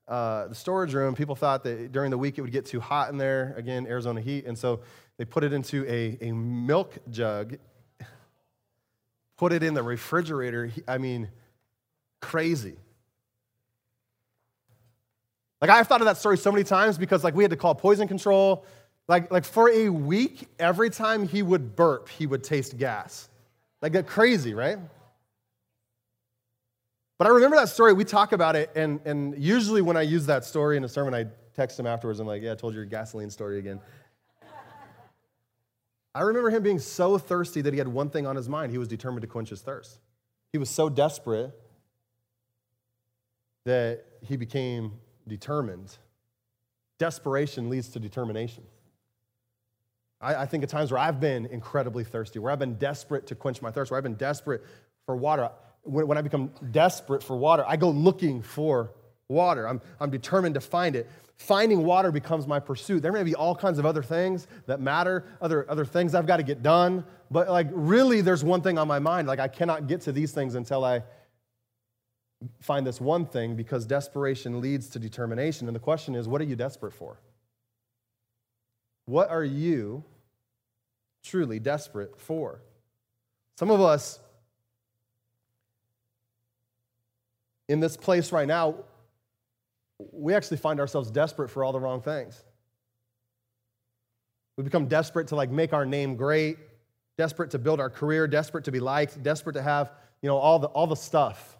uh, 0.08 0.48
the 0.48 0.56
storage 0.56 0.94
room, 0.94 1.14
people 1.14 1.36
thought 1.36 1.64
that 1.64 1.92
during 1.92 2.10
the 2.12 2.18
week 2.18 2.38
it 2.38 2.42
would 2.42 2.52
get 2.52 2.66
too 2.66 2.80
hot 2.80 3.10
in 3.10 3.18
there, 3.18 3.54
again, 3.58 3.86
Arizona 3.86 4.22
heat, 4.22 4.46
and 4.46 4.58
so 4.58 4.80
they 5.18 5.26
put 5.26 5.44
it 5.44 5.52
into 5.52 5.86
a, 5.86 6.18
a 6.22 6.32
milk 6.32 6.98
jug, 7.10 7.58
put 9.38 9.52
it 9.52 9.64
in 9.64 9.74
the 9.74 9.84
refrigerator. 9.84 10.72
I 10.88 10.98
mean, 10.98 11.30
crazy. 12.22 12.76
Like, 15.61 15.72
I've 15.72 15.88
thought 15.88 16.01
of 16.01 16.05
that 16.05 16.18
story 16.18 16.38
so 16.38 16.51
many 16.51 16.63
times 16.63 16.97
because, 16.97 17.24
like, 17.24 17.34
we 17.36 17.43
had 17.43 17.51
to 17.51 17.57
call 17.57 17.74
poison 17.74 18.07
control. 18.07 18.65
Like, 19.07 19.32
like 19.32 19.45
for 19.45 19.70
a 19.70 19.89
week, 19.89 20.47
every 20.59 20.89
time 20.89 21.28
he 21.28 21.41
would 21.41 21.76
burp, 21.76 22.09
he 22.09 22.28
would 22.28 22.43
taste 22.43 22.78
gas. 22.78 23.30
Like, 23.82 23.93
that 23.93 24.07
crazy, 24.07 24.53
right? 24.53 24.78
But 27.18 27.28
I 27.28 27.32
remember 27.32 27.55
that 27.57 27.70
story. 27.70 27.93
We 27.93 28.05
talk 28.05 28.32
about 28.32 28.55
it, 28.55 28.70
and, 28.76 28.99
and 29.05 29.36
usually 29.41 29.82
when 29.82 29.97
I 29.97 30.03
use 30.03 30.28
that 30.28 30.45
story 30.45 30.78
in 30.78 30.84
a 30.84 30.89
sermon, 30.89 31.15
I 31.15 31.26
text 31.55 31.80
him 31.80 31.88
afterwards. 31.88 32.20
I'm 32.20 32.28
like, 32.28 32.43
yeah, 32.43 32.51
I 32.51 32.55
told 32.55 32.74
you 32.74 32.80
your 32.80 32.86
gasoline 32.86 33.32
story 33.32 33.57
again. 33.57 33.80
I 36.13 36.22
remember 36.22 36.49
him 36.49 36.63
being 36.63 36.80
so 36.80 37.18
thirsty 37.18 37.61
that 37.61 37.74
he 37.74 37.80
had 37.80 37.88
one 37.88 38.09
thing 38.09 38.28
on 38.28 38.36
his 38.36 38.47
mind. 38.47 38.72
He 38.72 38.78
was 38.78 38.88
determined 38.88 39.22
to 39.22 39.28
quench 39.28 39.49
his 39.49 39.61
thirst. 39.61 39.99
He 40.51 40.57
was 40.57 40.70
so 40.70 40.89
desperate 40.89 41.51
that 43.68 44.05
he 44.22 44.38
became 44.38 44.93
determined. 45.28 45.97
Desperation 46.99 47.70
leads 47.70 47.89
to 47.89 47.99
determination. 47.99 48.63
I, 50.22 50.36
I, 50.36 50.45
think 50.45 50.63
at 50.63 50.70
times 50.70 50.89
where 50.89 50.99
I've 50.99 51.20
been 51.20 51.45
incredibly 51.47 52.05
thirsty, 52.05 52.39
where 52.39 52.49
I've 52.49 52.59
been 52.59 52.76
desperate 52.76 53.28
to 53.28 53.36
quench 53.36 53.61
my 53.61 53.70
thirst, 53.70 53.91
where 53.91 53.97
I've 53.97 54.05
been 54.05 54.15
desperate 54.15 54.63
for 55.05 55.18
water, 55.18 55.51
when, 55.84 56.07
when 56.07 56.18
I 56.18 56.22
become 56.22 56.49
desperate 56.72 57.22
for 57.22 57.36
water, 57.36 57.65
I 57.68 57.76
go 57.76 57.89
looking 57.89 58.41
for 58.41 58.91
water. 59.28 59.68
I'm, 59.68 59.82
I'm 59.99 60.11
determined 60.11 60.55
to 60.55 60.61
find 60.61 60.95
it. 60.95 61.09
Finding 61.36 61.84
water 61.84 62.09
becomes 62.09 62.47
my 62.47 62.61
pursuit. 62.61 63.01
There 63.01 63.11
may 63.11 63.24
be 63.24 63.36
all 63.36 63.53
kinds 63.53 63.80
of 63.80 63.86
other 63.86 64.01
things 64.01 64.47
that 64.68 64.80
matter, 64.80 65.26
other, 65.41 65.70
other 65.70 65.84
things 65.84 66.15
I've 66.15 66.26
got 66.26 66.38
to 66.38 66.43
get 66.43 66.63
done, 66.63 67.03
but 67.30 67.49
like 67.49 67.68
really, 67.72 68.22
there's 68.22 68.45
one 68.45 68.61
thing 68.61 68.78
on 68.78 68.88
my 68.88 68.99
mind. 68.99 69.28
Like, 69.28 69.39
I 69.39 69.49
cannot 69.49 69.88
get 69.88 69.99
to 70.03 70.13
these 70.13 70.32
things 70.32 70.55
until 70.55 70.86
I 70.86 71.03
find 72.62 72.86
this 72.86 73.02
one 73.02 73.26
thing 73.26 73.56
because 73.56 73.86
desperation 73.86 74.62
leads 74.62 74.90
to 74.90 75.00
determination. 75.00 75.68
And 75.68 75.76
the 75.76 75.80
question 75.80 76.16
is, 76.16 76.28
what 76.28 76.42
are 76.42 76.46
you 76.46 76.56
desperate 76.56 76.94
for? 76.94 77.20
What 79.06 79.30
are 79.30 79.44
you 79.44 80.04
truly 81.24 81.60
desperate 81.60 82.20
for? 82.20 82.62
Some 83.58 83.72
of 83.72 83.82
us 83.82 84.20
in 87.68 87.80
this 87.80 87.98
place 87.98 88.32
right 88.32 88.48
now, 88.48 88.76
we 90.12 90.34
actually 90.34 90.58
find 90.58 90.80
ourselves 90.80 91.10
desperate 91.10 91.50
for 91.50 91.64
all 91.64 91.72
the 91.72 91.80
wrong 91.80 92.02
things. 92.02 92.44
We 94.58 94.64
become 94.64 94.88
desperate 94.88 95.28
to 95.30 95.36
like 95.36 95.52
make 95.52 95.74
our 95.74 95.86
name 95.86 96.16
great, 96.16 96.58
desperate 97.18 97.52
to 97.52 97.60
build 97.60 97.80
our 97.80 97.90
career, 97.90 98.28
desperate 98.28 98.66
to 98.66 98.72
be 98.72 98.80
liked, 98.80 99.22
desperate 99.24 99.54
to 99.54 99.62
have, 99.62 99.92
you 100.22 100.28
know, 100.28 100.38
all 100.38 100.60
the 100.60 100.68
all 100.68 100.88
the 100.88 100.96
stuff. 100.96 101.57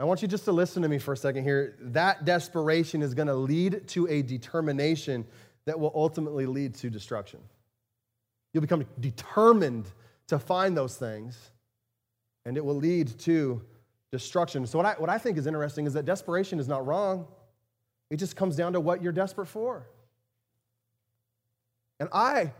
I 0.00 0.04
want 0.04 0.22
you 0.22 0.28
just 0.28 0.44
to 0.44 0.52
listen 0.52 0.82
to 0.82 0.88
me 0.88 0.98
for 0.98 1.12
a 1.12 1.16
second 1.16 1.42
here. 1.42 1.76
That 1.80 2.24
desperation 2.24 3.02
is 3.02 3.14
going 3.14 3.26
to 3.26 3.34
lead 3.34 3.88
to 3.88 4.06
a 4.08 4.22
determination 4.22 5.26
that 5.66 5.78
will 5.78 5.92
ultimately 5.94 6.46
lead 6.46 6.74
to 6.76 6.88
destruction. 6.88 7.40
You'll 8.52 8.60
become 8.60 8.86
determined 9.00 9.86
to 10.28 10.38
find 10.38 10.76
those 10.76 10.96
things, 10.96 11.50
and 12.46 12.56
it 12.56 12.64
will 12.64 12.76
lead 12.76 13.18
to 13.20 13.60
destruction. 14.12 14.66
So, 14.66 14.78
what 14.78 14.86
I, 14.86 14.92
what 14.94 15.10
I 15.10 15.18
think 15.18 15.36
is 15.36 15.46
interesting 15.46 15.86
is 15.86 15.94
that 15.94 16.04
desperation 16.04 16.60
is 16.60 16.68
not 16.68 16.86
wrong, 16.86 17.26
it 18.10 18.16
just 18.16 18.36
comes 18.36 18.56
down 18.56 18.74
to 18.74 18.80
what 18.80 19.02
you're 19.02 19.12
desperate 19.12 19.46
for. 19.46 19.86
And 22.00 22.08
I, 22.12 22.52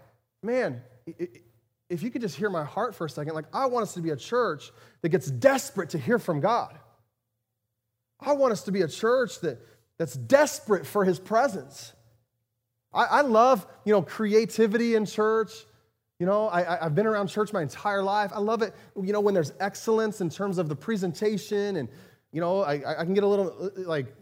man, 0.43 0.83
if 1.89 2.03
you 2.03 2.11
could 2.11 2.21
just 2.21 2.37
hear 2.37 2.51
my 2.51 2.65
heart 2.65 2.95
for 2.95 3.07
a 3.07 3.11
second, 3.11 3.35
like 3.35 3.47
I 3.53 3.67
want 3.67 3.85
us 3.85 3.95
to 3.95 4.01
be 4.01 4.11
a 4.11 4.17
church 4.17 4.73
that 5.03 5.11
gets 5.11 5.31
desperate 5.31 5.91
to 5.91 5.99
hear 5.99 6.19
from 6.19 6.41
God. 6.41 6.77
I 8.21 8.33
want 8.33 8.53
us 8.53 8.63
to 8.65 8.73
be 8.73 8.83
a 8.83 8.89
church 8.89 9.41
that, 9.41 9.59
that's 9.97 10.15
desperate 10.15 10.87
for 10.87 11.05
his 11.05 11.19
presence. 11.19 11.93
I, 12.93 13.05
I 13.05 13.21
love, 13.21 13.67
you 13.85 13.93
know, 13.93 14.03
creativity 14.03 14.95
in 14.95 15.07
church. 15.07 15.53
You 16.19 16.27
know, 16.27 16.49
I, 16.49 16.79
have 16.83 16.97
been 16.97 17.07
around 17.07 17.29
church 17.29 17.53
my 17.53 17.63
entire 17.63 18.03
life. 18.03 18.33
I 18.35 18.41
love 18.41 18.63
it, 18.63 18.75
you 19.01 19.13
know, 19.13 19.21
when 19.21 19.35
there's 19.35 19.53
excellence 19.61 20.21
in 20.21 20.31
terms 20.31 20.59
of 20.59 20.69
the 20.69 20.75
presentation. 20.75 21.77
And, 21.77 21.89
you 22.33 22.41
know, 22.41 22.63
I, 22.63 23.01
I 23.01 23.05
can 23.05 23.15
get 23.15 23.23
a 23.23 23.27
little, 23.27 23.71
like, 23.77 24.13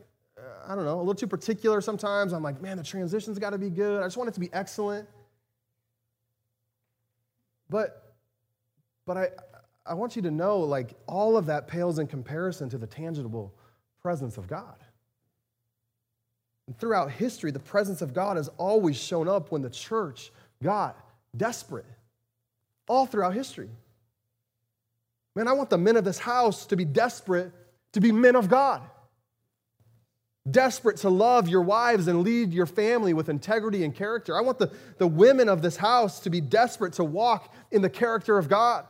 I 0.67 0.75
don't 0.75 0.85
know, 0.85 0.97
a 0.97 0.99
little 0.99 1.15
too 1.15 1.27
particular 1.27 1.81
sometimes. 1.81 2.35
I'm 2.35 2.43
like, 2.43 2.61
man, 2.61 2.77
the 2.77 2.83
transition's 2.83 3.39
got 3.39 3.51
to 3.51 3.59
be 3.59 3.71
good. 3.71 4.03
I 4.03 4.07
just 4.07 4.19
want 4.19 4.29
it 4.29 4.35
to 4.35 4.41
be 4.41 4.51
excellent. 4.53 5.09
But, 7.71 8.15
but 9.07 9.17
I, 9.17 9.29
I 9.87 9.95
want 9.95 10.17
you 10.17 10.23
to 10.23 10.31
know, 10.31 10.59
like, 10.59 10.95
all 11.07 11.39
of 11.39 11.47
that 11.47 11.67
pales 11.67 11.99
in 11.99 12.07
comparison 12.07 12.69
to 12.71 12.79
the 12.79 12.87
tangible 12.87 13.55
presence 14.07 14.39
of 14.39 14.47
God. 14.47 14.77
And 16.69 16.79
throughout 16.79 17.11
history, 17.11 17.51
the 17.51 17.59
presence 17.59 18.03
of 18.03 18.15
God 18.15 18.37
has 18.37 18.47
always 18.57 18.97
shown 18.97 19.27
up 19.27 19.51
when 19.51 19.63
the 19.63 19.69
church 19.69 20.31
got 20.63 20.97
desperate. 21.37 21.87
All 22.87 23.07
throughout 23.07 23.35
history. 23.35 23.69
Man, 25.35 25.49
I 25.49 25.55
want 25.55 25.71
the 25.71 25.79
men 25.79 25.97
of 25.97 26.05
this 26.05 26.21
house 26.21 26.67
to 26.67 26.77
be 26.77 26.85
desperate 26.85 27.51
to 27.95 28.01
be 28.01 28.13
men 28.13 28.37
of 28.37 28.49
God. 28.49 28.81
Desperate 30.49 30.99
to 30.99 31.11
love 31.11 31.49
your 31.49 31.63
wives 31.63 32.07
and 32.07 32.23
lead 32.23 32.53
your 32.53 32.67
family 32.67 33.13
with 33.13 33.29
integrity 33.29 33.83
and 33.83 33.93
character. 33.93 34.39
I 34.39 34.41
want 34.41 34.61
the, 34.61 34.71
the 34.99 35.09
women 35.09 35.49
of 35.49 35.63
this 35.63 35.77
house 35.77 36.21
to 36.21 36.31
be 36.31 36.41
desperate 36.41 36.93
to 36.93 37.05
walk 37.05 37.53
in 37.73 37.83
the 37.83 37.91
character 37.91 38.39
of 38.39 38.49
God, 38.49 38.85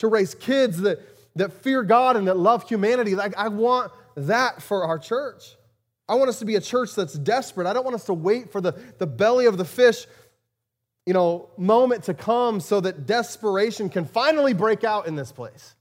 to 0.00 0.08
raise 0.08 0.34
kids 0.34 0.82
that, 0.82 1.00
that 1.38 1.52
fear 1.52 1.82
God 1.82 2.16
and 2.16 2.28
that 2.28 2.36
love 2.36 2.68
humanity. 2.68 3.14
Like, 3.14 3.36
I 3.36 3.48
want 3.48 3.92
that 4.16 4.62
for 4.62 4.84
our 4.84 4.98
church. 4.98 5.56
I 6.08 6.14
want 6.14 6.28
us 6.28 6.38
to 6.38 6.44
be 6.44 6.56
a 6.56 6.60
church 6.60 6.94
that's 6.94 7.14
desperate. 7.14 7.66
I 7.66 7.72
don't 7.72 7.84
want 7.84 7.94
us 7.94 8.04
to 8.04 8.14
wait 8.14 8.50
for 8.50 8.60
the, 8.60 8.72
the 8.98 9.06
belly 9.06 9.46
of 9.46 9.58
the 9.58 9.64
fish, 9.64 10.06
you 11.06 11.12
know, 11.12 11.50
moment 11.56 12.04
to 12.04 12.14
come 12.14 12.60
so 12.60 12.80
that 12.80 13.06
desperation 13.06 13.88
can 13.90 14.04
finally 14.04 14.54
break 14.54 14.84
out 14.84 15.06
in 15.06 15.16
this 15.16 15.32
place. 15.32 15.74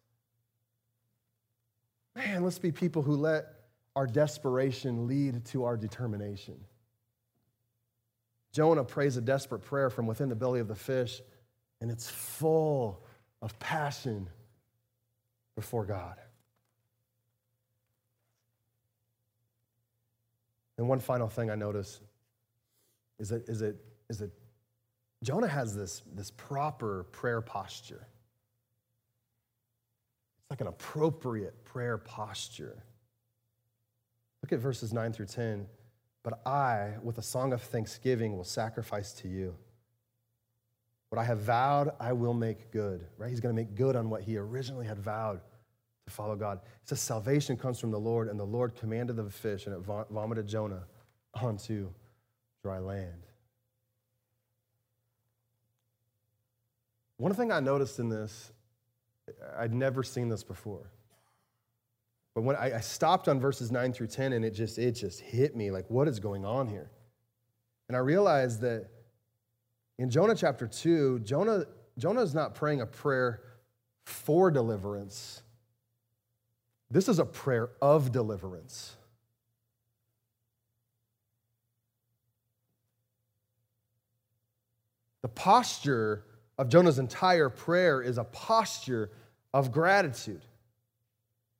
Man, 2.15 2.43
let's 2.43 2.59
be 2.59 2.71
people 2.71 3.03
who 3.03 3.15
let 3.15 3.45
our 3.95 4.07
desperation 4.07 5.07
lead 5.07 5.45
to 5.45 5.63
our 5.63 5.77
determination. 5.77 6.55
Jonah 8.51 8.83
prays 8.83 9.17
a 9.17 9.21
desperate 9.21 9.61
prayer 9.61 9.89
from 9.89 10.07
within 10.07 10.29
the 10.29 10.35
belly 10.35 10.59
of 10.59 10.67
the 10.67 10.75
fish, 10.75 11.21
and 11.79 11.91
it's 11.91 12.09
full 12.09 13.03
of 13.41 13.57
passion 13.59 14.27
before 15.57 15.85
God. 15.85 16.17
And 20.77 20.87
one 20.87 20.99
final 20.99 21.27
thing 21.27 21.49
I 21.49 21.55
notice 21.55 21.99
is 23.17 23.29
that, 23.29 23.49
is 23.49 23.59
that, 23.61 23.75
is 24.07 24.19
that 24.19 24.29
Jonah 25.23 25.47
has 25.47 25.75
this, 25.75 26.03
this 26.13 26.29
proper 26.29 27.07
prayer 27.11 27.41
posture. 27.41 28.07
It's 30.43 30.51
like 30.51 30.61
an 30.61 30.67
appropriate 30.67 31.65
prayer 31.65 31.97
posture. 31.97 32.83
Look 34.43 34.53
at 34.53 34.59
verses 34.59 34.93
9 34.93 35.11
through 35.11 35.25
10. 35.25 35.65
But 36.21 36.45
I, 36.45 36.97
with 37.01 37.17
a 37.17 37.23
song 37.23 37.51
of 37.51 37.63
thanksgiving, 37.63 38.37
will 38.37 38.43
sacrifice 38.43 39.11
to 39.13 39.27
you. 39.27 39.55
What 41.09 41.19
I 41.19 41.23
have 41.23 41.39
vowed, 41.39 41.93
I 41.99 42.13
will 42.13 42.35
make 42.35 42.69
good. 42.69 43.07
Right? 43.17 43.31
He's 43.31 43.39
going 43.39 43.55
to 43.55 43.59
make 43.59 43.73
good 43.73 43.95
on 43.95 44.11
what 44.11 44.21
he 44.21 44.37
originally 44.37 44.85
had 44.85 44.99
vowed 44.99 45.41
to 46.07 46.13
follow 46.13 46.35
God. 46.35 46.59
It 46.63 46.89
says 46.89 47.01
salvation 47.01 47.57
comes 47.57 47.79
from 47.79 47.91
the 47.91 47.99
Lord, 47.99 48.29
and 48.29 48.39
the 48.39 48.45
Lord 48.45 48.75
commanded 48.75 49.17
the 49.17 49.29
fish, 49.29 49.67
and 49.67 49.75
it 49.75 49.81
vomited 50.09 50.47
Jonah 50.47 50.83
onto 51.41 51.89
dry 52.63 52.79
land. 52.79 53.27
One 57.17 57.33
thing 57.33 57.51
I 57.51 57.59
noticed 57.59 57.99
in 57.99 58.09
this, 58.09 58.51
I'd 59.57 59.73
never 59.73 60.01
seen 60.01 60.29
this 60.29 60.43
before. 60.43 60.91
But 62.33 62.43
when 62.43 62.55
I, 62.55 62.77
I 62.77 62.79
stopped 62.79 63.27
on 63.27 63.39
verses 63.39 63.71
9 63.71 63.91
through 63.91 64.07
10, 64.07 64.33
and 64.33 64.45
it 64.45 64.51
just 64.51 64.77
it 64.77 64.91
just 64.93 65.19
hit 65.19 65.55
me 65.55 65.71
like, 65.71 65.89
what 65.89 66.07
is 66.07 66.19
going 66.19 66.45
on 66.45 66.67
here? 66.67 66.91
And 67.89 67.97
I 67.97 67.99
realized 67.99 68.61
that 68.61 68.87
in 69.97 70.09
Jonah 70.09 70.35
chapter 70.35 70.67
2, 70.67 71.19
Jonah, 71.19 71.65
Jonah 71.97 72.21
is 72.21 72.35
not 72.35 72.53
praying 72.53 72.81
a 72.81 72.85
prayer 72.85 73.41
for 74.05 74.51
deliverance. 74.51 75.41
This 76.89 77.09
is 77.09 77.19
a 77.19 77.25
prayer 77.25 77.69
of 77.81 78.11
deliverance. 78.11 78.95
The 85.21 85.27
posture 85.27 86.23
of 86.57 86.69
Jonah's 86.69 86.99
entire 86.99 87.49
prayer 87.49 88.01
is 88.01 88.17
a 88.17 88.23
posture 88.23 89.09
of 89.53 89.71
gratitude. 89.71 90.41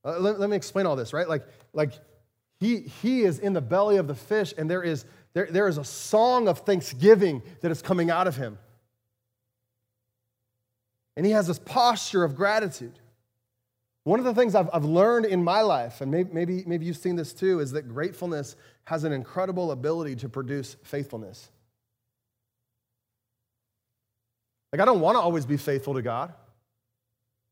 Uh, 0.06 0.20
let, 0.20 0.40
let, 0.40 0.50
me 0.50 0.56
explain 0.56 0.86
all 0.86 0.96
this, 0.96 1.12
right? 1.12 1.28
Like, 1.28 1.46
like 1.74 1.92
he, 2.60 2.80
he 2.80 3.24
is 3.24 3.40
in 3.40 3.54
the 3.54 3.62
belly 3.62 3.98
of 3.98 4.08
the 4.08 4.16
fish, 4.16 4.54
and 4.58 4.70
there 4.70 4.84
is, 4.84 5.06
there, 5.34 5.48
there 5.52 5.68
is 5.68 5.78
a 5.78 5.84
song 5.84 6.48
of 6.48 6.60
thanksgiving 6.60 7.42
that 7.62 7.72
is 7.72 7.82
coming 7.82 8.10
out 8.10 8.28
of 8.28 8.38
him. 8.38 8.58
And 11.18 11.26
he 11.26 11.34
has 11.34 11.48
this 11.48 11.60
posture 11.60 12.24
of 12.24 12.36
gratitude. 12.36 13.00
One 14.08 14.20
of 14.20 14.26
the 14.26 14.34
things 14.34 14.56
I've, 14.56 14.70
I've 14.72 14.86
learned 14.86 15.26
in 15.26 15.44
my 15.44 15.60
life, 15.60 16.00
and 16.00 16.10
maybe, 16.10 16.30
maybe, 16.32 16.64
maybe 16.66 16.86
you've 16.86 16.96
seen 16.96 17.18
this 17.18 17.34
too, 17.34 17.60
is 17.60 17.74
that 17.74 17.90
gratefulness 17.90 18.56
has 18.86 19.04
an 19.04 19.12
incredible 19.12 19.72
ability 19.72 20.16
to 20.16 20.30
produce 20.30 20.78
faithfulness. 20.84 21.50
Like, 24.72 24.80
I 24.82 24.86
don't 24.86 25.02
want 25.02 25.18
to 25.18 25.20
always 25.20 25.46
be 25.46 25.58
faithful 25.58 25.96
to 25.96 26.02
God. 26.02 26.34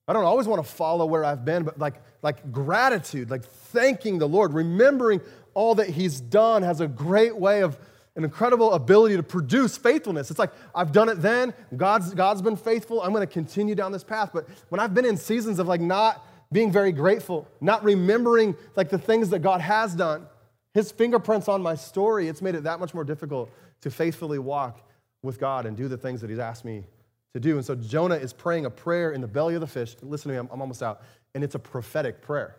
I 0.07 0.13
don't 0.13 0.23
always 0.23 0.47
want 0.47 0.65
to 0.65 0.71
follow 0.71 1.05
where 1.05 1.25
I've 1.25 1.43
been, 1.43 1.63
but 1.63 1.77
like, 1.77 1.95
like 2.21 2.53
gratitude, 2.53 3.29
like 3.29 3.43
thanking 3.43 4.17
the 4.17 4.27
Lord, 4.29 4.53
remembering 4.53 5.19
all 5.55 5.75
that 5.75 5.89
He's 5.89 6.21
done 6.21 6.63
has 6.63 6.79
a 6.79 6.87
great 6.87 7.35
way 7.35 7.63
of 7.63 7.77
an 8.15 8.23
incredible 8.23 8.71
ability 8.71 9.17
to 9.17 9.23
produce 9.23 9.75
faithfulness. 9.75 10.31
It's 10.31 10.39
like 10.39 10.53
I've 10.73 10.93
done 10.93 11.09
it 11.09 11.21
then, 11.21 11.53
God's, 11.75 12.13
God's 12.13 12.41
been 12.41 12.55
faithful, 12.55 13.01
I'm 13.01 13.11
going 13.11 13.27
to 13.27 13.33
continue 13.33 13.75
down 13.75 13.91
this 13.91 14.05
path. 14.05 14.29
But 14.33 14.47
when 14.69 14.79
I've 14.79 14.93
been 14.93 15.03
in 15.03 15.17
seasons 15.17 15.59
of 15.59 15.67
like 15.67 15.81
not 15.81 16.25
being 16.55 16.71
very 16.71 16.93
grateful, 16.93 17.45
not 17.59 17.83
remembering 17.83 18.55
like 18.77 18.89
the 18.89 18.97
things 18.97 19.31
that 19.31 19.39
God 19.39 19.59
has 19.59 19.93
done, 19.93 20.25
his 20.73 20.89
fingerprints 20.89 21.49
on 21.49 21.61
my 21.61 21.75
story, 21.75 22.29
it's 22.29 22.41
made 22.41 22.55
it 22.55 22.63
that 22.63 22.79
much 22.79 22.93
more 22.93 23.03
difficult 23.03 23.51
to 23.81 23.91
faithfully 23.91 24.39
walk 24.39 24.79
with 25.21 25.37
God 25.37 25.65
and 25.65 25.75
do 25.75 25.89
the 25.89 25.97
things 25.97 26.21
that 26.21 26.29
he's 26.29 26.39
asked 26.39 26.63
me 26.63 26.85
to 27.33 27.41
do. 27.41 27.57
And 27.57 27.65
so 27.65 27.75
Jonah 27.75 28.15
is 28.15 28.31
praying 28.31 28.65
a 28.65 28.69
prayer 28.69 29.11
in 29.11 29.19
the 29.19 29.27
belly 29.27 29.55
of 29.55 29.59
the 29.59 29.67
fish. 29.67 29.97
Listen 30.01 30.29
to 30.29 30.33
me, 30.33 30.39
I'm, 30.39 30.47
I'm 30.49 30.61
almost 30.61 30.81
out. 30.81 31.01
And 31.33 31.43
it's 31.43 31.55
a 31.55 31.59
prophetic 31.59 32.21
prayer. 32.21 32.55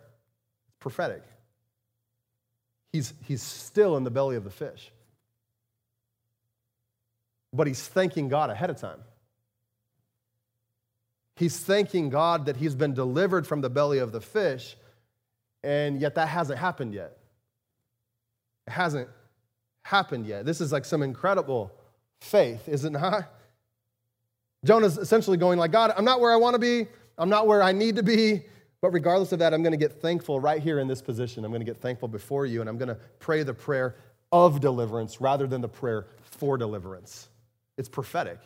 Prophetic. 0.79 1.23
He's, 2.93 3.15
he's 3.23 3.41
still 3.41 3.97
in 3.97 4.03
the 4.03 4.11
belly 4.11 4.35
of 4.35 4.43
the 4.43 4.51
fish. 4.51 4.91
But 7.51 7.65
he's 7.65 7.81
thanking 7.81 8.29
God 8.29 8.51
ahead 8.51 8.69
of 8.69 8.79
time. 8.79 8.99
He's 11.37 11.59
thanking 11.59 12.09
God 12.09 12.47
that 12.47 12.57
he's 12.57 12.73
been 12.73 12.93
delivered 12.93 13.45
from 13.45 13.61
the 13.61 13.69
belly 13.69 13.99
of 13.99 14.11
the 14.11 14.19
fish, 14.19 14.75
and 15.63 16.01
yet 16.01 16.15
that 16.15 16.27
hasn't 16.27 16.57
happened 16.57 16.93
yet. 16.93 17.17
It 18.65 18.71
hasn't 18.71 19.07
happened 19.83 20.25
yet. 20.25 20.45
This 20.45 20.59
is 20.59 20.71
like 20.71 20.83
some 20.83 21.03
incredible 21.03 21.71
faith, 22.21 22.67
is 22.67 22.85
it 22.85 22.89
not? 22.89 23.31
Jonah's 24.65 24.97
essentially 24.97 25.37
going 25.37 25.59
like, 25.59 25.71
God, 25.71 25.93
I'm 25.95 26.03
not 26.03 26.19
where 26.19 26.33
I 26.33 26.37
want 26.37 26.55
to 26.55 26.59
be. 26.59 26.87
I'm 27.19 27.29
not 27.29 27.45
where 27.45 27.61
I 27.61 27.71
need 27.71 27.95
to 27.97 28.03
be. 28.03 28.41
But 28.81 28.91
regardless 28.91 29.31
of 29.31 29.39
that, 29.39 29.53
I'm 29.53 29.61
going 29.61 29.71
to 29.71 29.77
get 29.77 30.01
thankful 30.01 30.39
right 30.39 30.61
here 30.61 30.79
in 30.79 30.87
this 30.87 31.01
position. 31.01 31.45
I'm 31.45 31.51
going 31.51 31.61
to 31.61 31.65
get 31.65 31.77
thankful 31.77 32.07
before 32.07 32.45
you, 32.45 32.61
and 32.61 32.69
I'm 32.69 32.77
going 32.77 32.89
to 32.89 32.97
pray 33.19 33.43
the 33.43 33.53
prayer 33.53 33.95
of 34.31 34.59
deliverance 34.59 35.21
rather 35.21 35.45
than 35.45 35.61
the 35.61 35.69
prayer 35.69 36.07
for 36.21 36.57
deliverance. 36.57 37.29
It's 37.77 37.89
prophetic. 37.89 38.39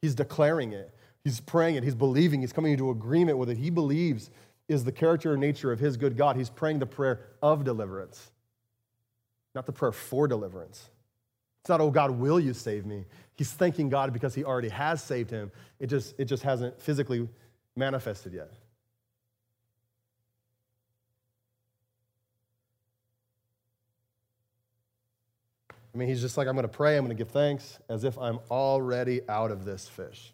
He's 0.00 0.14
declaring 0.14 0.72
it. 0.72 0.92
He's 1.26 1.40
praying 1.40 1.74
it, 1.74 1.82
he's 1.82 1.96
believing, 1.96 2.40
he's 2.40 2.52
coming 2.52 2.70
into 2.70 2.90
agreement 2.90 3.36
with 3.36 3.50
it. 3.50 3.58
He 3.58 3.68
believes 3.68 4.30
is 4.68 4.84
the 4.84 4.92
character 4.92 5.32
and 5.32 5.40
nature 5.40 5.72
of 5.72 5.80
his 5.80 5.96
good 5.96 6.16
God. 6.16 6.36
He's 6.36 6.50
praying 6.50 6.78
the 6.78 6.86
prayer 6.86 7.18
of 7.42 7.64
deliverance, 7.64 8.30
not 9.52 9.66
the 9.66 9.72
prayer 9.72 9.90
for 9.90 10.28
deliverance. 10.28 10.88
It's 11.62 11.68
not, 11.68 11.80
oh 11.80 11.90
God, 11.90 12.12
will 12.12 12.38
you 12.38 12.54
save 12.54 12.86
me? 12.86 13.06
He's 13.34 13.50
thanking 13.50 13.88
God 13.88 14.12
because 14.12 14.36
he 14.36 14.44
already 14.44 14.68
has 14.68 15.02
saved 15.02 15.28
him. 15.28 15.50
It 15.80 15.88
just, 15.88 16.14
it 16.16 16.26
just 16.26 16.44
hasn't 16.44 16.80
physically 16.80 17.28
manifested 17.74 18.32
yet. 18.32 18.52
I 25.92 25.98
mean, 25.98 26.06
he's 26.06 26.20
just 26.20 26.36
like, 26.36 26.46
I'm 26.46 26.54
going 26.54 26.62
to 26.62 26.68
pray, 26.68 26.96
I'm 26.96 27.04
going 27.04 27.16
to 27.16 27.20
give 27.20 27.32
thanks 27.32 27.80
as 27.88 28.04
if 28.04 28.16
I'm 28.16 28.38
already 28.48 29.28
out 29.28 29.50
of 29.50 29.64
this 29.64 29.88
fish. 29.88 30.32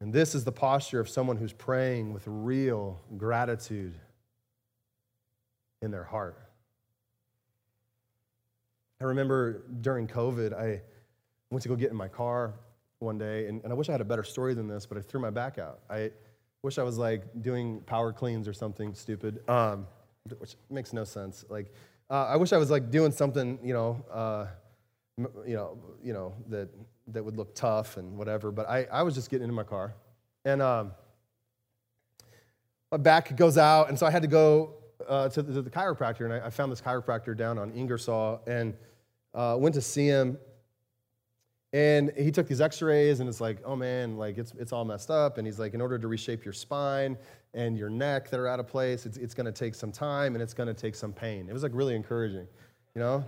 And 0.00 0.12
this 0.12 0.34
is 0.34 0.44
the 0.44 0.52
posture 0.52 0.98
of 0.98 1.08
someone 1.08 1.36
who's 1.36 1.52
praying 1.52 2.12
with 2.14 2.22
real 2.26 3.00
gratitude 3.16 3.94
in 5.82 5.90
their 5.90 6.04
heart. 6.04 6.38
I 9.00 9.04
remember 9.04 9.62
during 9.80 10.06
COVID, 10.06 10.52
I 10.54 10.82
went 11.50 11.62
to 11.62 11.68
go 11.68 11.76
get 11.76 11.90
in 11.90 11.96
my 11.96 12.08
car 12.08 12.54
one 12.98 13.18
day, 13.18 13.46
and, 13.46 13.62
and 13.62 13.72
I 13.72 13.76
wish 13.76 13.88
I 13.88 13.92
had 13.92 14.00
a 14.00 14.04
better 14.06 14.24
story 14.24 14.54
than 14.54 14.68
this, 14.68 14.86
but 14.86 14.98
I 14.98 15.00
threw 15.00 15.20
my 15.20 15.30
back 15.30 15.58
out. 15.58 15.80
I 15.88 16.10
wish 16.62 16.78
I 16.78 16.82
was 16.82 16.98
like 16.98 17.22
doing 17.42 17.80
power 17.80 18.12
cleans 18.12 18.46
or 18.46 18.52
something 18.52 18.94
stupid, 18.94 19.48
um, 19.48 19.86
which 20.38 20.56
makes 20.68 20.92
no 20.92 21.04
sense. 21.04 21.44
Like, 21.48 21.72
uh, 22.10 22.26
I 22.26 22.36
wish 22.36 22.52
I 22.52 22.58
was 22.58 22.70
like 22.70 22.90
doing 22.90 23.12
something, 23.12 23.58
you 23.62 23.72
know, 23.72 24.04
uh, 24.12 24.46
you 25.46 25.56
know, 25.56 25.78
you 26.02 26.12
know 26.12 26.34
that, 26.48 26.68
that 27.12 27.24
would 27.24 27.36
look 27.36 27.54
tough 27.54 27.96
and 27.96 28.16
whatever. 28.16 28.50
But 28.50 28.68
I, 28.68 28.84
I 28.84 29.02
was 29.02 29.14
just 29.14 29.30
getting 29.30 29.44
into 29.44 29.54
my 29.54 29.64
car. 29.64 29.94
And 30.44 30.62
um, 30.62 30.92
my 32.90 32.98
back 32.98 33.36
goes 33.36 33.58
out. 33.58 33.88
And 33.88 33.98
so 33.98 34.06
I 34.06 34.10
had 34.10 34.22
to 34.22 34.28
go 34.28 34.74
uh, 35.08 35.28
to, 35.30 35.42
the, 35.42 35.54
to, 35.54 35.62
the, 35.62 35.70
chiropractor. 35.70 36.24
And 36.24 36.32
I, 36.32 36.46
I, 36.46 36.50
found 36.50 36.70
this 36.70 36.80
chiropractor 36.80 37.36
down 37.36 37.58
on 37.58 37.72
Ingersoll 37.72 38.42
and 38.46 38.74
uh, 39.34 39.56
went 39.58 39.74
to 39.74 39.80
see 39.80 40.06
him. 40.06 40.38
And 41.72 42.12
he 42.18 42.32
took 42.32 42.48
these 42.48 42.60
x-rays 42.60 43.20
and 43.20 43.28
it's 43.28 43.40
like, 43.40 43.58
oh 43.64 43.76
man, 43.76 44.16
like 44.16 44.38
it's, 44.38 44.52
it's 44.58 44.72
all 44.72 44.84
messed 44.84 45.10
up. 45.10 45.38
And 45.38 45.46
he's 45.46 45.58
like, 45.58 45.72
in 45.72 45.80
order 45.80 45.98
to 45.98 46.08
reshape 46.08 46.44
your 46.44 46.52
spine 46.52 47.16
and 47.54 47.78
your 47.78 47.88
neck 47.88 48.28
that 48.30 48.40
are 48.40 48.48
out 48.48 48.58
of 48.58 48.66
place, 48.66 49.06
it's, 49.06 49.16
it's 49.16 49.34
gonna 49.34 49.52
take 49.52 49.76
some 49.76 49.92
time 49.92 50.34
and 50.34 50.42
it's 50.42 50.52
gonna 50.52 50.74
take 50.74 50.96
some 50.96 51.12
pain. 51.12 51.48
It 51.48 51.52
was 51.52 51.62
like 51.62 51.72
really 51.72 51.94
encouraging, 51.94 52.48
you 52.94 53.00
know? 53.00 53.24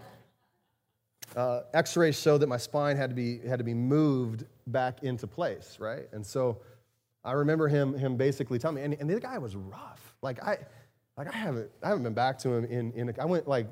Uh, 1.36 1.62
x-rays 1.72 2.20
showed 2.20 2.38
that 2.38 2.48
my 2.48 2.56
spine 2.56 2.96
had 2.96 3.10
to, 3.10 3.16
be, 3.16 3.38
had 3.40 3.58
to 3.58 3.64
be 3.64 3.74
moved 3.74 4.44
back 4.66 5.02
into 5.02 5.26
place, 5.26 5.78
right? 5.80 6.08
And 6.12 6.24
so 6.24 6.58
I 7.24 7.32
remember 7.32 7.68
him, 7.68 7.96
him 7.96 8.16
basically 8.16 8.58
telling 8.58 8.76
me, 8.76 8.82
and, 8.82 8.94
and 8.94 9.08
the 9.08 9.18
guy 9.20 9.38
was 9.38 9.56
rough. 9.56 10.14
Like 10.22 10.42
I, 10.42 10.58
like 11.16 11.32
I 11.32 11.36
haven't, 11.36 11.70
I 11.82 11.88
haven't 11.88 12.02
been 12.02 12.14
back 12.14 12.38
to 12.40 12.50
him 12.50 12.64
in, 12.64 12.92
in 12.92 13.14
I 13.20 13.24
went 13.24 13.48
like 13.48 13.66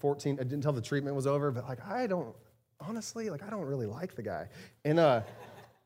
14, 0.00 0.38
I 0.40 0.42
didn't 0.42 0.62
tell 0.62 0.72
the 0.72 0.80
treatment 0.80 1.14
was 1.14 1.26
over, 1.26 1.50
but 1.50 1.68
like 1.68 1.84
I 1.86 2.06
don't, 2.06 2.34
honestly, 2.80 3.30
like 3.30 3.42
I 3.42 3.50
don't 3.50 3.64
really 3.64 3.86
like 3.86 4.14
the 4.14 4.22
guy. 4.22 4.48
And 4.84 4.98
uh, 4.98 5.22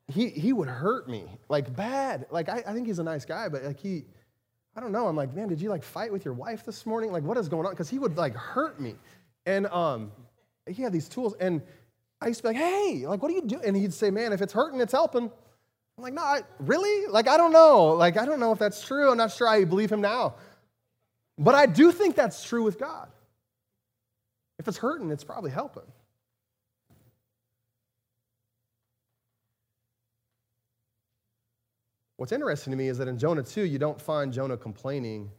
he, 0.09 0.29
he 0.29 0.53
would 0.53 0.69
hurt 0.69 1.09
me, 1.09 1.25
like 1.49 1.75
bad. 1.75 2.27
Like 2.31 2.49
I, 2.49 2.63
I 2.67 2.73
think 2.73 2.87
he's 2.87 2.99
a 2.99 3.05
nice 3.05 3.25
guy, 3.25 3.49
but 3.49 3.63
like 3.63 3.79
he, 3.79 4.05
I 4.77 4.81
don't 4.81 4.93
know. 4.93 5.07
I'm 5.07 5.17
like, 5.17 5.35
man, 5.35 5.49
did 5.49 5.61
you 5.61 5.69
like 5.69 5.83
fight 5.83 6.13
with 6.13 6.25
your 6.25 6.35
wife 6.35 6.65
this 6.65 6.87
morning? 6.87 7.13
Like 7.13 7.25
what 7.25 7.37
is 7.37 7.49
going 7.49 7.67
on? 7.67 7.73
Because 7.73 7.91
he 7.91 7.99
would 7.99 8.17
like 8.17 8.35
hurt 8.35 8.81
me. 8.81 8.95
And 9.47 9.67
um, 9.69 10.13
he 10.67 10.83
had 10.83 10.93
these 10.93 11.09
tools. 11.09 11.35
And 11.41 11.63
I 12.21 12.29
used 12.29 12.43
to 12.43 12.49
be 12.49 12.55
like, 12.55 12.57
hey, 12.57 13.05
like 13.07 13.23
what 13.23 13.31
are 13.31 13.35
you 13.35 13.43
doing? 13.43 13.65
And 13.65 13.77
he'd 13.77 13.95
say, 13.95 14.11
man, 14.11 14.33
if 14.33 14.43
it's 14.43 14.53
hurting, 14.53 14.81
it's 14.81 14.93
helping. 14.93 15.31
I'm 15.99 16.03
like, 16.03 16.15
no, 16.15 16.23
I, 16.23 16.41
really? 16.59 17.07
Like, 17.07 17.29
I 17.29 17.37
don't 17.37 17.53
know. 17.53 17.89
Like, 17.89 18.17
I 18.17 18.25
don't 18.25 18.41
know 18.41 18.53
if 18.53 18.59
that's 18.59 18.83
true. 18.83 19.11
I'm 19.11 19.19
not 19.19 19.33
sure 19.33 19.47
I 19.47 19.65
believe 19.65 19.93
him 19.93 20.01
now. 20.01 20.35
But 21.37 21.55
I 21.55 21.67
do 21.67 21.93
think 21.93 22.17
that's 22.17 22.43
true 22.45 22.63
with 22.63 22.79
God. 22.79 23.09
If 24.59 24.69
it's 24.69 24.79
hurting, 24.79 25.11
it's 25.11 25.25
probably 25.25 25.51
helping. 25.51 25.85
What's 32.17 32.33
interesting 32.33 32.71
to 32.73 32.77
me 32.77 32.89
is 32.89 32.99
that 32.99 33.09
in 33.09 33.19
Jonah 33.19 33.43
2, 33.43 33.63
you 33.63 33.79
don't 33.79 33.99
find 33.99 34.31
Jonah 34.31 34.59
complaining 34.59 35.31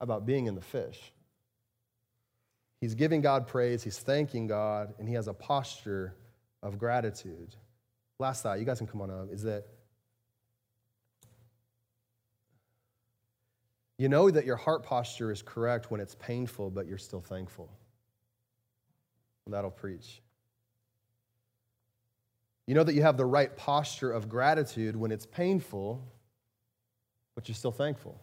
about 0.00 0.26
being 0.26 0.46
in 0.46 0.54
the 0.54 0.60
fish. 0.60 1.12
He's 2.80 2.94
giving 2.94 3.20
God 3.20 3.46
praise, 3.46 3.82
he's 3.82 3.98
thanking 3.98 4.46
God, 4.46 4.94
and 4.98 5.08
he 5.08 5.14
has 5.14 5.28
a 5.28 5.34
posture 5.34 6.14
of 6.62 6.78
gratitude. 6.78 7.54
Last 8.18 8.42
thought, 8.42 8.58
you 8.58 8.64
guys 8.64 8.78
can 8.78 8.86
come 8.86 9.00
on 9.02 9.10
up, 9.10 9.32
is 9.32 9.42
that 9.42 9.66
you 13.98 14.08
know 14.08 14.30
that 14.30 14.46
your 14.46 14.56
heart 14.56 14.82
posture 14.82 15.30
is 15.30 15.42
correct 15.42 15.90
when 15.90 16.00
it's 16.00 16.14
painful, 16.14 16.70
but 16.70 16.86
you're 16.86 16.98
still 16.98 17.20
thankful. 17.20 17.70
That'll 19.46 19.70
preach. 19.70 20.22
You 22.66 22.74
know 22.74 22.84
that 22.84 22.94
you 22.94 23.02
have 23.02 23.16
the 23.16 23.26
right 23.26 23.54
posture 23.56 24.12
of 24.12 24.28
gratitude 24.28 24.94
when 24.94 25.10
it's 25.10 25.26
painful, 25.26 26.06
but 27.34 27.48
you're 27.48 27.56
still 27.56 27.72
thankful. 27.72 28.20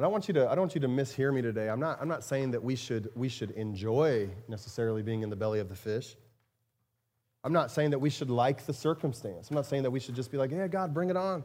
I 0.00 0.02
don't 0.04 0.12
want 0.12 0.28
you 0.28 0.34
to, 0.34 0.46
I 0.48 0.54
don't 0.54 0.62
want 0.62 0.74
you 0.74 0.80
to 0.80 0.88
mishear 0.88 1.30
me 1.30 1.42
today. 1.42 1.68
I'm 1.68 1.78
not, 1.78 1.98
I'm 2.00 2.08
not 2.08 2.24
saying 2.24 2.52
that 2.52 2.64
we 2.64 2.74
should, 2.74 3.10
we 3.14 3.28
should 3.28 3.50
enjoy 3.50 4.30
necessarily 4.48 5.02
being 5.02 5.20
in 5.20 5.28
the 5.28 5.36
belly 5.36 5.60
of 5.60 5.68
the 5.68 5.74
fish. 5.74 6.16
I'm 7.44 7.52
not 7.52 7.70
saying 7.70 7.90
that 7.90 7.98
we 7.98 8.08
should 8.08 8.30
like 8.30 8.64
the 8.64 8.72
circumstance. 8.72 9.50
I'm 9.50 9.56
not 9.56 9.66
saying 9.66 9.82
that 9.82 9.90
we 9.90 10.00
should 10.00 10.14
just 10.14 10.30
be 10.30 10.38
like, 10.38 10.52
yeah, 10.52 10.68
God, 10.68 10.94
bring 10.94 11.10
it 11.10 11.18
on. 11.18 11.44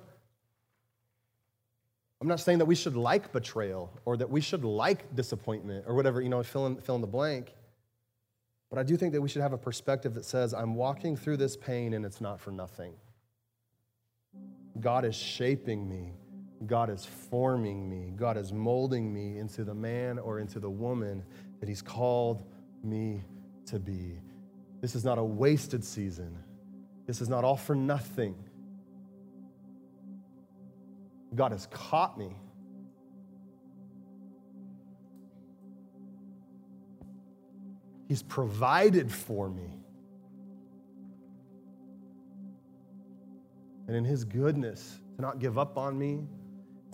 I'm 2.22 2.30
not 2.30 2.40
saying 2.40 2.60
that 2.60 2.66
we 2.66 2.76
should 2.76 2.96
like 2.96 3.34
betrayal 3.34 3.92
or 4.06 4.16
that 4.16 4.30
we 4.30 4.40
should 4.40 4.64
like 4.64 5.14
disappointment 5.14 5.84
or 5.86 5.94
whatever, 5.94 6.22
you 6.22 6.30
know, 6.30 6.42
fill 6.42 6.68
in, 6.68 6.78
fill 6.78 6.96
in 6.96 7.02
the 7.02 7.08
blank. 7.08 7.54
But 8.70 8.80
I 8.80 8.84
do 8.84 8.96
think 8.96 9.12
that 9.12 9.22
we 9.22 9.28
should 9.28 9.42
have 9.42 9.52
a 9.52 9.58
perspective 9.58 10.14
that 10.14 10.24
says, 10.24 10.54
I'm 10.54 10.76
walking 10.76 11.18
through 11.18 11.36
this 11.38 11.58
pain 11.58 11.94
and 11.94 12.06
it's 12.06 12.22
not 12.22 12.40
for 12.40 12.52
nothing. 12.52 12.94
God 14.80 15.04
is 15.04 15.14
shaping 15.14 15.90
me. 15.90 16.14
God 16.68 16.90
is 16.90 17.06
forming 17.06 17.90
me. 17.90 18.12
God 18.16 18.38
is 18.38 18.52
molding 18.52 19.14
me 19.14 19.38
into 19.38 19.64
the 19.64 19.74
man 19.74 20.20
or 20.20 20.40
into 20.40 20.60
the 20.60 20.70
woman 20.70 21.24
that 21.60 21.70
He's 21.70 21.82
called 21.82 22.44
me 22.84 23.24
to 23.68 23.80
be. 23.80 24.20
This 24.82 24.96
is 24.96 25.04
not 25.04 25.18
a 25.18 25.24
wasted 25.24 25.84
season. 25.84 26.38
This 27.08 27.22
is 27.22 27.30
not 27.30 27.44
all 27.44 27.58
for 27.58 27.76
nothing. 27.76 28.36
God 31.36 31.52
has 31.52 31.68
caught 31.68 32.18
me 32.18 32.36
He's 38.08 38.24
provided 38.24 39.12
for 39.12 39.50
me. 39.50 39.80
And 43.88 43.96
in 43.96 44.06
His 44.06 44.24
goodness, 44.24 45.00
to 45.16 45.22
not 45.22 45.40
give 45.40 45.58
up 45.58 45.78
on 45.78 45.98
me, 45.98 46.28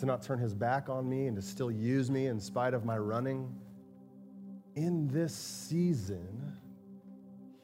to 0.01 0.07
not 0.07 0.23
turn 0.23 0.39
His 0.39 0.53
back 0.53 0.89
on 0.89 1.07
me, 1.07 1.27
and 1.27 1.35
to 1.35 1.41
still 1.41 1.71
use 1.71 2.11
me 2.11 2.25
in 2.27 2.39
spite 2.39 2.73
of 2.73 2.85
my 2.85 2.97
running, 2.97 3.55
in 4.75 5.07
this 5.07 5.33
season, 5.33 6.57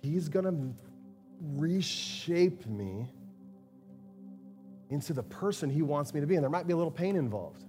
He's 0.02 0.30
going 0.30 0.46
to 0.46 0.74
reshape 1.56 2.66
me 2.68 3.08
into 4.92 5.14
the 5.14 5.24
person 5.24 5.70
He 5.70 5.82
wants 5.82 6.14
me 6.14 6.22
to 6.22 6.28
be. 6.28 6.36
And 6.36 6.44
there 6.44 6.50
might 6.52 6.68
be 6.68 6.74
a 6.74 6.78
little 6.78 6.92
pain 6.92 7.16
involved. 7.16 7.64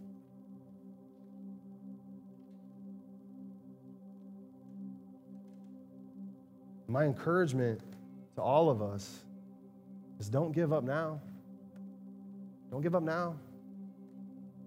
My 6.87 7.05
encouragement 7.05 7.81
to 8.37 8.43
all 8.43 8.69
of 8.69 8.83
us 8.83 9.25
is 10.21 10.29
don't 10.29 10.53
give 10.53 10.75
up 10.75 10.85
now. 10.85 11.21
Don't 12.71 12.83
give 12.83 12.95
up 12.95 13.03
now. 13.03 13.37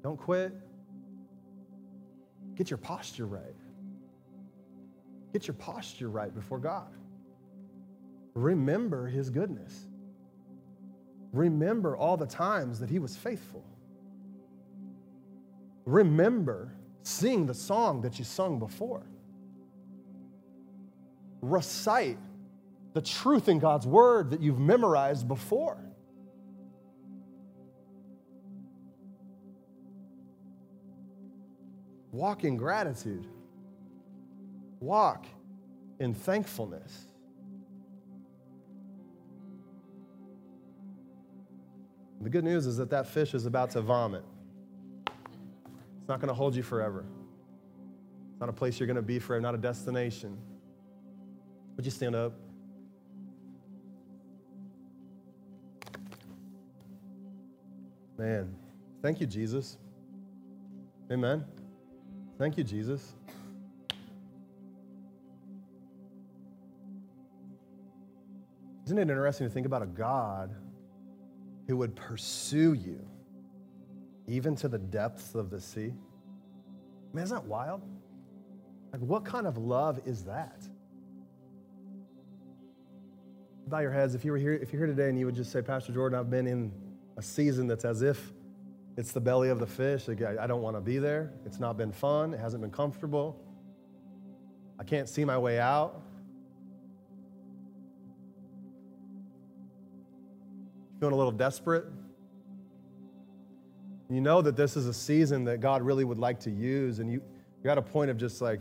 Don't 0.03 0.17
quit. 0.17 0.53
Get 2.55 2.69
your 2.69 2.77
posture 2.77 3.25
right. 3.25 3.55
Get 5.33 5.47
your 5.47 5.55
posture 5.55 6.09
right 6.09 6.33
before 6.33 6.59
God. 6.59 6.89
Remember 8.33 9.07
his 9.07 9.29
goodness. 9.29 9.87
Remember 11.31 11.95
all 11.95 12.17
the 12.17 12.25
times 12.25 12.79
that 12.79 12.89
he 12.89 12.99
was 12.99 13.15
faithful. 13.15 13.63
Remember 15.85 16.73
sing 17.03 17.45
the 17.45 17.53
song 17.53 18.01
that 18.01 18.19
you 18.19 18.25
sung 18.25 18.59
before 18.59 19.03
recite 21.41 22.19
the 22.93 23.01
truth 23.01 23.49
in 23.49 23.59
God's 23.59 23.87
word 23.87 24.31
that 24.31 24.41
you've 24.41 24.59
memorized 24.59 25.27
before. 25.27 25.77
Walk 32.11 32.43
in 32.43 32.57
gratitude. 32.57 33.27
Walk 34.79 35.25
in 35.99 36.13
thankfulness. 36.13 37.05
The 42.21 42.29
good 42.29 42.43
news 42.43 42.67
is 42.67 42.77
that 42.77 42.89
that 42.91 43.07
fish 43.07 43.33
is 43.33 43.45
about 43.45 43.71
to 43.71 43.81
vomit. 43.81 44.23
It's 45.07 46.07
not 46.07 46.19
going 46.19 46.27
to 46.27 46.33
hold 46.33 46.55
you 46.55 46.63
forever. 46.63 47.05
It's 48.31 48.39
not 48.39 48.49
a 48.49 48.53
place 48.53 48.79
you're 48.79 48.87
going 48.87 48.95
to 48.95 49.01
be 49.01 49.17
forever, 49.17 49.41
not 49.41 49.55
a 49.55 49.57
destination. 49.57 50.37
Would 51.75 51.85
you 51.85 51.91
stand 51.91 52.15
up? 52.15 52.33
Man, 58.17 58.53
thank 59.01 59.19
you, 59.19 59.25
Jesus. 59.25 59.77
Amen. 61.11 61.43
Thank 62.41 62.57
you, 62.57 62.63
Jesus. 62.63 63.13
Isn't 68.83 68.97
it 68.97 69.01
interesting 69.01 69.47
to 69.47 69.53
think 69.53 69.67
about 69.67 69.83
a 69.83 69.85
God 69.85 70.55
who 71.67 71.77
would 71.77 71.95
pursue 71.95 72.73
you 72.73 72.99
even 74.25 74.55
to 74.55 74.67
the 74.67 74.79
depths 74.79 75.35
of 75.35 75.51
the 75.51 75.61
sea? 75.61 75.93
Man, 77.13 77.25
isn't 77.25 77.35
that 77.37 77.45
wild? 77.45 77.83
Like, 78.91 79.01
what 79.01 79.23
kind 79.23 79.45
of 79.45 79.59
love 79.59 79.99
is 80.07 80.23
that? 80.23 80.63
bow 83.67 83.81
your 83.81 83.91
heads. 83.91 84.15
If 84.15 84.25
you 84.25 84.31
were 84.31 84.39
here, 84.39 84.53
if 84.53 84.73
you're 84.73 84.79
here 84.79 84.87
today 84.87 85.09
and 85.09 85.19
you 85.19 85.27
would 85.27 85.35
just 85.35 85.51
say, 85.51 85.61
Pastor 85.61 85.93
Jordan, 85.93 86.17
I've 86.17 86.31
been 86.31 86.47
in 86.47 86.71
a 87.17 87.21
season 87.21 87.67
that's 87.67 87.85
as 87.85 88.01
if 88.01 88.33
it's 88.97 89.11
the 89.11 89.21
belly 89.21 89.49
of 89.49 89.59
the 89.59 89.67
fish. 89.67 90.09
I 90.09 90.47
don't 90.47 90.61
want 90.61 90.75
to 90.75 90.81
be 90.81 90.97
there. 90.97 91.33
It's 91.45 91.59
not 91.59 91.77
been 91.77 91.91
fun. 91.91 92.33
It 92.33 92.39
hasn't 92.39 92.61
been 92.61 92.71
comfortable. 92.71 93.39
I 94.79 94.83
can't 94.83 95.07
see 95.07 95.23
my 95.23 95.37
way 95.37 95.59
out. 95.59 96.01
Feeling 100.99 101.13
a 101.13 101.17
little 101.17 101.31
desperate? 101.31 101.85
You 104.09 104.21
know 104.21 104.41
that 104.41 104.57
this 104.57 104.75
is 104.75 104.87
a 104.87 104.93
season 104.93 105.45
that 105.45 105.61
God 105.61 105.81
really 105.81 106.03
would 106.03 106.19
like 106.19 106.39
to 106.41 106.51
use, 106.51 106.99
and 106.99 107.09
you, 107.09 107.21
you're 107.63 107.71
at 107.71 107.77
a 107.77 107.81
point 107.81 108.11
of 108.11 108.17
just 108.17 108.41
like, 108.41 108.59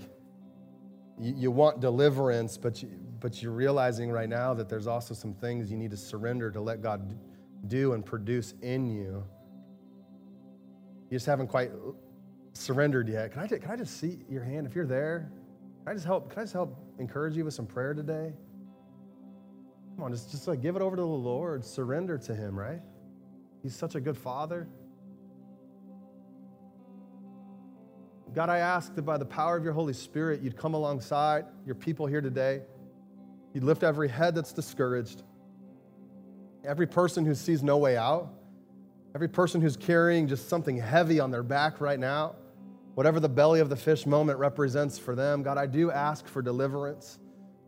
you, 1.19 1.35
you 1.37 1.51
want 1.51 1.81
deliverance, 1.81 2.57
but, 2.57 2.83
you, 2.83 2.89
but 3.19 3.43
you're 3.43 3.53
realizing 3.53 4.13
right 4.13 4.29
now 4.29 4.55
that 4.55 4.69
there's 4.69 4.87
also 4.87 5.13
some 5.13 5.35
things 5.35 5.71
you 5.71 5.77
need 5.77 5.91
to 5.91 5.97
surrender 5.97 6.53
to 6.53 6.61
let 6.61 6.83
God 6.83 7.19
do 7.67 7.95
and 7.95 8.07
produce 8.07 8.55
in 8.63 8.87
you. 8.87 9.25
You 11.11 11.17
just 11.17 11.27
haven't 11.27 11.49
quite 11.49 11.73
surrendered 12.53 13.09
yet. 13.09 13.33
Can 13.33 13.43
I, 13.43 13.47
can 13.49 13.71
I 13.71 13.77
just 13.77 13.99
see 13.99 14.21
your 14.29 14.45
hand? 14.45 14.67
If 14.67 14.77
you're 14.77 14.87
there, 14.87 15.33
can 15.85 15.91
I 15.91 15.95
just 15.95 16.07
help? 16.07 16.31
Can 16.31 16.39
I 16.39 16.43
just 16.43 16.53
help 16.53 16.79
encourage 16.99 17.37
you 17.37 17.45
with 17.45 17.55
some 17.55 17.67
prayer 17.67 17.95
today? 17.95 18.33
Come 19.97 20.05
on, 20.05 20.13
just, 20.13 20.31
just 20.31 20.47
like 20.47 20.63
give 20.63 20.77
it 20.77 20.83
over 20.83 20.95
to 20.95 21.03
the 21.03 21.07
Lord, 21.07 21.65
surrender 21.65 22.17
to 22.17 22.35
Him, 22.35 22.57
right? 22.57 22.81
He's 23.63 23.75
such 23.75 23.97
a 23.97 24.01
good 24.01 24.17
Father. 24.17 24.69
God, 28.33 28.49
I 28.49 28.59
ask 28.59 28.95
that 28.95 29.03
by 29.03 29.19
the 29.19 29.25
power 29.25 29.57
of 29.57 29.65
your 29.65 29.73
Holy 29.73 29.93
Spirit, 29.93 30.41
you'd 30.41 30.57
come 30.57 30.75
alongside 30.75 31.47
your 31.67 31.75
people 31.75 32.07
here 32.07 32.21
today. 32.21 32.63
You'd 33.53 33.65
lift 33.65 33.83
every 33.83 34.09
head 34.09 34.37
that's 34.37 34.53
discouraged, 34.53 35.25
every 36.65 36.87
person 36.87 37.27
who 37.27 37.35
sees 37.35 37.65
no 37.65 37.79
way 37.79 37.97
out, 37.97 38.33
every 39.15 39.29
person 39.29 39.61
who's 39.61 39.77
carrying 39.77 40.29
just 40.29 40.49
something 40.49 40.77
heavy 40.77 41.21
on 41.21 41.31
their 41.31 41.43
back 41.43 41.81
right 41.81 41.99
now, 41.99 42.37
whatever 42.95 43.21
the 43.21 43.29
belly 43.29 43.61
of 43.61 43.69
the 43.69 43.77
fish 43.77 44.07
moment 44.07 44.39
represents 44.39 44.99
for 44.99 45.15
them. 45.15 45.43
God, 45.43 45.59
I 45.59 45.67
do 45.67 45.91
ask 45.91 46.27
for 46.27 46.43
deliverance. 46.43 47.19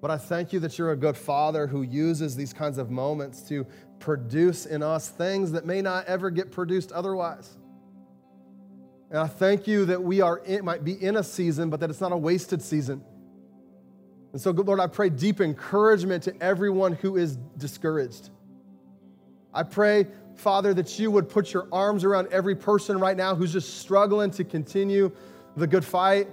But 0.01 0.11
I 0.11 0.17
thank 0.17 0.53
you 0.53 0.59
that 0.61 0.79
you're 0.79 0.91
a 0.91 0.97
good 0.97 1.17
father 1.17 1.69
who 1.69 1.83
uses 1.83 2.35
these 2.35 2.53
kinds 2.53 2.77
of 2.77 2.91
moments 2.91 3.43
to 3.43 3.65
produce 4.01 4.67
in 4.67 4.83
us 4.83 5.09
things 5.09 5.53
that 5.53 5.65
may 5.65 5.81
not 5.81 6.07
ever 6.07 6.29
get 6.29 6.51
produced 6.51 6.91
otherwise. 6.91 7.57
And 9.11 9.21
I 9.21 9.29
thank 9.29 9.69
you 9.69 9.85
that 9.87 10.03
we 10.03 10.21
are 10.21 10.39
in, 10.39 10.65
might 10.65 10.83
be 10.83 10.95
in 10.95 11.17
a 11.17 11.23
season, 11.23 11.71
but 11.71 11.79
that 11.81 11.91
it's 11.91 12.01
not 12.01 12.11
a 12.11 12.17
wasted 12.17 12.63
season. 12.63 13.05
And 14.33 14.41
so, 14.41 14.51
Lord, 14.51 14.81
I 14.81 14.87
pray 14.87 15.11
deep 15.11 15.41
encouragement 15.41 16.25
to 16.25 16.43
everyone 16.43 16.95
who 16.95 17.17
is 17.17 17.37
discouraged. 17.57 18.31
I 19.55 19.63
pray, 19.63 20.07
Father, 20.37 20.75
that 20.75 20.99
you 20.99 21.11
would 21.11 21.29
put 21.29 21.53
your 21.53 21.69
arms 21.73 22.05
around 22.05 22.29
every 22.33 22.55
person 22.55 22.99
right 22.99 23.17
now 23.17 23.35
who's 23.35 23.53
just 23.53 23.79
struggling 23.79 24.31
to 24.33 24.45
continue 24.45 25.13
the 25.57 25.67
good 25.67 25.85
fight. 25.85 26.29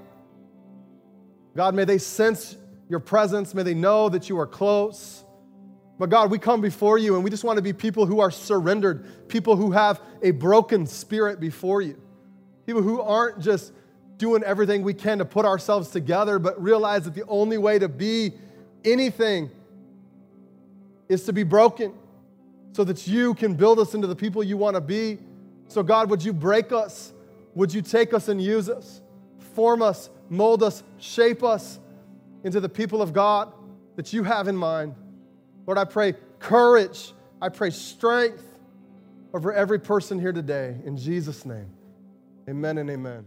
God, 1.56 1.76
may 1.76 1.86
they 1.86 1.98
sense 1.98 2.58
your 2.88 3.00
presence. 3.00 3.54
May 3.54 3.64
they 3.64 3.74
know 3.74 4.10
that 4.10 4.30
you 4.30 4.40
are 4.40 4.48
close. 4.48 5.24
But 5.98 6.10
God, 6.10 6.32
we 6.32 6.40
come 6.40 6.62
before 6.62 6.98
you 6.98 7.16
and 7.16 7.24
we 7.24 7.30
just 7.30 7.44
want 7.44 7.58
to 7.58 7.62
be 7.62 7.74
people 7.74 8.06
who 8.06 8.22
are 8.22 8.32
surrendered, 8.32 9.28
people 9.28 9.56
who 9.56 9.72
have 9.72 10.02
a 10.24 10.32
broken 10.32 10.88
spirit 10.88 11.40
before 11.40 11.82
you. 11.82 12.02
People 12.66 12.82
who 12.82 13.02
aren't 13.02 13.40
just 13.40 13.74
doing 14.18 14.44
everything 14.44 14.84
we 14.84 14.94
can 14.94 15.18
to 15.18 15.26
put 15.26 15.46
ourselves 15.46 15.90
together, 15.92 16.40
but 16.40 16.62
realize 16.62 17.04
that 17.04 17.16
the 17.16 17.26
only 17.28 17.58
way 17.58 17.80
to 17.80 17.90
be 17.90 18.34
anything 18.86 19.50
is 21.10 21.24
to 21.24 21.34
be 21.34 21.44
broken 21.44 21.94
so 22.72 22.84
that 22.84 23.08
you 23.08 23.34
can 23.34 23.54
build 23.54 23.80
us 23.80 23.94
into 23.94 24.08
the 24.08 24.16
people 24.16 24.44
you 24.44 24.58
want 24.58 24.76
to 24.76 24.82
be. 24.82 25.20
So, 25.68 25.84
God, 25.84 26.10
would 26.10 26.24
you 26.24 26.34
break 26.34 26.72
us? 26.72 27.14
Would 27.56 27.74
you 27.74 27.82
take 27.82 28.14
us 28.14 28.28
and 28.28 28.42
use 28.42 28.70
us? 28.70 29.02
Form 29.54 29.82
us, 29.82 30.10
mold 30.30 30.64
us, 30.64 30.84
shape 30.98 31.44
us 31.44 31.80
into 32.44 32.60
the 32.60 32.70
people 32.70 33.02
of 33.02 33.14
God 33.14 33.52
that 33.96 34.14
you 34.14 34.24
have 34.24 34.48
in 34.48 34.56
mind. 34.56 34.96
Lord, 35.66 35.78
I 35.78 35.86
pray 35.86 36.14
courage. 36.40 37.14
I 37.42 37.50
pray 37.50 37.70
strength 37.70 38.60
over 39.34 39.54
every 39.54 39.80
person 39.80 40.20
here 40.20 40.32
today. 40.32 40.78
In 40.86 40.98
Jesus' 40.98 41.46
name. 41.46 41.70
Amen 42.50 42.78
and 42.78 42.90
amen. 42.90 43.26